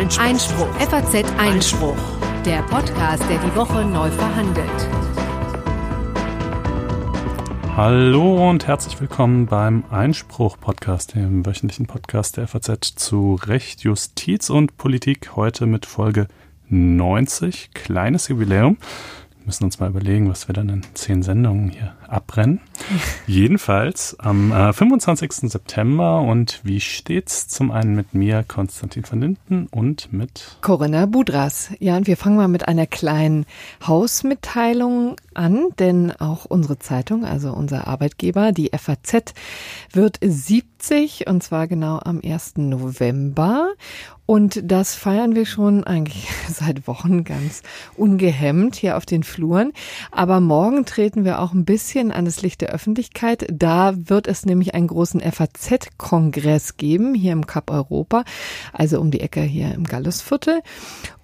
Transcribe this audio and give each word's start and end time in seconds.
Einspruch. 0.00 0.24
Einspruch. 0.24 0.74
FAZ 0.76 1.24
Einspruch. 1.36 1.96
Der 2.46 2.62
Podcast, 2.62 3.22
der 3.28 3.36
die 3.36 3.54
Woche 3.54 3.84
neu 3.84 4.10
verhandelt. 4.10 4.88
Hallo 7.76 8.48
und 8.48 8.66
herzlich 8.66 8.98
willkommen 8.98 9.44
beim 9.44 9.84
Einspruch-Podcast, 9.90 11.16
dem 11.16 11.44
wöchentlichen 11.44 11.86
Podcast 11.86 12.38
der 12.38 12.48
FAZ 12.48 12.94
zu 12.94 13.38
Recht, 13.44 13.82
Justiz 13.82 14.48
und 14.48 14.78
Politik. 14.78 15.36
Heute 15.36 15.66
mit 15.66 15.84
Folge 15.84 16.28
90, 16.70 17.72
kleines 17.74 18.28
Jubiläum 18.28 18.78
müssen 19.44 19.64
uns 19.64 19.80
mal 19.80 19.90
überlegen, 19.90 20.30
was 20.30 20.48
wir 20.48 20.54
dann 20.54 20.70
in 20.70 20.82
zehn 20.94 21.22
Sendungen 21.22 21.68
hier 21.68 21.94
abbrennen. 22.10 22.60
Jedenfalls 23.26 24.16
am 24.18 24.52
äh, 24.52 24.72
25. 24.72 25.50
September 25.50 26.20
und 26.20 26.60
wie 26.64 26.80
steht's? 26.80 27.48
Zum 27.48 27.70
einen 27.70 27.94
mit 27.94 28.14
mir, 28.14 28.44
Konstantin 28.46 29.04
van 29.08 29.20
Linden 29.20 29.66
und 29.70 30.12
mit 30.12 30.58
Corinna 30.60 31.06
Budras. 31.06 31.70
Ja, 31.78 31.96
und 31.96 32.06
wir 32.06 32.16
fangen 32.16 32.36
mal 32.36 32.48
mit 32.48 32.68
einer 32.68 32.86
kleinen 32.86 33.46
Hausmitteilung 33.86 35.16
an, 35.34 35.68
denn 35.78 36.12
auch 36.12 36.44
unsere 36.44 36.78
Zeitung, 36.78 37.24
also 37.24 37.52
unser 37.52 37.86
Arbeitgeber, 37.86 38.52
die 38.52 38.70
FAZ, 38.76 39.34
wird 39.92 40.18
70 40.20 41.26
und 41.26 41.42
zwar 41.42 41.66
genau 41.68 42.00
am 42.02 42.20
1. 42.24 42.56
November. 42.56 43.70
Und 44.30 44.60
das 44.62 44.94
feiern 44.94 45.34
wir 45.34 45.44
schon 45.44 45.82
eigentlich 45.82 46.28
seit 46.48 46.86
Wochen 46.86 47.24
ganz 47.24 47.62
ungehemmt 47.96 48.76
hier 48.76 48.96
auf 48.96 49.04
den 49.04 49.24
Fluren. 49.24 49.72
Aber 50.12 50.38
morgen 50.38 50.84
treten 50.86 51.24
wir 51.24 51.40
auch 51.40 51.52
ein 51.52 51.64
bisschen 51.64 51.99
an 52.08 52.24
das 52.24 52.40
Licht 52.40 52.62
der 52.62 52.70
Öffentlichkeit. 52.70 53.46
Da 53.52 53.92
wird 53.96 54.26
es 54.26 54.46
nämlich 54.46 54.74
einen 54.74 54.86
großen 54.86 55.20
FAZ-Kongress 55.20 56.78
geben, 56.78 57.14
hier 57.14 57.32
im 57.32 57.46
Cup 57.46 57.70
Europa, 57.70 58.24
also 58.72 59.00
um 59.00 59.10
die 59.10 59.20
Ecke 59.20 59.42
hier 59.42 59.74
im 59.74 59.84
Gallusviertel. 59.84 60.62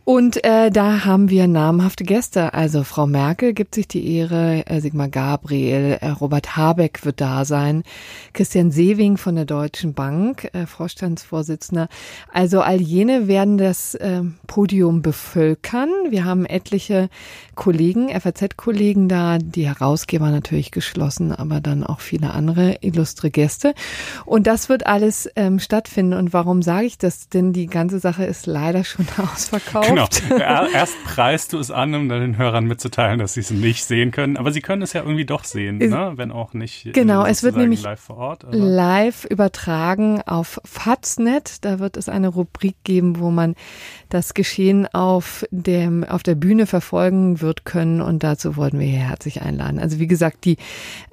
Und 0.08 0.44
äh, 0.44 0.70
da 0.70 1.04
haben 1.04 1.30
wir 1.30 1.48
namhafte 1.48 2.04
Gäste. 2.04 2.54
Also 2.54 2.84
Frau 2.84 3.08
Merkel 3.08 3.54
gibt 3.54 3.74
sich 3.74 3.88
die 3.88 4.16
Ehre, 4.18 4.64
äh, 4.68 4.80
Sigmar 4.80 5.08
Gabriel, 5.08 5.98
äh, 6.00 6.10
Robert 6.10 6.56
Habeck 6.56 7.04
wird 7.04 7.20
da 7.20 7.44
sein, 7.44 7.82
Christian 8.32 8.70
Sewing 8.70 9.16
von 9.16 9.34
der 9.34 9.46
Deutschen 9.46 9.94
Bank, 9.94 10.48
äh, 10.52 10.66
Vorstandsvorsitzender. 10.66 11.88
Also 12.32 12.60
all 12.60 12.80
jene 12.80 13.26
werden 13.26 13.58
das 13.58 13.96
äh, 13.96 14.22
Podium 14.46 15.02
bevölkern. 15.02 15.90
Wir 16.10 16.24
haben 16.24 16.46
etliche 16.46 17.08
Kollegen, 17.56 18.08
FAZ-Kollegen 18.08 19.08
da, 19.08 19.38
die 19.38 19.66
Herausgeber 19.66 20.30
natürlich 20.30 20.70
geschlossen, 20.70 21.32
aber 21.32 21.60
dann 21.60 21.82
auch 21.82 21.98
viele 21.98 22.32
andere 22.32 22.78
illustre 22.80 23.32
Gäste. 23.32 23.74
Und 24.24 24.46
das 24.46 24.68
wird 24.68 24.86
alles 24.86 25.28
ähm, 25.34 25.58
stattfinden. 25.58 26.12
Und 26.12 26.32
warum 26.32 26.62
sage 26.62 26.86
ich 26.86 26.96
das? 26.96 27.28
Denn 27.28 27.52
die 27.52 27.66
ganze 27.66 27.98
Sache 27.98 28.24
ist 28.24 28.46
leider 28.46 28.84
schon 28.84 29.08
ausverkauft. 29.34 29.95
Genau. 29.96 30.66
Erst 30.74 31.02
preist 31.04 31.52
du 31.52 31.58
es 31.58 31.70
an, 31.70 31.94
um 31.94 32.08
dann 32.08 32.20
den 32.20 32.36
Hörern 32.36 32.66
mitzuteilen, 32.66 33.18
dass 33.18 33.34
sie 33.34 33.40
es 33.40 33.50
nicht 33.50 33.84
sehen 33.84 34.10
können. 34.10 34.36
Aber 34.36 34.52
sie 34.52 34.60
können 34.60 34.82
es 34.82 34.92
ja 34.92 35.02
irgendwie 35.02 35.24
doch 35.24 35.44
sehen, 35.44 35.78
ne? 35.78 36.12
wenn 36.16 36.30
auch 36.30 36.52
nicht 36.52 36.92
genau, 36.92 37.24
es 37.24 37.42
wird 37.42 37.56
nämlich 37.56 37.82
live 37.82 38.10
Ort. 38.10 38.46
Live 38.50 39.24
übertragen 39.24 40.22
auf 40.22 40.60
Faznet. 40.64 41.64
Da 41.64 41.78
wird 41.78 41.96
es 41.96 42.08
eine 42.08 42.28
Rubrik 42.28 42.76
geben, 42.84 43.18
wo 43.18 43.30
man 43.30 43.54
das 44.08 44.34
Geschehen 44.34 44.86
auf 44.92 45.44
dem 45.50 46.04
auf 46.04 46.22
der 46.22 46.34
Bühne 46.34 46.66
verfolgen 46.66 47.40
wird 47.40 47.64
können. 47.64 48.00
Und 48.00 48.22
dazu 48.22 48.56
wollten 48.56 48.78
wir 48.78 48.86
hier 48.86 49.00
herzlich 49.00 49.42
einladen. 49.42 49.78
Also 49.78 49.98
wie 49.98 50.06
gesagt, 50.06 50.44
die 50.44 50.56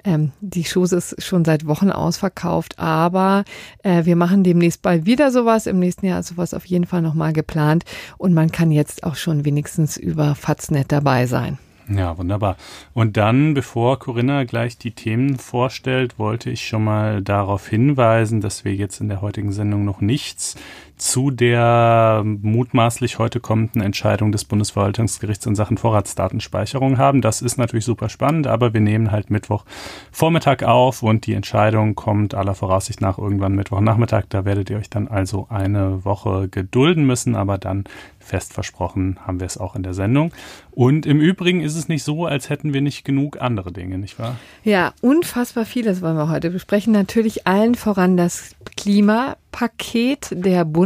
ähm, 0.04 0.32
die 0.40 0.64
Show 0.64 0.84
ist 0.84 1.22
schon 1.22 1.44
seit 1.44 1.66
Wochen 1.66 1.90
ausverkauft, 1.90 2.78
aber 2.78 3.44
äh, 3.82 4.04
wir 4.04 4.16
machen 4.16 4.44
demnächst 4.44 4.82
bald 4.82 5.06
wieder 5.06 5.30
sowas. 5.30 5.66
Im 5.66 5.78
nächsten 5.78 6.06
Jahr 6.06 6.20
ist 6.20 6.28
sowas 6.28 6.54
auf 6.54 6.66
jeden 6.66 6.86
Fall 6.86 7.02
nochmal 7.02 7.32
geplant 7.32 7.84
und 8.18 8.34
man 8.34 8.52
kann 8.52 8.70
jetzt 8.70 9.04
auch 9.04 9.16
schon 9.16 9.44
wenigstens 9.44 9.96
über 9.96 10.34
Faznet 10.34 10.92
dabei 10.92 11.26
sein. 11.26 11.58
Ja, 11.88 12.16
wunderbar. 12.16 12.56
Und 12.94 13.18
dann, 13.18 13.52
bevor 13.52 13.98
Corinna 13.98 14.44
gleich 14.44 14.78
die 14.78 14.92
Themen 14.92 15.36
vorstellt, 15.36 16.18
wollte 16.18 16.48
ich 16.48 16.66
schon 16.66 16.82
mal 16.82 17.20
darauf 17.20 17.68
hinweisen, 17.68 18.40
dass 18.40 18.64
wir 18.64 18.74
jetzt 18.74 19.00
in 19.00 19.08
der 19.08 19.20
heutigen 19.20 19.52
Sendung 19.52 19.84
noch 19.84 20.00
nichts 20.00 20.56
zu 20.96 21.30
der 21.30 22.22
mutmaßlich 22.24 23.18
heute 23.18 23.40
kommenden 23.40 23.82
Entscheidung 23.82 24.32
des 24.32 24.44
Bundesverwaltungsgerichts 24.44 25.44
in 25.46 25.54
Sachen 25.54 25.76
Vorratsdatenspeicherung 25.76 26.98
haben. 26.98 27.20
Das 27.20 27.42
ist 27.42 27.58
natürlich 27.58 27.84
super 27.84 28.08
spannend, 28.08 28.46
aber 28.46 28.72
wir 28.72 28.80
nehmen 28.80 29.10
halt 29.10 29.30
Mittwoch 29.30 29.64
Vormittag 30.12 30.62
auf 30.62 31.02
und 31.02 31.26
die 31.26 31.34
Entscheidung 31.34 31.94
kommt 31.94 32.34
aller 32.34 32.54
Voraussicht 32.54 33.00
nach 33.00 33.18
irgendwann 33.18 33.54
Mittwochnachmittag. 33.54 34.24
Da 34.28 34.44
werdet 34.44 34.70
ihr 34.70 34.78
euch 34.78 34.90
dann 34.90 35.08
also 35.08 35.46
eine 35.50 36.04
Woche 36.04 36.48
gedulden 36.48 37.06
müssen, 37.06 37.34
aber 37.34 37.58
dann 37.58 37.84
fest 38.24 38.54
versprochen 38.54 39.18
haben 39.26 39.40
wir 39.40 39.46
es 39.46 39.58
auch 39.58 39.76
in 39.76 39.82
der 39.82 39.94
Sendung. 39.94 40.32
Und 40.70 41.06
im 41.06 41.20
Übrigen 41.20 41.60
ist 41.60 41.76
es 41.76 41.88
nicht 41.88 42.02
so, 42.02 42.26
als 42.26 42.50
hätten 42.50 42.72
wir 42.72 42.80
nicht 42.80 43.04
genug 43.04 43.40
andere 43.40 43.72
Dinge, 43.72 43.98
nicht 43.98 44.18
wahr? 44.18 44.36
Ja, 44.64 44.92
unfassbar 45.02 45.66
vieles 45.66 46.02
wollen 46.02 46.16
wir 46.16 46.30
heute 46.30 46.50
besprechen. 46.50 46.92
Natürlich 46.92 47.46
allen 47.46 47.74
voran 47.74 48.16
das 48.16 48.56
Klimapaket 48.76 50.30
der 50.32 50.64
Bundesregierung. 50.64 50.83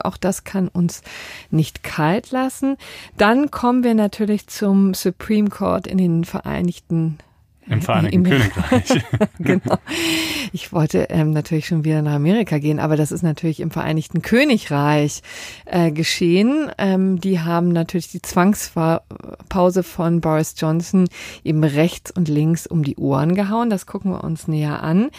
Auch 0.00 0.16
das 0.16 0.44
kann 0.44 0.68
uns 0.68 1.02
nicht 1.50 1.82
kalt 1.82 2.30
lassen. 2.30 2.76
Dann 3.16 3.50
kommen 3.50 3.84
wir 3.84 3.94
natürlich 3.94 4.46
zum 4.46 4.94
Supreme 4.94 5.48
Court 5.48 5.86
in 5.86 5.98
den 5.98 6.24
Vereinigten 6.24 7.18
im 7.68 7.82
Vereinigten 7.82 8.16
Im, 8.16 8.24
Königreich. 8.24 9.04
genau. 9.40 9.78
Ich 10.52 10.72
wollte 10.72 11.08
ähm, 11.10 11.32
natürlich 11.32 11.66
schon 11.66 11.84
wieder 11.84 12.00
nach 12.00 12.14
Amerika 12.14 12.58
gehen, 12.58 12.78
aber 12.78 12.96
das 12.96 13.10
ist 13.10 13.22
natürlich 13.22 13.60
im 13.60 13.72
Vereinigten 13.72 14.22
Königreich 14.22 15.22
äh, 15.64 15.90
geschehen. 15.90 16.70
Ähm, 16.78 17.20
die 17.20 17.40
haben 17.40 17.70
natürlich 17.70 18.08
die 18.08 18.22
Zwangspause 18.22 19.82
von 19.82 20.20
Boris 20.20 20.54
Johnson 20.56 21.08
eben 21.42 21.64
rechts 21.64 22.12
und 22.12 22.28
links 22.28 22.66
um 22.68 22.84
die 22.84 22.96
Ohren 22.96 23.34
gehauen. 23.34 23.68
Das 23.68 23.86
gucken 23.86 24.12
wir 24.12 24.22
uns 24.22 24.46
näher 24.46 24.82
an. 24.82 25.10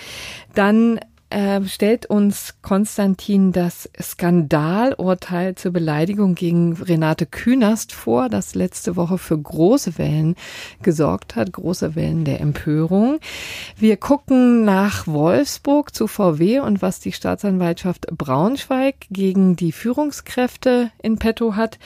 Dann 0.53 1.00
äh, 1.30 1.62
stellt 1.66 2.06
uns 2.06 2.56
Konstantin 2.62 3.52
das 3.52 3.90
Skandalurteil 4.02 5.56
zur 5.56 5.74
Beleidigung 5.74 6.36
gegen 6.36 6.74
Renate 6.74 7.26
Künast 7.26 7.92
vor, 7.92 8.30
das 8.30 8.56
letzte 8.56 8.96
Woche 8.96 9.18
für 9.18 9.38
große 9.38 9.98
Wellen 9.98 10.36
gesorgt 10.82 11.36
hat, 11.36 11.52
große 11.52 11.96
Wellen 11.96 12.24
der 12.24 12.42
Empörung. 12.42 13.20
Wir 13.76 13.98
gucken 13.98 14.64
nach 14.64 15.08
Wolfsburg 15.08 15.94
zu 15.94 16.08
VW 16.08 16.60
und 16.60 16.82
was 16.82 17.00
die 17.00 17.12
Staatsanwaltschaft 17.12 18.08
Braunschweig 18.18 18.96
gegen 19.10 19.56
die 19.56 19.72
Führungskräfte 19.72 20.92
in 21.02 21.18
petto 21.18 21.56
hat. 21.56 21.78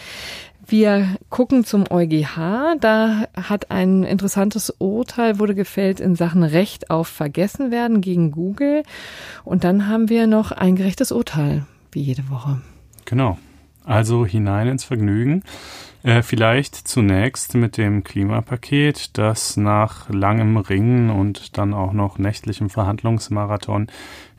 Wir 0.72 1.18
gucken 1.30 1.66
zum 1.66 1.84
EuGH. 1.92 2.78
Da 2.80 3.28
hat 3.36 3.72
ein 3.72 4.04
interessantes 4.04 4.74
Urteil 4.80 5.38
wurde 5.38 5.54
gefällt 5.54 6.00
in 6.00 6.16
Sachen 6.16 6.44
Recht 6.44 6.90
auf 6.90 7.10
Vergessenwerden 7.10 8.00
gegen 8.00 8.32
Google. 8.32 8.84
Und 9.44 9.66
dann 9.66 9.90
haben 9.90 10.08
wir 10.08 10.28
noch 10.28 10.54
ein 10.54 10.78
gerechtes 10.78 11.12
Urteil, 11.12 11.66
wie 11.92 12.00
jede 12.00 12.30
Woche. 12.30 12.62
Genau. 13.04 13.38
Also 13.84 14.26
hinein 14.26 14.70
ins 14.70 14.86
Vergnügen. 14.86 15.44
Äh, 16.04 16.24
vielleicht 16.24 16.76
zunächst 16.76 17.54
mit 17.54 17.78
dem 17.78 18.04
Klimapaket, 18.04 19.18
das 19.20 19.56
nach 19.56 20.10
langem 20.10 20.58
Ringen 20.58 21.12
und 21.12 21.58
dann 21.60 21.76
auch 21.76 21.94
noch 21.94 22.18
nächtlichem 22.18 22.72
Verhandlungsmarathon 22.72 23.88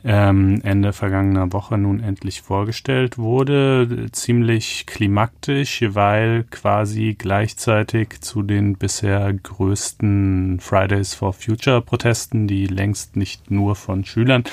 ähm, 0.03 0.59
Ende 0.63 0.91
vergangener 0.91 1.53
Woche 1.53 1.77
nun 1.77 2.01
endlich 2.01 2.41
vorgestellt 2.41 3.17
wurde. 3.17 4.07
Ziemlich 4.11 4.85
klimaktisch, 4.85 5.85
weil 5.87 6.43
quasi 6.51 7.15
gleichzeitig 7.17 8.19
zu 8.19 8.43
den 8.43 8.75
bisher 8.75 9.31
größten 9.31 10.59
Fridays 10.59 11.13
for 11.13 11.31
Future 11.31 11.81
Protesten, 11.81 12.47
die 12.47 12.67
längst 12.67 13.15
nicht 13.15 13.49
nur 13.49 13.77
von 13.77 14.03
Schülern 14.03 14.43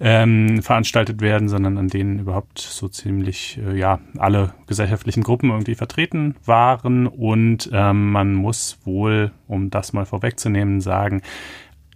ähm, 0.00 0.62
veranstaltet 0.62 1.20
werden, 1.20 1.48
sondern 1.48 1.78
an 1.78 1.88
denen 1.88 2.18
überhaupt 2.18 2.58
so 2.58 2.88
ziemlich 2.88 3.58
äh, 3.66 3.78
ja 3.78 3.98
alle 4.18 4.54
gesellschaftlichen 4.66 5.22
Gruppen 5.22 5.50
irgendwie 5.50 5.74
vertreten 5.74 6.36
waren. 6.44 7.06
Und 7.06 7.70
ähm, 7.72 8.10
man 8.10 8.34
muss 8.34 8.78
wohl, 8.84 9.32
um 9.46 9.70
das 9.70 9.92
mal 9.92 10.06
vorwegzunehmen, 10.06 10.80
sagen, 10.80 11.22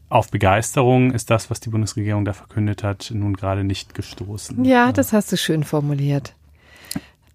auf 0.09 0.31
Begeisterung 0.31 1.13
ist 1.13 1.31
das, 1.31 1.51
was 1.51 1.61
die 1.61 1.71
Bundesregierung 1.71 2.25
da 2.25 2.33
verkündet 2.33 2.83
hat, 2.83 3.13
nun 3.15 3.35
gerade 3.35 3.63
nicht 3.63 3.95
gestoßen. 3.95 4.65
Ja, 4.65 4.91
das 4.93 5.13
hast 5.13 5.31
du 5.31 5.37
schön 5.37 5.63
formuliert. 5.63 6.35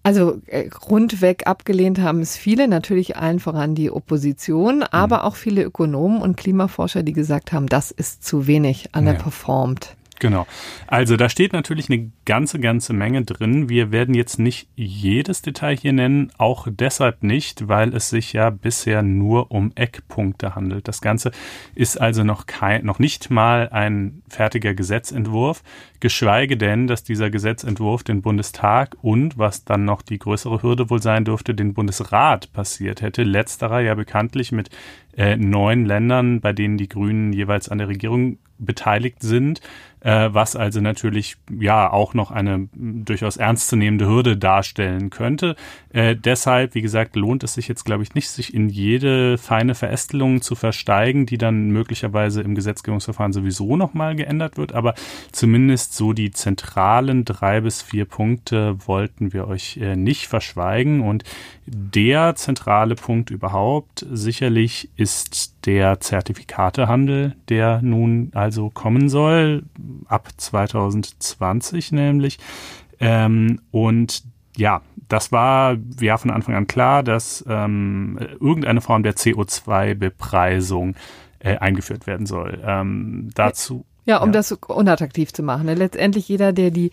Also 0.02 0.40
äh, 0.46 0.68
rundweg 0.88 1.48
abgelehnt 1.48 1.98
haben 1.98 2.20
es 2.20 2.36
viele, 2.36 2.68
natürlich 2.68 3.16
allen 3.16 3.40
voran 3.40 3.74
die 3.74 3.90
Opposition, 3.90 4.84
aber 4.84 5.16
mhm. 5.16 5.22
auch 5.22 5.36
viele 5.36 5.64
Ökonomen 5.64 6.22
und 6.22 6.36
Klimaforscher, 6.36 7.02
die 7.02 7.12
gesagt 7.12 7.52
haben, 7.52 7.66
das 7.66 7.90
ist 7.90 8.22
zu 8.24 8.46
wenig 8.46 8.90
underperformed. 8.94 9.86
Ja. 9.86 10.05
Genau. 10.18 10.46
Also 10.86 11.16
da 11.16 11.28
steht 11.28 11.52
natürlich 11.52 11.90
eine 11.90 12.10
ganze, 12.24 12.58
ganze 12.58 12.92
Menge 12.92 13.22
drin. 13.22 13.68
Wir 13.68 13.92
werden 13.92 14.14
jetzt 14.14 14.38
nicht 14.38 14.68
jedes 14.74 15.42
Detail 15.42 15.76
hier 15.76 15.92
nennen, 15.92 16.32
auch 16.38 16.66
deshalb 16.70 17.22
nicht, 17.22 17.68
weil 17.68 17.94
es 17.94 18.10
sich 18.10 18.32
ja 18.32 18.50
bisher 18.50 19.02
nur 19.02 19.50
um 19.50 19.72
Eckpunkte 19.74 20.54
handelt. 20.54 20.88
Das 20.88 21.00
Ganze 21.00 21.32
ist 21.74 22.00
also 22.00 22.24
noch 22.24 22.46
kein, 22.46 22.84
noch 22.84 22.98
nicht 22.98 23.30
mal 23.30 23.68
ein 23.70 24.22
fertiger 24.28 24.74
Gesetzentwurf, 24.74 25.62
geschweige 26.00 26.56
denn, 26.56 26.86
dass 26.86 27.04
dieser 27.04 27.30
Gesetzentwurf 27.30 28.02
den 28.02 28.22
Bundestag 28.22 28.96
und, 29.02 29.38
was 29.38 29.64
dann 29.64 29.84
noch 29.84 30.02
die 30.02 30.18
größere 30.18 30.62
Hürde 30.62 30.88
wohl 30.88 31.02
sein 31.02 31.24
dürfte, 31.24 31.54
den 31.54 31.74
Bundesrat 31.74 32.52
passiert 32.52 33.02
hätte. 33.02 33.22
Letzterer 33.22 33.80
ja 33.80 33.94
bekanntlich 33.94 34.52
mit 34.52 34.70
äh, 35.16 35.36
neun 35.36 35.86
Ländern, 35.86 36.40
bei 36.40 36.52
denen 36.52 36.76
die 36.76 36.88
Grünen 36.88 37.32
jeweils 37.32 37.68
an 37.68 37.78
der 37.78 37.88
Regierung 37.88 38.38
beteiligt 38.58 39.22
sind, 39.22 39.60
äh, 40.00 40.28
was 40.32 40.56
also 40.56 40.80
natürlich 40.80 41.36
ja 41.50 41.90
auch 41.90 42.14
noch 42.14 42.30
eine 42.30 42.68
durchaus 42.74 43.36
ernstzunehmende 43.36 44.06
Hürde 44.06 44.36
darstellen 44.36 45.10
könnte. 45.10 45.56
Äh, 45.92 46.16
deshalb, 46.16 46.74
wie 46.74 46.82
gesagt, 46.82 47.16
lohnt 47.16 47.42
es 47.44 47.54
sich 47.54 47.68
jetzt, 47.68 47.84
glaube 47.84 48.02
ich, 48.02 48.14
nicht, 48.14 48.28
sich 48.28 48.54
in 48.54 48.68
jede 48.68 49.38
feine 49.38 49.74
Verästelung 49.74 50.42
zu 50.42 50.54
versteigen, 50.54 51.26
die 51.26 51.38
dann 51.38 51.70
möglicherweise 51.70 52.42
im 52.42 52.54
Gesetzgebungsverfahren 52.54 53.32
sowieso 53.32 53.76
nochmal 53.76 54.14
geändert 54.14 54.56
wird. 54.56 54.74
Aber 54.74 54.94
zumindest 55.32 55.94
so 55.94 56.12
die 56.12 56.30
zentralen 56.30 57.24
drei 57.24 57.60
bis 57.60 57.82
vier 57.82 58.04
Punkte 58.04 58.76
wollten 58.86 59.32
wir 59.32 59.48
euch 59.48 59.78
äh, 59.78 59.96
nicht 59.96 60.28
verschweigen. 60.28 61.00
Und 61.00 61.24
der 61.66 62.34
zentrale 62.36 62.94
Punkt 62.94 63.30
überhaupt 63.30 64.06
sicherlich 64.10 64.90
ist 64.96 65.66
der 65.66 65.98
Zertifikatehandel, 66.00 67.34
der 67.48 67.82
nun 67.82 68.30
also 68.34 68.70
kommen 68.70 69.08
soll, 69.08 69.64
ab 70.08 70.28
2020 70.36 71.92
nämlich. 71.92 72.38
Ähm, 73.00 73.60
und 73.70 74.24
ja, 74.56 74.82
das 75.08 75.32
war 75.32 75.76
ja 76.00 76.16
von 76.16 76.30
Anfang 76.30 76.54
an 76.54 76.66
klar, 76.66 77.02
dass 77.02 77.44
ähm, 77.48 78.18
irgendeine 78.40 78.80
Form 78.80 79.02
der 79.02 79.14
CO2-Bepreisung 79.14 80.94
äh, 81.38 81.58
eingeführt 81.58 82.06
werden 82.06 82.26
soll. 82.26 82.62
Ähm, 82.64 83.30
dazu. 83.34 83.84
Ja, 84.06 84.18
um 84.18 84.28
ja. 84.28 84.32
das 84.32 84.52
unattraktiv 84.52 85.32
zu 85.32 85.42
machen. 85.42 85.66
Ne? 85.66 85.74
Letztendlich 85.74 86.28
jeder, 86.28 86.52
der 86.52 86.70
die 86.70 86.92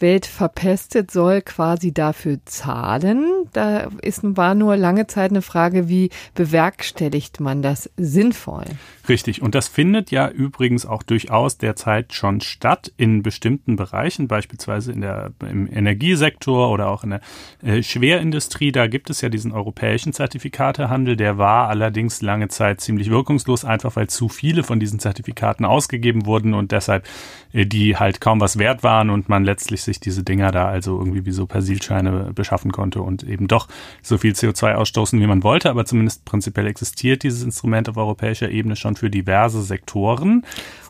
Welt 0.00 0.26
verpestet, 0.26 1.10
soll 1.10 1.42
quasi 1.42 1.92
dafür 1.92 2.38
zahlen. 2.44 3.24
Da 3.52 3.88
ist, 4.02 4.20
war 4.22 4.54
nur 4.54 4.76
lange 4.76 5.06
Zeit 5.06 5.30
eine 5.30 5.42
Frage, 5.42 5.88
wie 5.88 6.10
bewerkstelligt 6.34 7.40
man 7.40 7.62
das 7.62 7.90
sinnvoll? 7.96 8.64
Richtig. 9.08 9.42
Und 9.42 9.54
das 9.54 9.68
findet 9.68 10.10
ja 10.10 10.28
übrigens 10.28 10.84
auch 10.84 11.02
durchaus 11.02 11.58
derzeit 11.58 12.12
schon 12.12 12.40
statt 12.40 12.92
in 12.96 13.22
bestimmten 13.22 13.76
Bereichen, 13.76 14.28
beispielsweise 14.28 14.92
in 14.92 15.00
der, 15.00 15.32
im 15.48 15.66
Energiesektor 15.66 16.70
oder 16.70 16.88
auch 16.88 17.04
in 17.04 17.10
der 17.10 17.20
äh, 17.62 17.82
Schwerindustrie. 17.82 18.70
Da 18.70 18.86
gibt 18.86 19.10
es 19.10 19.20
ja 19.20 19.28
diesen 19.28 19.52
europäischen 19.52 20.12
Zertifikatehandel. 20.12 21.16
Der 21.16 21.38
war 21.38 21.68
allerdings 21.68 22.20
lange 22.20 22.48
Zeit 22.48 22.80
ziemlich 22.80 23.10
wirkungslos, 23.10 23.64
einfach 23.64 23.96
weil 23.96 24.08
zu 24.08 24.28
viele 24.28 24.62
von 24.62 24.78
diesen 24.78 25.00
Zertifikaten 25.00 25.64
ausgegeben 25.64 26.26
wurden 26.26 26.54
und 26.54 26.72
deshalb 26.72 27.06
äh, 27.52 27.66
die 27.66 27.96
halt 27.96 28.20
kaum 28.20 28.40
was 28.40 28.58
wert 28.58 28.82
waren 28.82 29.10
und 29.10 29.28
man 29.28 29.44
letztlich 29.44 29.82
sich 29.88 30.00
diese 30.00 30.22
Dinger 30.22 30.52
da 30.52 30.68
also 30.68 30.98
irgendwie 30.98 31.24
wie 31.26 31.32
so 31.32 31.46
Persilscheine 31.46 32.32
beschaffen 32.34 32.72
konnte 32.72 33.02
und 33.02 33.22
eben 33.22 33.48
doch 33.48 33.68
so 34.02 34.18
viel 34.18 34.32
CO2 34.32 34.74
ausstoßen, 34.74 35.20
wie 35.20 35.26
man 35.26 35.42
wollte. 35.42 35.70
Aber 35.70 35.84
zumindest 35.84 36.24
prinzipiell 36.24 36.66
existiert 36.66 37.22
dieses 37.22 37.42
Instrument 37.42 37.88
auf 37.88 37.96
europäischer 37.96 38.50
Ebene 38.50 38.76
schon 38.76 38.96
für 38.96 39.10
diverse 39.10 39.62
Sektoren. 39.62 40.44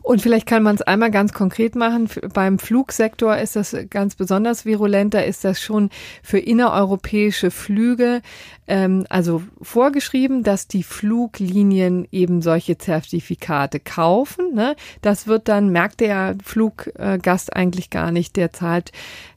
Und 0.08 0.22
vielleicht 0.22 0.46
kann 0.46 0.62
man 0.62 0.74
es 0.74 0.80
einmal 0.80 1.10
ganz 1.10 1.34
konkret 1.34 1.74
machen. 1.74 2.08
Beim 2.32 2.58
Flugsektor 2.58 3.36
ist 3.36 3.56
das 3.56 3.76
ganz 3.90 4.14
besonders 4.14 4.64
virulent. 4.64 5.12
Da 5.12 5.20
ist 5.20 5.44
das 5.44 5.60
schon 5.60 5.90
für 6.22 6.38
innereuropäische 6.38 7.50
Flüge 7.50 8.22
ähm, 8.66 9.04
also 9.10 9.42
vorgeschrieben, 9.60 10.44
dass 10.44 10.66
die 10.66 10.82
Fluglinien 10.82 12.08
eben 12.10 12.40
solche 12.40 12.78
Zertifikate 12.78 13.80
kaufen. 13.80 14.54
Ne? 14.54 14.76
Das 15.02 15.26
wird 15.26 15.46
dann, 15.46 15.68
merkt 15.68 16.00
der 16.00 16.36
Fluggast 16.42 17.54
eigentlich 17.54 17.90
gar 17.90 18.10
nicht. 18.10 18.36
Der 18.36 18.50
zahlt 18.50 18.92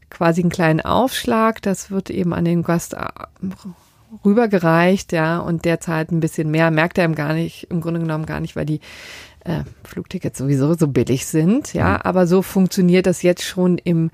quasi 0.10 0.40
einen 0.40 0.52
kleinen 0.52 0.80
Aufschlag. 0.80 1.62
Das 1.62 1.92
wird 1.92 2.10
eben 2.10 2.34
an 2.34 2.46
den 2.46 2.64
Gast 2.64 2.94
äh, 2.94 3.08
rübergereicht, 4.26 5.14
ja, 5.14 5.40
und 5.40 5.66
der 5.66 5.80
zahlt 5.80 6.12
ein 6.12 6.20
bisschen 6.20 6.52
mehr, 6.52 6.70
merkt 6.70 6.98
er 6.98 7.06
ihm 7.06 7.16
gar 7.16 7.34
nicht, 7.34 7.68
im 7.70 7.82
Grunde 7.82 8.02
genommen 8.02 8.26
gar 8.26 8.40
nicht, 8.40 8.56
weil 8.56 8.66
die 8.66 8.82
äh, 9.46 9.64
Flugtickets 9.84 10.38
sowieso 10.38 10.74
so 10.74 10.88
billig 10.88 11.26
sind, 11.26 11.74
ja, 11.74 11.94
mhm. 11.94 12.02
aber 12.04 12.28
so 12.28 12.42
funktioniert 12.42 13.06
das 13.06 13.22
jetzt 13.22 13.44
schon 13.44 13.78
im 13.78 14.12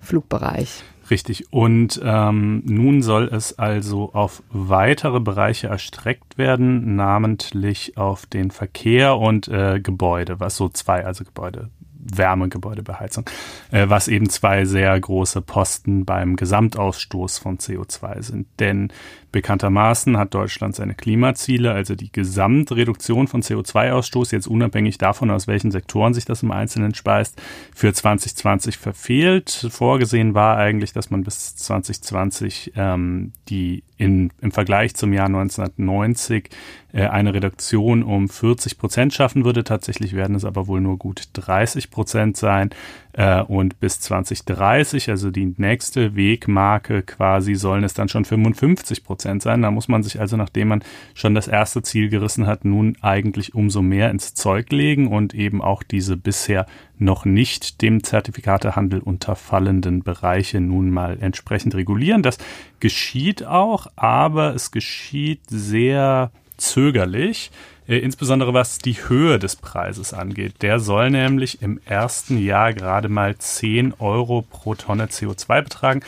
Flugbereich. 0.00 0.84
Richtig. 1.10 1.52
Und 1.52 2.00
ähm, 2.02 2.62
nun 2.64 3.02
soll 3.02 3.28
es 3.32 3.58
also 3.58 4.12
auf 4.12 4.42
weitere 4.50 5.20
Bereiche 5.20 5.68
erstreckt 5.68 6.36
werden, 6.36 6.96
namentlich 6.96 7.96
auf 7.96 8.26
den 8.26 8.50
Verkehr 8.50 9.16
und 9.16 9.46
äh, 9.48 9.80
Gebäude, 9.80 10.40
was 10.40 10.56
so 10.56 10.68
zwei, 10.68 11.04
also 11.04 11.24
Gebäude, 11.24 11.70
Wärmegebäudebeheizung, 12.12 13.28
äh, 13.70 13.88
was 13.88 14.08
eben 14.08 14.28
zwei 14.30 14.64
sehr 14.64 14.98
große 14.98 15.42
Posten 15.42 16.04
beim 16.04 16.36
Gesamtausstoß 16.36 17.38
von 17.38 17.58
CO2 17.58 18.22
sind. 18.22 18.48
Denn 18.58 18.92
Bekanntermaßen 19.36 20.16
hat 20.16 20.32
Deutschland 20.32 20.74
seine 20.74 20.94
Klimaziele, 20.94 21.70
also 21.70 21.94
die 21.94 22.10
Gesamtreduktion 22.10 23.28
von 23.28 23.42
CO2-Ausstoß, 23.42 24.32
jetzt 24.32 24.46
unabhängig 24.46 24.96
davon, 24.96 25.30
aus 25.30 25.46
welchen 25.46 25.70
Sektoren 25.70 26.14
sich 26.14 26.24
das 26.24 26.42
im 26.42 26.52
Einzelnen 26.52 26.94
speist, 26.94 27.38
für 27.74 27.92
2020 27.92 28.78
verfehlt. 28.78 29.68
Vorgesehen 29.70 30.32
war 30.32 30.56
eigentlich, 30.56 30.94
dass 30.94 31.10
man 31.10 31.22
bis 31.22 31.54
2020 31.54 32.72
ähm, 32.76 33.32
die 33.50 33.82
in, 33.98 34.30
im 34.40 34.52
Vergleich 34.52 34.94
zum 34.94 35.12
Jahr 35.12 35.26
1990 35.26 36.48
äh, 36.92 37.06
eine 37.06 37.34
Reduktion 37.34 38.02
um 38.02 38.28
40 38.28 38.78
Prozent 38.78 39.12
schaffen 39.14 39.44
würde. 39.44 39.64
Tatsächlich 39.64 40.14
werden 40.14 40.36
es 40.36 40.44
aber 40.44 40.66
wohl 40.66 40.80
nur 40.80 40.98
gut 40.98 41.24
30 41.34 41.90
Prozent 41.90 42.36
sein. 42.36 42.70
Äh, 43.16 43.40
und 43.40 43.80
bis 43.80 43.98
2030, 44.00 45.08
also 45.08 45.30
die 45.30 45.54
nächste 45.56 46.16
Wegmarke 46.16 47.02
quasi, 47.02 47.54
sollen 47.54 47.82
es 47.82 47.94
dann 47.94 48.10
schon 48.10 48.26
55 48.26 49.04
Prozent 49.04 49.42
sein. 49.42 49.62
Da 49.62 49.70
muss 49.70 49.88
man 49.88 50.02
sich 50.02 50.20
also, 50.20 50.36
nachdem 50.36 50.68
man 50.68 50.84
schon 51.14 51.34
das 51.34 51.48
erste 51.48 51.82
Ziel 51.82 52.10
gerissen 52.10 52.46
hat, 52.46 52.66
nun 52.66 52.98
eigentlich 53.00 53.54
umso 53.54 53.80
mehr 53.80 54.10
ins 54.10 54.34
Zeug 54.34 54.70
legen 54.70 55.08
und 55.08 55.32
eben 55.32 55.62
auch 55.62 55.82
diese 55.82 56.18
bisher 56.18 56.66
noch 56.98 57.24
nicht 57.24 57.80
dem 57.80 58.04
Zertifikatehandel 58.04 59.00
unterfallenden 59.00 60.02
Bereiche 60.02 60.60
nun 60.60 60.90
mal 60.90 61.16
entsprechend 61.18 61.74
regulieren. 61.74 62.22
Das 62.22 62.36
geschieht 62.80 63.46
auch, 63.46 63.86
aber 63.96 64.54
es 64.54 64.72
geschieht 64.72 65.40
sehr 65.48 66.30
zögerlich. 66.58 67.50
Äh, 67.88 67.98
insbesondere 67.98 68.54
was 68.54 68.78
die 68.78 68.94
Höhe 68.94 69.38
des 69.38 69.56
Preises 69.56 70.12
angeht. 70.12 70.62
Der 70.62 70.80
soll 70.80 71.10
nämlich 71.10 71.62
im 71.62 71.80
ersten 71.84 72.38
Jahr 72.38 72.72
gerade 72.72 73.08
mal 73.08 73.36
10 73.36 73.94
Euro 73.98 74.42
pro 74.42 74.74
Tonne 74.74 75.06
CO2 75.06 75.62
betragen. 75.62 76.00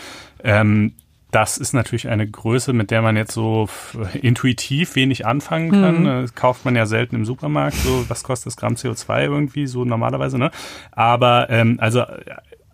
Ähm, 0.42 0.92
das 1.30 1.58
ist 1.58 1.74
natürlich 1.74 2.08
eine 2.08 2.26
Größe, 2.26 2.72
mit 2.72 2.90
der 2.90 3.02
man 3.02 3.16
jetzt 3.16 3.32
so 3.32 3.68
intuitiv 4.22 4.96
wenig 4.96 5.26
anfangen 5.26 5.70
kann. 5.70 6.00
Mhm. 6.00 6.22
Das 6.22 6.34
kauft 6.34 6.64
man 6.64 6.74
ja 6.74 6.86
selten 6.86 7.16
im 7.16 7.26
Supermarkt. 7.26 7.76
So, 7.76 8.08
was 8.08 8.24
kostet 8.24 8.46
das 8.46 8.56
Gramm 8.56 8.74
CO2 8.74 9.24
irgendwie 9.24 9.66
so 9.66 9.84
normalerweise, 9.84 10.38
ne? 10.38 10.50
Aber 10.92 11.50
ähm, 11.50 11.76
also 11.80 12.04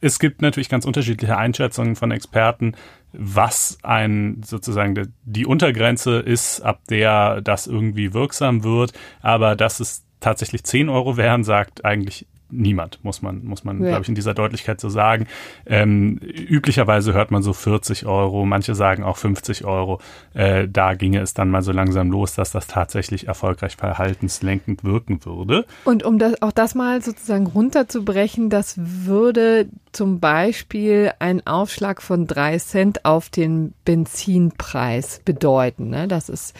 es 0.01 0.19
gibt 0.19 0.41
natürlich 0.41 0.69
ganz 0.69 0.85
unterschiedliche 0.85 1.37
Einschätzungen 1.37 1.97
von 1.97 2.13
Experten, 2.13 2.75
was 3.17 3.79
ein 3.83 4.43
sozusagen 4.45 5.15
die 5.25 5.47
Untergrenze 5.47 6.19
ist, 6.19 6.61
ab 6.61 6.81
der 6.89 7.41
das 7.41 7.67
irgendwie 7.67 8.13
wirksam 8.15 8.65
wird. 8.65 8.93
Aber 9.21 9.57
dass 9.57 9.81
es 9.81 10.05
tatsächlich 10.21 10.65
10 10.65 10.89
Euro 10.89 11.17
wären, 11.17 11.45
sagt 11.45 11.85
eigentlich 11.85 12.27
niemand, 12.57 12.99
muss 13.03 13.23
man, 13.23 13.45
muss 13.45 13.65
man, 13.65 13.83
ja. 13.83 13.89
glaube 13.89 14.03
ich, 14.03 14.09
in 14.09 14.15
dieser 14.15 14.35
Deutlichkeit 14.35 14.81
so 14.81 14.89
sagen. 14.89 15.27
Ähm, 15.67 16.19
üblicherweise 16.19 17.13
hört 17.13 17.31
man 17.31 17.43
so 17.43 17.53
40 17.53 18.07
Euro, 18.07 18.45
manche 18.45 18.75
sagen 18.75 19.03
auch 19.03 19.17
50 19.17 19.65
Euro. 19.65 20.01
Äh, 20.35 20.69
da 20.69 20.95
ginge 20.95 21.21
es 21.21 21.35
dann 21.35 21.51
mal 21.51 21.63
so 21.63 21.73
langsam 21.73 22.11
los, 22.11 22.35
dass 22.35 22.53
das 22.53 22.67
tatsächlich 22.67 23.29
erfolgreich 23.29 23.77
verhaltenslenkend 23.77 24.85
wirken 24.85 25.25
würde. 25.25 25.67
Und 25.85 26.05
um 26.05 26.19
das, 26.19 26.41
auch 26.43 26.53
das 26.53 26.75
mal 26.75 27.03
sozusagen 27.03 27.47
runterzubrechen, 27.47 28.51
das 28.51 28.75
würde 28.79 29.67
zum 29.93 30.21
Beispiel 30.21 31.13
ein 31.19 31.47
Aufschlag 31.47 32.03
von 32.03 32.27
drei 32.27 32.59
Cent 32.59 33.05
auf 33.05 33.31
den 33.31 33.75
Benzinpreis 33.85 35.21
bedeuten. 35.25 35.91
Ne? 35.91 36.09
Das 36.09 36.29
ist 36.29 36.55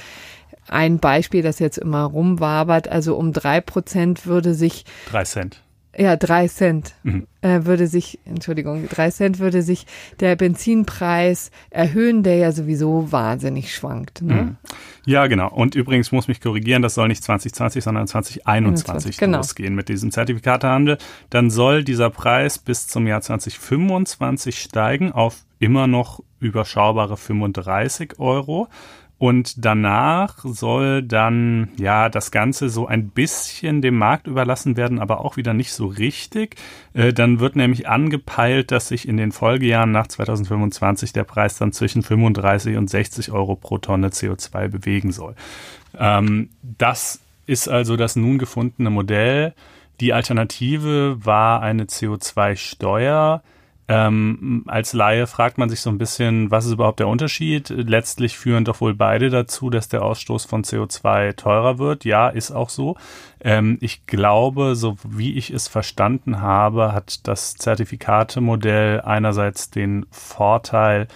ein 0.69 0.99
Beispiel, 0.99 1.43
das 1.43 1.59
jetzt 1.59 1.79
immer 1.79 2.05
rumwabert. 2.05 2.89
Also 2.89 3.17
um 3.17 3.33
drei 3.33 3.61
Prozent 3.61 4.27
würde 4.27 4.55
sich. 4.55 4.85
Drei 5.11 5.25
Cent. 5.25 5.61
Ja, 5.97 6.17
drei 6.17 6.49
Cent 6.49 6.95
mhm. 7.03 7.27
äh, 7.41 7.65
würde 7.65 7.87
sich, 7.87 8.19
Entschuldigung, 8.25 8.89
drei 8.89 9.11
Cent 9.11 9.39
würde 9.39 9.63
sich 9.63 9.87
der 10.21 10.37
Benzinpreis 10.37 11.51
erhöhen, 11.71 12.23
der 12.23 12.37
ja 12.37 12.53
sowieso 12.53 13.13
wahnsinnig 13.13 13.75
schwankt. 13.75 14.23
Ne? 14.23 14.35
Mhm. 14.35 14.57
Ja, 15.07 15.27
genau. 15.27 15.51
Und 15.51 15.75
übrigens 15.75 16.13
muss 16.13 16.29
mich 16.29 16.41
korrigieren, 16.41 16.83
das 16.83 16.95
soll 16.95 17.09
nicht 17.09 17.23
2020, 17.23 17.85
sondern 17.85 18.07
2021 18.07 19.19
genau. 19.19 19.39
losgehen 19.39 19.75
mit 19.75 19.89
diesem 19.89 20.11
Zertifikatehandel. 20.11 20.99
Dann 21.31 21.51
soll 21.51 21.85
dieser 21.85 22.11
Preis 22.11 22.59
bis 22.59 22.87
zum 22.89 23.07
Jahr 23.07 23.21
2025 23.21 24.59
steigen 24.59 25.13
auf 25.13 25.45
immer 25.59 25.87
noch 25.87 26.21
überschaubare 26.41 27.17
35 27.17 28.19
Euro. 28.19 28.69
Und 29.25 29.65
danach 29.65 30.45
soll 30.45 31.03
dann 31.03 31.71
ja 31.79 32.11
das 32.11 32.31
Ganze 32.31 32.69
so 32.69 32.87
ein 32.87 33.09
bisschen 33.09 33.81
dem 33.81 33.97
Markt 33.97 34.27
überlassen 34.27 34.77
werden, 34.77 34.99
aber 34.99 35.25
auch 35.25 35.39
wieder 35.39 35.55
nicht 35.55 35.73
so 35.73 35.87
richtig. 35.87 36.57
Äh, 36.93 37.15
dann 37.15 37.41
wird 37.41 37.57
nämlich 37.57 37.89
angepeilt, 37.89 38.71
dass 38.71 38.89
sich 38.89 39.09
in 39.09 39.17
den 39.17 39.33
Folgejahren 39.33 39.93
nach 39.93 40.09
2025 40.09 41.15
der 41.15 41.25
Preis 41.25 41.57
dann 41.57 41.73
zwischen 41.73 42.03
35 42.03 42.77
und 42.77 42.91
60 42.91 43.33
Euro 43.33 43.57
pro 43.57 43.79
Tonne 43.79 44.09
CO2 44.09 44.69
bewegen 44.69 45.11
soll. 45.11 45.35
Ähm, 45.99 46.51
das 46.61 47.21
ist 47.47 47.67
also 47.67 47.97
das 47.97 48.17
nun 48.17 48.37
gefundene 48.37 48.91
Modell. 48.91 49.55
Die 50.01 50.13
Alternative 50.13 51.17
war 51.25 51.63
eine 51.63 51.85
CO2-Steuer 51.85 53.43
ähm, 53.87 54.65
als 54.67 54.95
Laie 54.95 55.27
fragt 55.27 55.59
man 55.59 55.69
sich 55.69 55.81
so 55.81 55.91
ein 55.91 55.99
bisschen, 55.99 56.51
was 56.51 56.65
ist 56.65 56.73
überhaupt 56.73 57.01
der 57.01 57.09
Unterschied? 57.09 57.69
Letztlich 57.69 58.39
führen 58.39 58.65
doch 58.65 58.81
wohl 58.81 58.95
beide 58.95 59.29
dazu, 59.29 59.69
dass 59.69 59.89
der 59.89 60.03
Ausstoß 60.03 60.47
von 60.47 60.65
CO2 60.65 61.37
teurer 61.37 61.79
wird. 61.79 62.05
Ja, 62.07 62.29
ist 62.29 62.51
auch 62.51 62.71
so. 62.71 62.97
Ähm, 63.41 63.77
ich 63.83 64.07
glaube, 64.07 64.75
so 64.75 64.97
wie 65.07 65.37
ich 65.37 65.51
es 65.51 65.69
verstanden 65.69 66.41
habe, 66.41 66.93
hat 66.93 67.29
das 67.29 67.57
Zertifikatemodell 67.57 69.03
einerseits 69.03 69.71
den 69.71 70.07
Vorteil, 70.11 71.07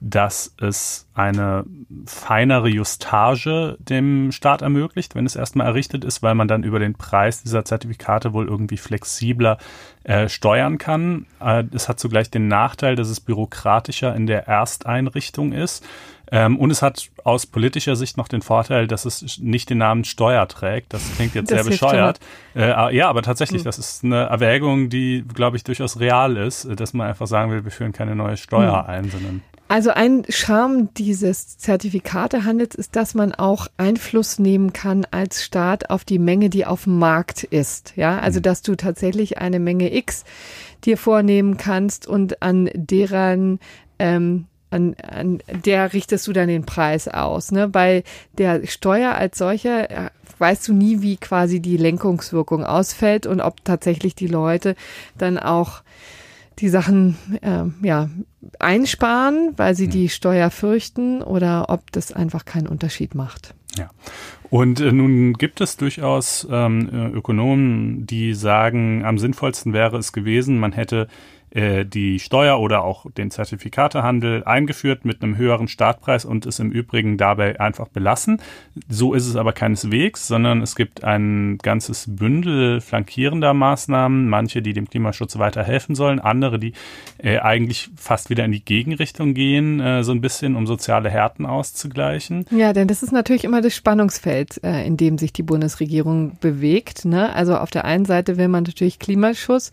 dass 0.00 0.54
es 0.60 1.06
eine 1.14 1.64
feinere 2.04 2.68
Justage 2.68 3.76
dem 3.78 4.30
Staat 4.30 4.60
ermöglicht, 4.60 5.14
wenn 5.14 5.24
es 5.24 5.36
erstmal 5.36 5.66
errichtet 5.66 6.04
ist, 6.04 6.22
weil 6.22 6.34
man 6.34 6.48
dann 6.48 6.64
über 6.64 6.78
den 6.78 6.94
Preis 6.94 7.42
dieser 7.42 7.64
Zertifikate 7.64 8.32
wohl 8.32 8.46
irgendwie 8.46 8.76
flexibler 8.76 9.56
äh, 10.04 10.28
steuern 10.28 10.76
kann. 10.78 11.26
Äh, 11.40 11.64
es 11.72 11.88
hat 11.88 11.98
zugleich 11.98 12.30
den 12.30 12.46
Nachteil, 12.48 12.94
dass 12.94 13.08
es 13.08 13.20
bürokratischer 13.20 14.14
in 14.14 14.26
der 14.26 14.46
Ersteinrichtung 14.46 15.52
ist. 15.52 15.84
Ähm, 16.30 16.58
und 16.58 16.70
es 16.70 16.82
hat 16.82 17.08
aus 17.24 17.46
politischer 17.46 17.96
Sicht 17.96 18.16
noch 18.16 18.28
den 18.28 18.42
Vorteil, 18.42 18.86
dass 18.86 19.04
es 19.04 19.38
nicht 19.38 19.70
den 19.70 19.78
Namen 19.78 20.04
Steuer 20.04 20.46
trägt. 20.48 20.92
Das 20.92 21.02
klingt 21.14 21.34
jetzt 21.34 21.50
das 21.50 21.62
sehr 21.62 21.70
bescheuert. 21.70 22.20
Äh, 22.54 22.94
ja, 22.96 23.08
aber 23.08 23.22
tatsächlich, 23.22 23.62
mhm. 23.62 23.66
das 23.66 23.78
ist 23.78 24.04
eine 24.04 24.24
Erwägung, 24.24 24.90
die, 24.90 25.24
glaube 25.32 25.56
ich, 25.56 25.64
durchaus 25.64 26.00
real 26.00 26.36
ist, 26.36 26.68
dass 26.78 26.92
man 26.92 27.06
einfach 27.06 27.28
sagen 27.28 27.50
will, 27.52 27.64
wir 27.64 27.70
führen 27.70 27.92
keine 27.92 28.16
neue 28.16 28.36
Steuer 28.36 28.82
mhm. 28.82 28.90
ein, 28.90 29.10
sondern 29.10 29.42
also 29.68 29.90
ein 29.90 30.24
Charme 30.28 30.92
dieses 30.94 31.58
Zertifikatehandels 31.58 32.74
ist, 32.74 32.94
dass 32.94 33.14
man 33.14 33.32
auch 33.32 33.66
Einfluss 33.76 34.38
nehmen 34.38 34.72
kann 34.72 35.06
als 35.10 35.44
Staat 35.44 35.90
auf 35.90 36.04
die 36.04 36.18
Menge, 36.18 36.50
die 36.50 36.66
auf 36.66 36.84
dem 36.84 36.98
Markt 36.98 37.42
ist. 37.44 37.94
Ja, 37.96 38.18
also 38.18 38.38
mhm. 38.38 38.44
dass 38.44 38.62
du 38.62 38.76
tatsächlich 38.76 39.38
eine 39.38 39.58
Menge 39.58 39.94
X 39.94 40.24
dir 40.84 40.96
vornehmen 40.96 41.56
kannst 41.56 42.06
und 42.06 42.42
an 42.42 42.70
deren 42.74 43.58
ähm, 43.98 44.46
an, 44.70 44.96
an 45.02 45.38
der 45.64 45.92
richtest 45.92 46.26
du 46.26 46.32
dann 46.32 46.48
den 46.48 46.66
Preis 46.66 47.08
aus. 47.08 47.52
Ne? 47.52 47.68
Bei 47.68 48.02
der 48.36 48.66
Steuer 48.66 49.14
als 49.14 49.38
solcher 49.38 49.90
äh, 49.90 50.10
weißt 50.38 50.68
du 50.68 50.74
nie, 50.74 51.02
wie 51.02 51.16
quasi 51.16 51.60
die 51.60 51.76
Lenkungswirkung 51.76 52.64
ausfällt 52.64 53.26
und 53.26 53.40
ob 53.40 53.64
tatsächlich 53.64 54.14
die 54.14 54.26
Leute 54.26 54.74
dann 55.16 55.38
auch 55.38 55.82
die 56.58 56.68
Sachen 56.68 57.16
äh, 57.42 57.64
ja 57.86 58.08
einsparen, 58.58 59.52
weil 59.56 59.74
sie 59.74 59.84
hm. 59.84 59.90
die 59.90 60.08
Steuer 60.08 60.50
fürchten 60.50 61.22
oder 61.22 61.66
ob 61.68 61.90
das 61.92 62.12
einfach 62.12 62.44
keinen 62.44 62.66
Unterschied 62.66 63.14
macht. 63.14 63.54
Ja. 63.76 63.90
Und 64.48 64.80
äh, 64.80 64.92
nun 64.92 65.34
gibt 65.34 65.60
es 65.60 65.76
durchaus 65.76 66.46
ähm, 66.50 66.88
äh, 66.92 67.08
Ökonomen, 67.08 68.06
die 68.06 68.34
sagen, 68.34 69.04
am 69.04 69.18
sinnvollsten 69.18 69.72
wäre 69.72 69.98
es 69.98 70.12
gewesen, 70.12 70.58
man 70.58 70.72
hätte 70.72 71.08
äh, 71.56 71.86
die 71.86 72.18
Steuer 72.18 72.60
oder 72.60 72.84
auch 72.84 73.10
den 73.10 73.30
Zertifikatehandel 73.30 74.44
eingeführt 74.44 75.06
mit 75.06 75.22
einem 75.22 75.38
höheren 75.38 75.68
Startpreis 75.68 76.26
und 76.26 76.44
es 76.44 76.58
im 76.58 76.70
Übrigen 76.70 77.16
dabei 77.16 77.58
einfach 77.58 77.88
belassen. 77.88 78.42
So 78.88 79.14
ist 79.14 79.26
es 79.26 79.36
aber 79.36 79.54
keineswegs, 79.54 80.28
sondern 80.28 80.60
es 80.60 80.76
gibt 80.76 81.02
ein 81.02 81.56
ganzes 81.62 82.04
Bündel 82.14 82.82
flankierender 82.82 83.54
Maßnahmen, 83.54 84.28
manche, 84.28 84.60
die 84.60 84.74
dem 84.74 84.90
Klimaschutz 84.90 85.38
weiterhelfen 85.38 85.94
sollen, 85.94 86.20
andere, 86.20 86.58
die 86.58 86.74
äh, 87.18 87.38
eigentlich 87.38 87.88
fast 87.96 88.28
wieder 88.28 88.44
in 88.44 88.52
die 88.52 88.64
Gegenrichtung 88.64 89.32
gehen, 89.32 89.80
äh, 89.80 90.04
so 90.04 90.12
ein 90.12 90.20
bisschen, 90.20 90.56
um 90.56 90.66
soziale 90.66 91.08
Härten 91.08 91.46
auszugleichen. 91.46 92.44
Ja, 92.50 92.74
denn 92.74 92.86
das 92.86 93.02
ist 93.02 93.12
natürlich 93.12 93.44
immer 93.44 93.62
das 93.62 93.74
Spannungsfeld, 93.74 94.62
äh, 94.62 94.86
in 94.86 94.98
dem 94.98 95.16
sich 95.16 95.32
die 95.32 95.42
Bundesregierung 95.42 96.36
bewegt. 96.38 97.06
Ne? 97.06 97.34
Also 97.34 97.56
auf 97.56 97.70
der 97.70 97.86
einen 97.86 98.04
Seite 98.04 98.36
will 98.36 98.48
man 98.48 98.64
natürlich 98.64 98.98
Klimaschutz, 98.98 99.70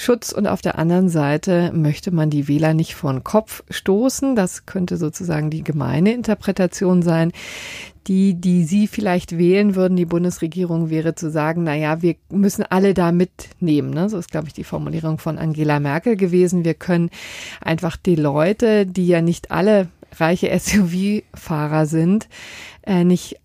Schutz 0.00 0.32
und 0.32 0.46
auf 0.46 0.62
der 0.62 0.78
anderen 0.78 1.10
Seite 1.10 1.72
möchte 1.74 2.10
man 2.10 2.30
die 2.30 2.48
Wähler 2.48 2.72
nicht 2.72 2.94
vor 2.94 3.12
den 3.12 3.22
Kopf 3.22 3.62
stoßen. 3.68 4.34
Das 4.34 4.64
könnte 4.64 4.96
sozusagen 4.96 5.50
die 5.50 5.62
gemeine 5.62 6.14
Interpretation 6.14 7.02
sein. 7.02 7.32
Die, 8.06 8.32
die 8.32 8.64
Sie 8.64 8.86
vielleicht 8.86 9.36
wählen 9.36 9.74
würden, 9.74 9.96
die 9.96 10.06
Bundesregierung, 10.06 10.88
wäre 10.88 11.14
zu 11.14 11.30
sagen, 11.30 11.64
na 11.64 11.74
ja, 11.74 12.00
wir 12.00 12.16
müssen 12.30 12.64
alle 12.64 12.94
da 12.94 13.12
mitnehmen. 13.12 13.90
Ne? 13.90 14.08
So 14.08 14.16
ist, 14.16 14.30
glaube 14.30 14.46
ich, 14.46 14.54
die 14.54 14.64
Formulierung 14.64 15.18
von 15.18 15.36
Angela 15.36 15.80
Merkel 15.80 16.16
gewesen. 16.16 16.64
Wir 16.64 16.74
können 16.74 17.10
einfach 17.60 17.98
die 17.98 18.16
Leute, 18.16 18.86
die 18.86 19.06
ja 19.06 19.20
nicht 19.20 19.50
alle 19.50 19.88
reiche 20.18 20.48
SUV-Fahrer 20.58 21.84
sind, 21.84 22.28
äh, 22.84 23.04
nicht 23.04 23.39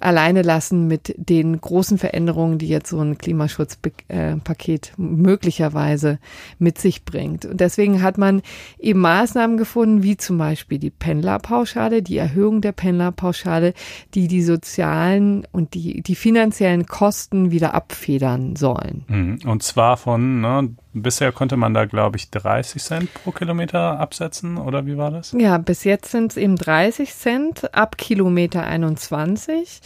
alleine 0.00 0.42
lassen 0.42 0.86
mit 0.86 1.14
den 1.16 1.60
großen 1.60 1.98
Veränderungen, 1.98 2.58
die 2.58 2.68
jetzt 2.68 2.90
so 2.90 3.00
ein 3.00 3.18
Klimaschutzpaket 3.18 4.92
möglicherweise 4.96 6.18
mit 6.58 6.78
sich 6.78 7.04
bringt. 7.04 7.46
Und 7.46 7.60
deswegen 7.60 8.02
hat 8.02 8.18
man 8.18 8.42
eben 8.78 9.00
Maßnahmen 9.00 9.56
gefunden, 9.56 10.02
wie 10.02 10.16
zum 10.16 10.38
Beispiel 10.38 10.78
die 10.78 10.90
Pendlerpauschale, 10.90 12.02
die 12.02 12.18
Erhöhung 12.18 12.60
der 12.60 12.72
Pendlerpauschale, 12.72 13.74
die 14.14 14.28
die 14.28 14.42
sozialen 14.42 15.46
und 15.52 15.74
die, 15.74 16.02
die 16.02 16.14
finanziellen 16.14 16.86
Kosten 16.86 17.50
wieder 17.50 17.74
abfedern 17.74 18.56
sollen. 18.56 19.04
Mhm. 19.08 19.38
Und 19.46 19.62
zwar 19.62 19.96
von 19.96 20.40
ne, 20.40 20.74
Bisher 20.94 21.32
konnte 21.32 21.56
man 21.56 21.74
da, 21.74 21.86
glaube 21.86 22.16
ich, 22.16 22.30
30 22.30 22.82
Cent 22.82 23.14
pro 23.14 23.32
Kilometer 23.32 23.98
absetzen, 23.98 24.56
oder 24.56 24.86
wie 24.86 24.96
war 24.96 25.10
das? 25.10 25.34
Ja, 25.36 25.58
bis 25.58 25.84
jetzt 25.84 26.12
sind 26.12 26.32
es 26.32 26.36
eben 26.36 26.56
30 26.56 27.12
Cent 27.12 27.74
ab 27.74 27.98
Kilometer 27.98 28.64
21. 28.64 29.80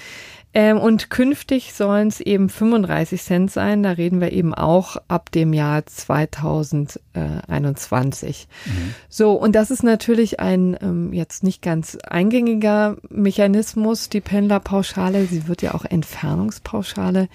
Ähm, 0.55 0.79
und 0.79 1.11
künftig 1.11 1.75
sollen 1.75 2.09
es 2.09 2.21
eben 2.21 2.49
35 2.49 3.23
Cent 3.23 3.51
sein. 3.51 3.83
Da 3.83 3.91
reden 3.93 4.21
wir 4.21 4.33
eben 4.33 4.55
auch 4.55 4.97
ab 5.09 5.31
dem 5.31 5.53
Jahr 5.53 5.85
2021. 5.87 8.49
Mhm. 8.65 8.95
So, 9.09 9.33
und 9.33 9.55
das 9.55 9.71
ist 9.71 9.83
natürlich 9.83 10.41
ein 10.41 10.77
ähm, 10.81 11.13
jetzt 11.13 11.43
nicht 11.43 11.61
ganz 11.63 11.97
eingängiger 11.97 12.97
Mechanismus, 13.11 14.09
die 14.09 14.21
Pendlerpauschale. 14.21 15.27
Sie 15.27 15.49
wird 15.49 15.63
ja 15.63 15.75
auch 15.75 15.85
Entfernungspauschale 15.85 17.29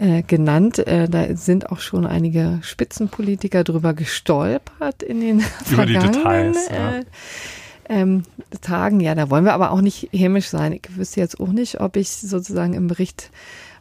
äh, 0.00 0.22
genannt. 0.22 0.78
Äh, 0.78 1.08
da 1.08 1.36
sind 1.36 1.70
auch 1.70 1.80
schon 1.80 2.06
einige 2.06 2.58
Spitzenpolitiker 2.62 3.64
drüber 3.64 3.94
gestolpert 3.94 5.02
in 5.02 5.20
den 5.20 5.38
Über 5.70 5.84
vergangenen 5.84 6.12
Details, 6.12 6.68
ja. 6.70 6.96
äh, 6.96 7.04
ähm, 7.88 8.22
Tagen. 8.62 9.00
Ja, 9.00 9.14
da 9.14 9.30
wollen 9.30 9.44
wir 9.44 9.52
aber 9.52 9.72
auch 9.72 9.82
nicht 9.82 10.08
hämisch 10.12 10.48
sein. 10.48 10.72
Ich 10.72 10.96
wüsste 10.96 11.20
jetzt 11.20 11.38
auch 11.38 11.48
nicht, 11.48 11.80
ob 11.80 11.96
ich 11.96 12.10
sozusagen 12.10 12.74
im 12.74 12.86
Bericht 12.86 13.30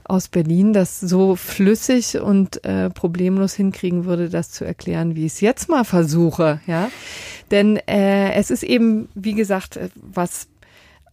aus 0.03 0.27
Berlin 0.27 0.73
das 0.73 0.99
so 0.99 1.35
flüssig 1.35 2.19
und 2.19 2.65
äh, 2.65 2.89
problemlos 2.89 3.53
hinkriegen 3.53 4.05
würde, 4.05 4.29
das 4.29 4.51
zu 4.51 4.65
erklären, 4.65 5.15
wie 5.15 5.25
ich 5.25 5.33
es 5.33 5.41
jetzt 5.41 5.69
mal 5.69 5.85
versuche. 5.85 6.59
Ja, 6.65 6.89
denn 7.51 7.77
äh, 7.87 8.33
es 8.33 8.49
ist 8.49 8.63
eben, 8.63 9.07
wie 9.13 9.35
gesagt, 9.35 9.77
äh, 9.77 9.89
was 9.95 10.47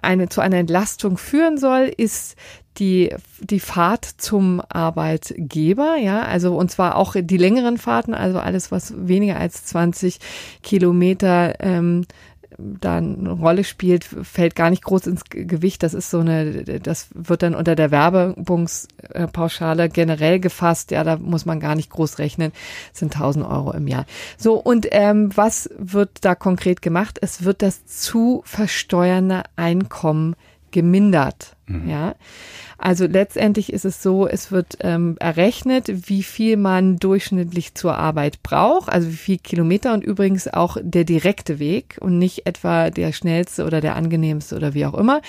eine 0.02 0.28
zu 0.28 0.40
einer 0.40 0.58
Entlastung 0.58 1.18
führen 1.18 1.58
soll, 1.58 1.92
ist 1.96 2.36
die, 2.78 3.14
die 3.40 3.60
Fahrt 3.60 4.04
zum 4.04 4.62
Arbeitgeber, 4.68 5.96
ja, 5.96 6.22
also 6.22 6.56
und 6.56 6.70
zwar 6.70 6.96
auch 6.96 7.16
die 7.18 7.36
längeren 7.36 7.78
Fahrten, 7.78 8.14
also 8.14 8.38
alles, 8.38 8.70
was 8.70 8.92
weniger 8.96 9.38
als 9.38 9.64
20 9.64 10.18
Kilometer 10.62 11.54
ähm, 11.60 12.06
da 12.58 12.96
eine 12.96 13.30
Rolle 13.30 13.64
spielt, 13.64 14.04
fällt 14.04 14.54
gar 14.54 14.70
nicht 14.70 14.82
groß 14.82 15.06
ins 15.06 15.24
Gewicht. 15.24 15.82
Das 15.82 15.94
ist 15.94 16.10
so 16.10 16.20
eine, 16.20 16.64
das 16.64 17.08
wird 17.14 17.42
dann 17.42 17.54
unter 17.54 17.74
der 17.74 17.90
Werbungspauschale 17.90 19.88
generell 19.88 20.40
gefasst. 20.40 20.90
Ja, 20.90 21.04
da 21.04 21.16
muss 21.16 21.44
man 21.44 21.60
gar 21.60 21.74
nicht 21.74 21.90
groß 21.90 22.18
rechnen. 22.18 22.52
Das 22.90 23.00
sind 23.00 23.14
1000 23.14 23.46
Euro 23.46 23.72
im 23.72 23.86
Jahr. 23.86 24.06
So, 24.38 24.54
und 24.54 24.88
ähm, 24.90 25.30
was 25.34 25.70
wird 25.78 26.10
da 26.22 26.34
konkret 26.34 26.82
gemacht? 26.82 27.18
Es 27.20 27.44
wird 27.44 27.62
das 27.62 27.84
zu 27.86 28.42
versteuernde 28.44 29.42
Einkommen 29.56 30.34
gemindert. 30.76 31.56
Mhm. 31.68 31.88
Ja. 31.88 32.14
Also 32.76 33.06
letztendlich 33.06 33.72
ist 33.72 33.86
es 33.86 34.02
so, 34.02 34.28
es 34.28 34.52
wird 34.52 34.76
ähm, 34.80 35.16
errechnet, 35.18 36.10
wie 36.10 36.22
viel 36.22 36.58
man 36.58 36.98
durchschnittlich 36.98 37.74
zur 37.74 37.96
Arbeit 37.96 38.42
braucht, 38.42 38.90
also 38.90 39.08
wie 39.08 39.16
viel 39.16 39.38
Kilometer 39.38 39.94
und 39.94 40.04
übrigens 40.04 40.48
auch 40.48 40.76
der 40.82 41.04
direkte 41.04 41.58
Weg 41.58 41.96
und 42.02 42.18
nicht 42.18 42.46
etwa 42.46 42.90
der 42.90 43.12
schnellste 43.12 43.64
oder 43.64 43.80
der 43.80 43.96
angenehmste 43.96 44.54
oder 44.54 44.74
wie 44.74 44.84
auch 44.84 44.92
immer. 44.92 45.22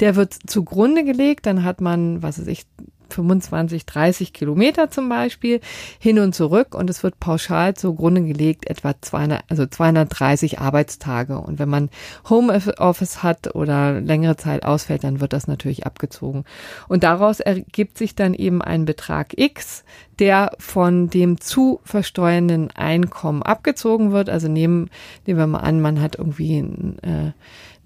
Der 0.00 0.16
wird 0.16 0.34
zugrunde 0.46 1.04
gelegt, 1.04 1.44
dann 1.44 1.64
hat 1.64 1.82
man, 1.82 2.22
was 2.22 2.40
weiß 2.40 2.46
ich, 2.46 2.64
25, 3.12 3.86
30 3.86 4.32
Kilometer 4.32 4.90
zum 4.90 5.08
Beispiel 5.08 5.60
hin 5.98 6.18
und 6.18 6.34
zurück 6.34 6.74
und 6.74 6.88
es 6.90 7.02
wird 7.02 7.20
pauschal 7.20 7.74
zugrunde 7.74 8.22
gelegt 8.22 8.68
etwa 8.68 8.94
200, 9.00 9.44
also 9.48 9.66
230 9.66 10.60
Arbeitstage. 10.60 11.38
Und 11.38 11.58
wenn 11.58 11.68
man 11.68 11.90
Homeoffice 12.28 13.22
hat 13.22 13.54
oder 13.54 14.00
längere 14.00 14.36
Zeit 14.36 14.64
ausfällt, 14.64 15.04
dann 15.04 15.20
wird 15.20 15.32
das 15.32 15.46
natürlich 15.46 15.86
abgezogen. 15.86 16.44
Und 16.88 17.02
daraus 17.02 17.40
ergibt 17.40 17.98
sich 17.98 18.14
dann 18.14 18.34
eben 18.34 18.62
ein 18.62 18.84
Betrag 18.84 19.38
X, 19.38 19.84
der 20.18 20.52
von 20.58 21.08
dem 21.08 21.40
zu 21.40 21.80
versteuernden 21.84 22.70
Einkommen 22.70 23.42
abgezogen 23.42 24.12
wird. 24.12 24.30
Also 24.30 24.48
nehmen, 24.48 24.90
nehmen 25.26 25.38
wir 25.38 25.46
mal 25.46 25.58
an, 25.58 25.80
man 25.80 26.00
hat 26.00 26.16
irgendwie 26.16 26.58
ein, 26.58 26.98
äh, 27.02 27.32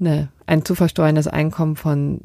eine, 0.00 0.28
ein 0.46 0.64
zu 0.64 0.74
versteuerndes 0.74 1.26
Einkommen 1.26 1.76
von 1.76 2.20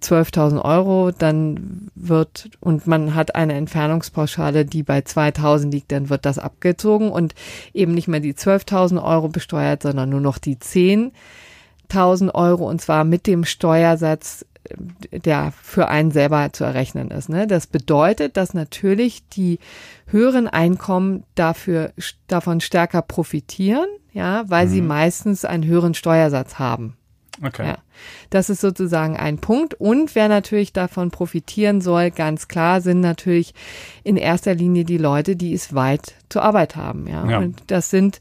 12.000 0.00 0.64
Euro, 0.64 1.10
dann 1.10 1.90
wird, 1.94 2.50
und 2.60 2.86
man 2.86 3.14
hat 3.14 3.34
eine 3.34 3.54
Entfernungspauschale, 3.54 4.64
die 4.64 4.82
bei 4.82 5.00
2.000 5.00 5.70
liegt, 5.70 5.92
dann 5.92 6.08
wird 6.08 6.26
das 6.26 6.38
abgezogen 6.38 7.10
und 7.10 7.34
eben 7.72 7.92
nicht 7.92 8.08
mehr 8.08 8.20
die 8.20 8.34
12.000 8.34 9.02
Euro 9.02 9.28
besteuert, 9.28 9.82
sondern 9.82 10.10
nur 10.10 10.20
noch 10.20 10.38
die 10.38 10.56
10.000 10.56 12.34
Euro 12.34 12.68
und 12.68 12.80
zwar 12.80 13.04
mit 13.04 13.26
dem 13.26 13.44
Steuersatz, 13.44 14.44
der 15.10 15.52
für 15.62 15.88
einen 15.88 16.10
selber 16.10 16.52
zu 16.52 16.64
errechnen 16.64 17.10
ist. 17.10 17.28
Ne? 17.28 17.46
Das 17.46 17.66
bedeutet, 17.66 18.36
dass 18.36 18.54
natürlich 18.54 19.26
die 19.28 19.58
höheren 20.06 20.48
Einkommen 20.48 21.24
dafür, 21.34 21.92
davon 22.26 22.60
stärker 22.60 23.02
profitieren, 23.02 23.86
ja, 24.12 24.44
weil 24.48 24.66
mhm. 24.66 24.70
sie 24.70 24.82
meistens 24.82 25.44
einen 25.44 25.64
höheren 25.64 25.94
Steuersatz 25.94 26.58
haben. 26.58 26.96
Okay. 27.42 27.66
Ja. 27.66 27.78
Das 28.28 28.50
ist 28.50 28.60
sozusagen 28.60 29.16
ein 29.16 29.38
Punkt. 29.38 29.74
Und 29.74 30.14
wer 30.14 30.28
natürlich 30.28 30.72
davon 30.72 31.10
profitieren 31.10 31.80
soll, 31.80 32.10
ganz 32.10 32.48
klar, 32.48 32.80
sind 32.80 33.00
natürlich 33.00 33.54
in 34.04 34.16
erster 34.16 34.54
Linie 34.54 34.84
die 34.84 34.98
Leute, 34.98 35.36
die 35.36 35.54
es 35.54 35.74
weit 35.74 36.14
zur 36.28 36.42
Arbeit 36.42 36.76
haben. 36.76 37.06
Ja. 37.06 37.28
ja. 37.28 37.38
Und 37.38 37.62
das 37.68 37.90
sind 37.90 38.20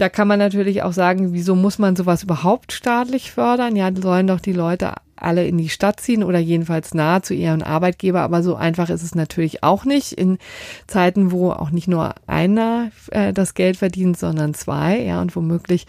da 0.00 0.08
kann 0.08 0.28
man 0.28 0.38
natürlich 0.38 0.82
auch 0.82 0.94
sagen, 0.94 1.34
wieso 1.34 1.54
muss 1.54 1.78
man 1.78 1.94
sowas 1.94 2.22
überhaupt 2.22 2.72
staatlich 2.72 3.32
fördern? 3.32 3.76
Ja, 3.76 3.90
sollen 3.94 4.28
doch 4.28 4.40
die 4.40 4.54
Leute 4.54 4.94
alle 5.20 5.46
in 5.46 5.58
die 5.58 5.68
Stadt 5.68 6.00
ziehen 6.00 6.22
oder 6.22 6.38
jedenfalls 6.38 6.94
nahe 6.94 7.22
zu 7.22 7.34
ihrem 7.34 7.62
Arbeitgeber. 7.62 8.20
Aber 8.20 8.42
so 8.42 8.54
einfach 8.56 8.90
ist 8.90 9.02
es 9.02 9.14
natürlich 9.14 9.62
auch 9.62 9.84
nicht 9.84 10.12
in 10.12 10.38
Zeiten, 10.86 11.32
wo 11.32 11.50
auch 11.50 11.70
nicht 11.70 11.88
nur 11.88 12.14
einer 12.26 12.90
äh, 13.10 13.32
das 13.32 13.54
Geld 13.54 13.76
verdient, 13.76 14.18
sondern 14.18 14.54
zwei, 14.54 15.00
ja, 15.00 15.20
und 15.20 15.34
womöglich 15.36 15.86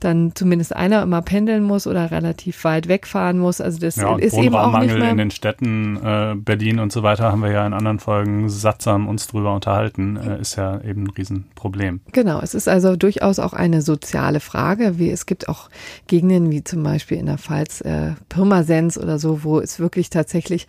dann 0.00 0.32
zumindest 0.34 0.74
einer 0.74 1.02
immer 1.02 1.22
pendeln 1.22 1.62
muss 1.62 1.86
oder 1.86 2.10
relativ 2.10 2.64
weit 2.64 2.88
wegfahren 2.88 3.38
muss. 3.38 3.60
Also 3.60 3.78
das 3.78 3.96
ja, 3.96 4.16
ist 4.16 4.36
eben 4.36 4.54
auch 4.54 4.78
nicht 4.80 4.96
mehr 4.96 5.10
in 5.10 5.18
den 5.18 5.30
Städten 5.30 5.96
äh, 5.96 6.34
Berlin 6.36 6.78
und 6.78 6.92
so 6.92 7.02
weiter 7.02 7.30
haben 7.30 7.42
wir 7.42 7.52
ja 7.52 7.66
in 7.66 7.72
anderen 7.72 7.98
Folgen 7.98 8.48
sattsam 8.48 9.08
uns 9.08 9.26
drüber 9.26 9.54
unterhalten, 9.54 10.16
äh, 10.16 10.40
ist 10.40 10.56
ja 10.56 10.80
eben 10.82 11.04
ein 11.04 11.10
Riesenproblem. 11.10 12.00
Genau, 12.12 12.40
es 12.40 12.54
ist 12.54 12.68
also 12.68 12.96
durchaus 12.96 13.38
auch 13.38 13.52
eine 13.52 13.82
soziale 13.82 14.40
Frage. 14.40 14.98
Wie 14.98 15.10
es 15.10 15.26
gibt 15.26 15.48
auch 15.48 15.70
Gegenden 16.06 16.50
wie 16.50 16.64
zum 16.64 16.82
Beispiel 16.82 17.18
in 17.18 17.26
der 17.26 17.38
Pfalz 17.38 17.80
äh, 17.80 18.12
Pirmasens 18.28 18.73
Präsenz 18.74 18.96
oder 18.96 19.18
so, 19.18 19.44
wo 19.44 19.60
es 19.60 19.78
wirklich 19.78 20.10
tatsächlich 20.10 20.66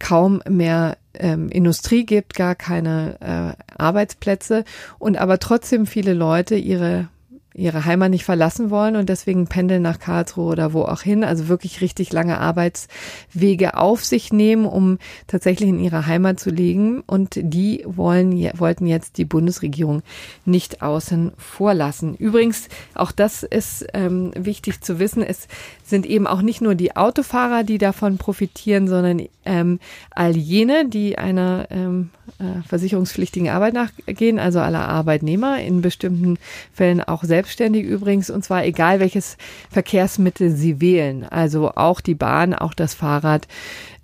kaum 0.00 0.42
mehr 0.48 0.96
ähm, 1.14 1.48
Industrie 1.48 2.04
gibt, 2.04 2.34
gar 2.34 2.54
keine 2.54 3.16
äh, 3.20 3.80
Arbeitsplätze. 3.80 4.64
Und 4.98 5.16
aber 5.16 5.38
trotzdem 5.38 5.86
viele 5.86 6.14
Leute 6.14 6.56
ihre 6.56 7.08
ihre 7.54 7.84
Heimat 7.84 8.10
nicht 8.10 8.24
verlassen 8.24 8.70
wollen 8.70 8.96
und 8.96 9.08
deswegen 9.08 9.46
pendeln 9.46 9.82
nach 9.82 10.00
Karlsruhe 10.00 10.50
oder 10.50 10.72
wo 10.72 10.82
auch 10.82 11.02
hin, 11.02 11.22
also 11.22 11.48
wirklich 11.48 11.80
richtig 11.80 12.12
lange 12.12 12.38
Arbeitswege 12.38 13.76
auf 13.76 14.04
sich 14.04 14.32
nehmen, 14.32 14.66
um 14.66 14.98
tatsächlich 15.28 15.68
in 15.68 15.78
ihre 15.78 16.06
Heimat 16.06 16.40
zu 16.40 16.50
legen. 16.50 17.02
Und 17.06 17.38
die 17.40 17.84
wollen, 17.86 18.32
wollten 18.58 18.86
jetzt 18.86 19.18
die 19.18 19.24
Bundesregierung 19.24 20.02
nicht 20.44 20.82
außen 20.82 21.32
vor 21.38 21.74
lassen. 21.74 22.16
Übrigens, 22.16 22.68
auch 22.94 23.12
das 23.12 23.44
ist 23.44 23.86
ähm, 23.94 24.32
wichtig 24.36 24.80
zu 24.80 24.98
wissen, 24.98 25.22
es 25.22 25.46
sind 25.84 26.06
eben 26.06 26.26
auch 26.26 26.42
nicht 26.42 26.60
nur 26.60 26.74
die 26.74 26.96
Autofahrer, 26.96 27.62
die 27.62 27.78
davon 27.78 28.18
profitieren, 28.18 28.88
sondern 28.88 29.22
ähm, 29.44 29.78
all 30.10 30.36
jene, 30.36 30.88
die 30.88 31.18
einer 31.18 31.68
ähm, 31.70 32.10
äh, 32.38 32.66
versicherungspflichtigen 32.66 33.48
Arbeit 33.48 33.74
nachgehen, 33.74 34.38
also 34.38 34.60
alle 34.60 34.78
Arbeitnehmer, 34.78 35.60
in 35.60 35.82
bestimmten 35.82 36.38
Fällen 36.72 37.02
auch 37.02 37.22
selbstständig 37.24 37.84
übrigens, 37.84 38.30
und 38.30 38.44
zwar 38.44 38.64
egal 38.64 39.00
welches 39.00 39.36
Verkehrsmittel 39.70 40.50
sie 40.50 40.80
wählen, 40.80 41.24
also 41.24 41.72
auch 41.72 42.00
die 42.00 42.14
Bahn, 42.14 42.54
auch 42.54 42.74
das 42.74 42.94
Fahrrad, 42.94 43.46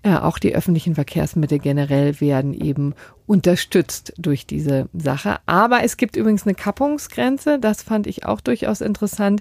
äh, 0.03 0.15
auch 0.15 0.39
die 0.39 0.55
öffentlichen 0.55 0.95
Verkehrsmittel 0.95 1.59
generell 1.59 2.21
werden 2.21 2.55
eben 2.55 2.95
unterstützt 3.31 4.13
durch 4.19 4.45
diese 4.45 4.89
Sache. 4.93 5.39
Aber 5.47 5.85
es 5.85 5.97
gibt 5.97 6.17
übrigens 6.17 6.49
eine 6.49 6.57
Kappungsgrenze, 6.57 7.61
das 7.61 7.81
fand 7.81 8.09
ich 8.09 8.27
auch 8.27 8.41
durchaus 8.41 8.81
interessant. 8.81 9.41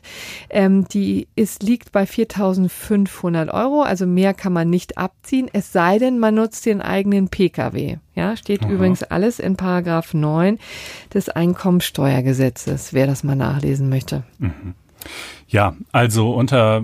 Ähm, 0.51 0.87
die 0.87 1.27
ist, 1.35 1.63
liegt 1.63 1.91
bei 1.91 2.03
4.500 2.03 3.51
Euro, 3.51 3.81
also 3.81 4.05
mehr 4.05 4.35
kann 4.35 4.53
man 4.53 4.69
nicht 4.69 4.99
abziehen, 4.99 5.49
es 5.51 5.73
sei 5.73 5.97
denn, 5.97 6.19
man 6.19 6.35
nutzt 6.35 6.67
den 6.67 6.83
eigenen 6.83 7.29
Pkw. 7.29 7.97
Ja, 8.13 8.37
steht 8.37 8.61
Aha. 8.63 8.69
übrigens 8.69 9.01
alles 9.01 9.39
in 9.39 9.55
Paragraph 9.55 10.13
9 10.13 10.59
des 11.11 11.29
Einkommensteuergesetzes, 11.29 12.93
wer 12.93 13.07
das 13.07 13.23
mal 13.23 13.35
nachlesen 13.35 13.89
möchte. 13.89 14.21
Mhm. 14.37 14.75
Ja, 15.51 15.75
also 15.91 16.31
unter 16.35 16.83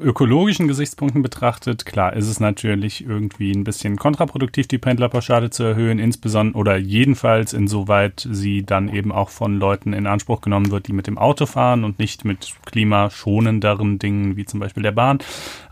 ökologischen 0.00 0.68
Gesichtspunkten 0.68 1.20
betrachtet, 1.20 1.84
klar, 1.84 2.12
ist 2.12 2.28
es 2.28 2.38
natürlich 2.38 3.04
irgendwie 3.04 3.50
ein 3.50 3.64
bisschen 3.64 3.96
kontraproduktiv, 3.96 4.68
die 4.68 4.78
Pendlerpauschale 4.78 5.50
zu 5.50 5.64
erhöhen, 5.64 5.98
insbesondere 5.98 6.56
oder 6.56 6.76
jedenfalls 6.76 7.52
insoweit 7.52 8.28
sie 8.30 8.62
dann 8.62 8.88
eben 8.88 9.10
auch 9.10 9.30
von 9.30 9.58
Leuten 9.58 9.92
in 9.92 10.06
Anspruch 10.06 10.42
genommen 10.42 10.70
wird, 10.70 10.86
die 10.86 10.92
mit 10.92 11.08
dem 11.08 11.18
Auto 11.18 11.46
fahren 11.46 11.82
und 11.82 11.98
nicht 11.98 12.24
mit 12.24 12.54
klimaschonenderen 12.66 13.98
Dingen 13.98 14.36
wie 14.36 14.44
zum 14.44 14.60
Beispiel 14.60 14.84
der 14.84 14.92
Bahn. 14.92 15.18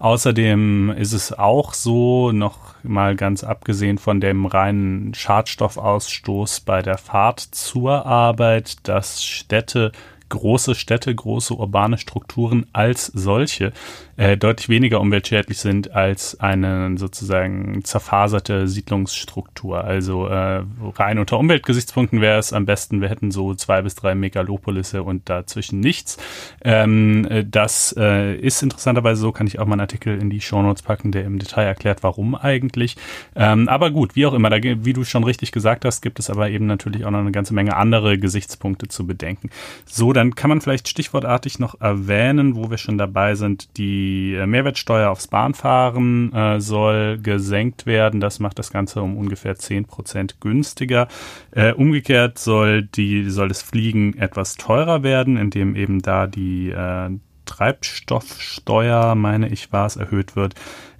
Außerdem 0.00 0.90
ist 0.98 1.12
es 1.12 1.32
auch 1.32 1.74
so, 1.74 2.32
noch 2.32 2.74
mal 2.82 3.14
ganz 3.14 3.44
abgesehen 3.44 3.98
von 3.98 4.20
dem 4.20 4.46
reinen 4.46 5.14
Schadstoffausstoß 5.14 6.60
bei 6.60 6.82
der 6.82 6.98
Fahrt 6.98 7.38
zur 7.38 8.04
Arbeit, 8.04 8.88
dass 8.88 9.22
Städte 9.22 9.92
große 10.32 10.74
Städte, 10.74 11.14
große 11.14 11.54
urbane 11.54 11.98
Strukturen 11.98 12.66
als 12.72 13.06
solche 13.06 13.72
äh, 14.16 14.36
deutlich 14.36 14.68
weniger 14.68 15.00
umweltschädlich 15.00 15.58
sind 15.58 15.92
als 15.92 16.38
eine 16.38 16.98
sozusagen 16.98 17.82
zerfaserte 17.84 18.68
Siedlungsstruktur. 18.68 19.84
Also 19.84 20.26
äh, 20.26 20.64
rein 20.96 21.18
unter 21.18 21.38
Umweltgesichtspunkten 21.38 22.20
wäre 22.20 22.38
es 22.38 22.52
am 22.52 22.66
besten, 22.66 23.00
wir 23.00 23.08
hätten 23.08 23.30
so 23.30 23.54
zwei 23.54 23.80
bis 23.80 23.94
drei 23.94 24.14
Megalopolisse 24.14 25.02
und 25.02 25.28
dazwischen 25.28 25.80
nichts. 25.80 26.18
Ähm, 26.62 27.26
äh, 27.30 27.44
das 27.44 27.94
äh, 27.98 28.36
ist 28.36 28.62
interessanterweise 28.62 29.20
so, 29.20 29.32
kann 29.32 29.46
ich 29.46 29.58
auch 29.58 29.66
mal 29.66 29.74
einen 29.74 29.80
Artikel 29.80 30.20
in 30.20 30.28
die 30.28 30.40
Shownotes 30.40 30.82
packen, 30.82 31.12
der 31.12 31.24
im 31.24 31.38
Detail 31.38 31.64
erklärt, 31.64 32.02
warum 32.02 32.34
eigentlich. 32.34 32.96
Ähm, 33.34 33.68
aber 33.68 33.90
gut, 33.90 34.14
wie 34.14 34.26
auch 34.26 34.34
immer, 34.34 34.50
da, 34.50 34.58
wie 34.62 34.92
du 34.92 35.04
schon 35.04 35.24
richtig 35.24 35.52
gesagt 35.52 35.84
hast, 35.86 36.02
gibt 36.02 36.18
es 36.18 36.28
aber 36.28 36.50
eben 36.50 36.66
natürlich 36.66 37.06
auch 37.06 37.10
noch 37.10 37.20
eine 37.20 37.32
ganze 37.32 37.54
Menge 37.54 37.76
andere 37.76 38.18
Gesichtspunkte 38.18 38.88
zu 38.88 39.06
bedenken. 39.06 39.48
So, 39.86 40.12
dann 40.12 40.34
kann 40.34 40.50
man 40.50 40.60
vielleicht 40.60 40.88
stichwortartig 40.88 41.58
noch 41.58 41.80
erwähnen, 41.80 42.56
wo 42.56 42.70
wir 42.70 42.78
schon 42.78 42.98
dabei 42.98 43.34
sind, 43.36 43.78
die 43.78 44.01
die 44.02 44.46
Mehrwertsteuer 44.46 45.10
aufs 45.10 45.28
Bahnfahren 45.28 46.32
äh, 46.32 46.60
soll 46.60 47.18
gesenkt 47.18 47.86
werden. 47.86 48.20
Das 48.20 48.40
macht 48.40 48.58
das 48.58 48.70
Ganze 48.70 49.00
um 49.02 49.16
ungefähr 49.16 49.56
10 49.56 49.84
Prozent 49.84 50.40
günstiger. 50.40 51.08
Äh, 51.52 51.72
umgekehrt 51.72 52.38
soll, 52.38 52.82
die, 52.82 53.30
soll 53.30 53.48
das 53.48 53.62
Fliegen 53.62 54.18
etwas 54.18 54.56
teurer 54.56 55.02
werden, 55.02 55.36
indem 55.36 55.76
eben 55.76 56.02
da 56.02 56.26
die 56.26 56.70
äh, 56.70 57.10
Treibstoffsteuer, 57.44 59.14
meine 59.14 59.48
ich, 59.48 59.72
war 59.72 59.86
es, 59.86 59.96
erhöht 59.96 60.36
wird. 60.36 60.54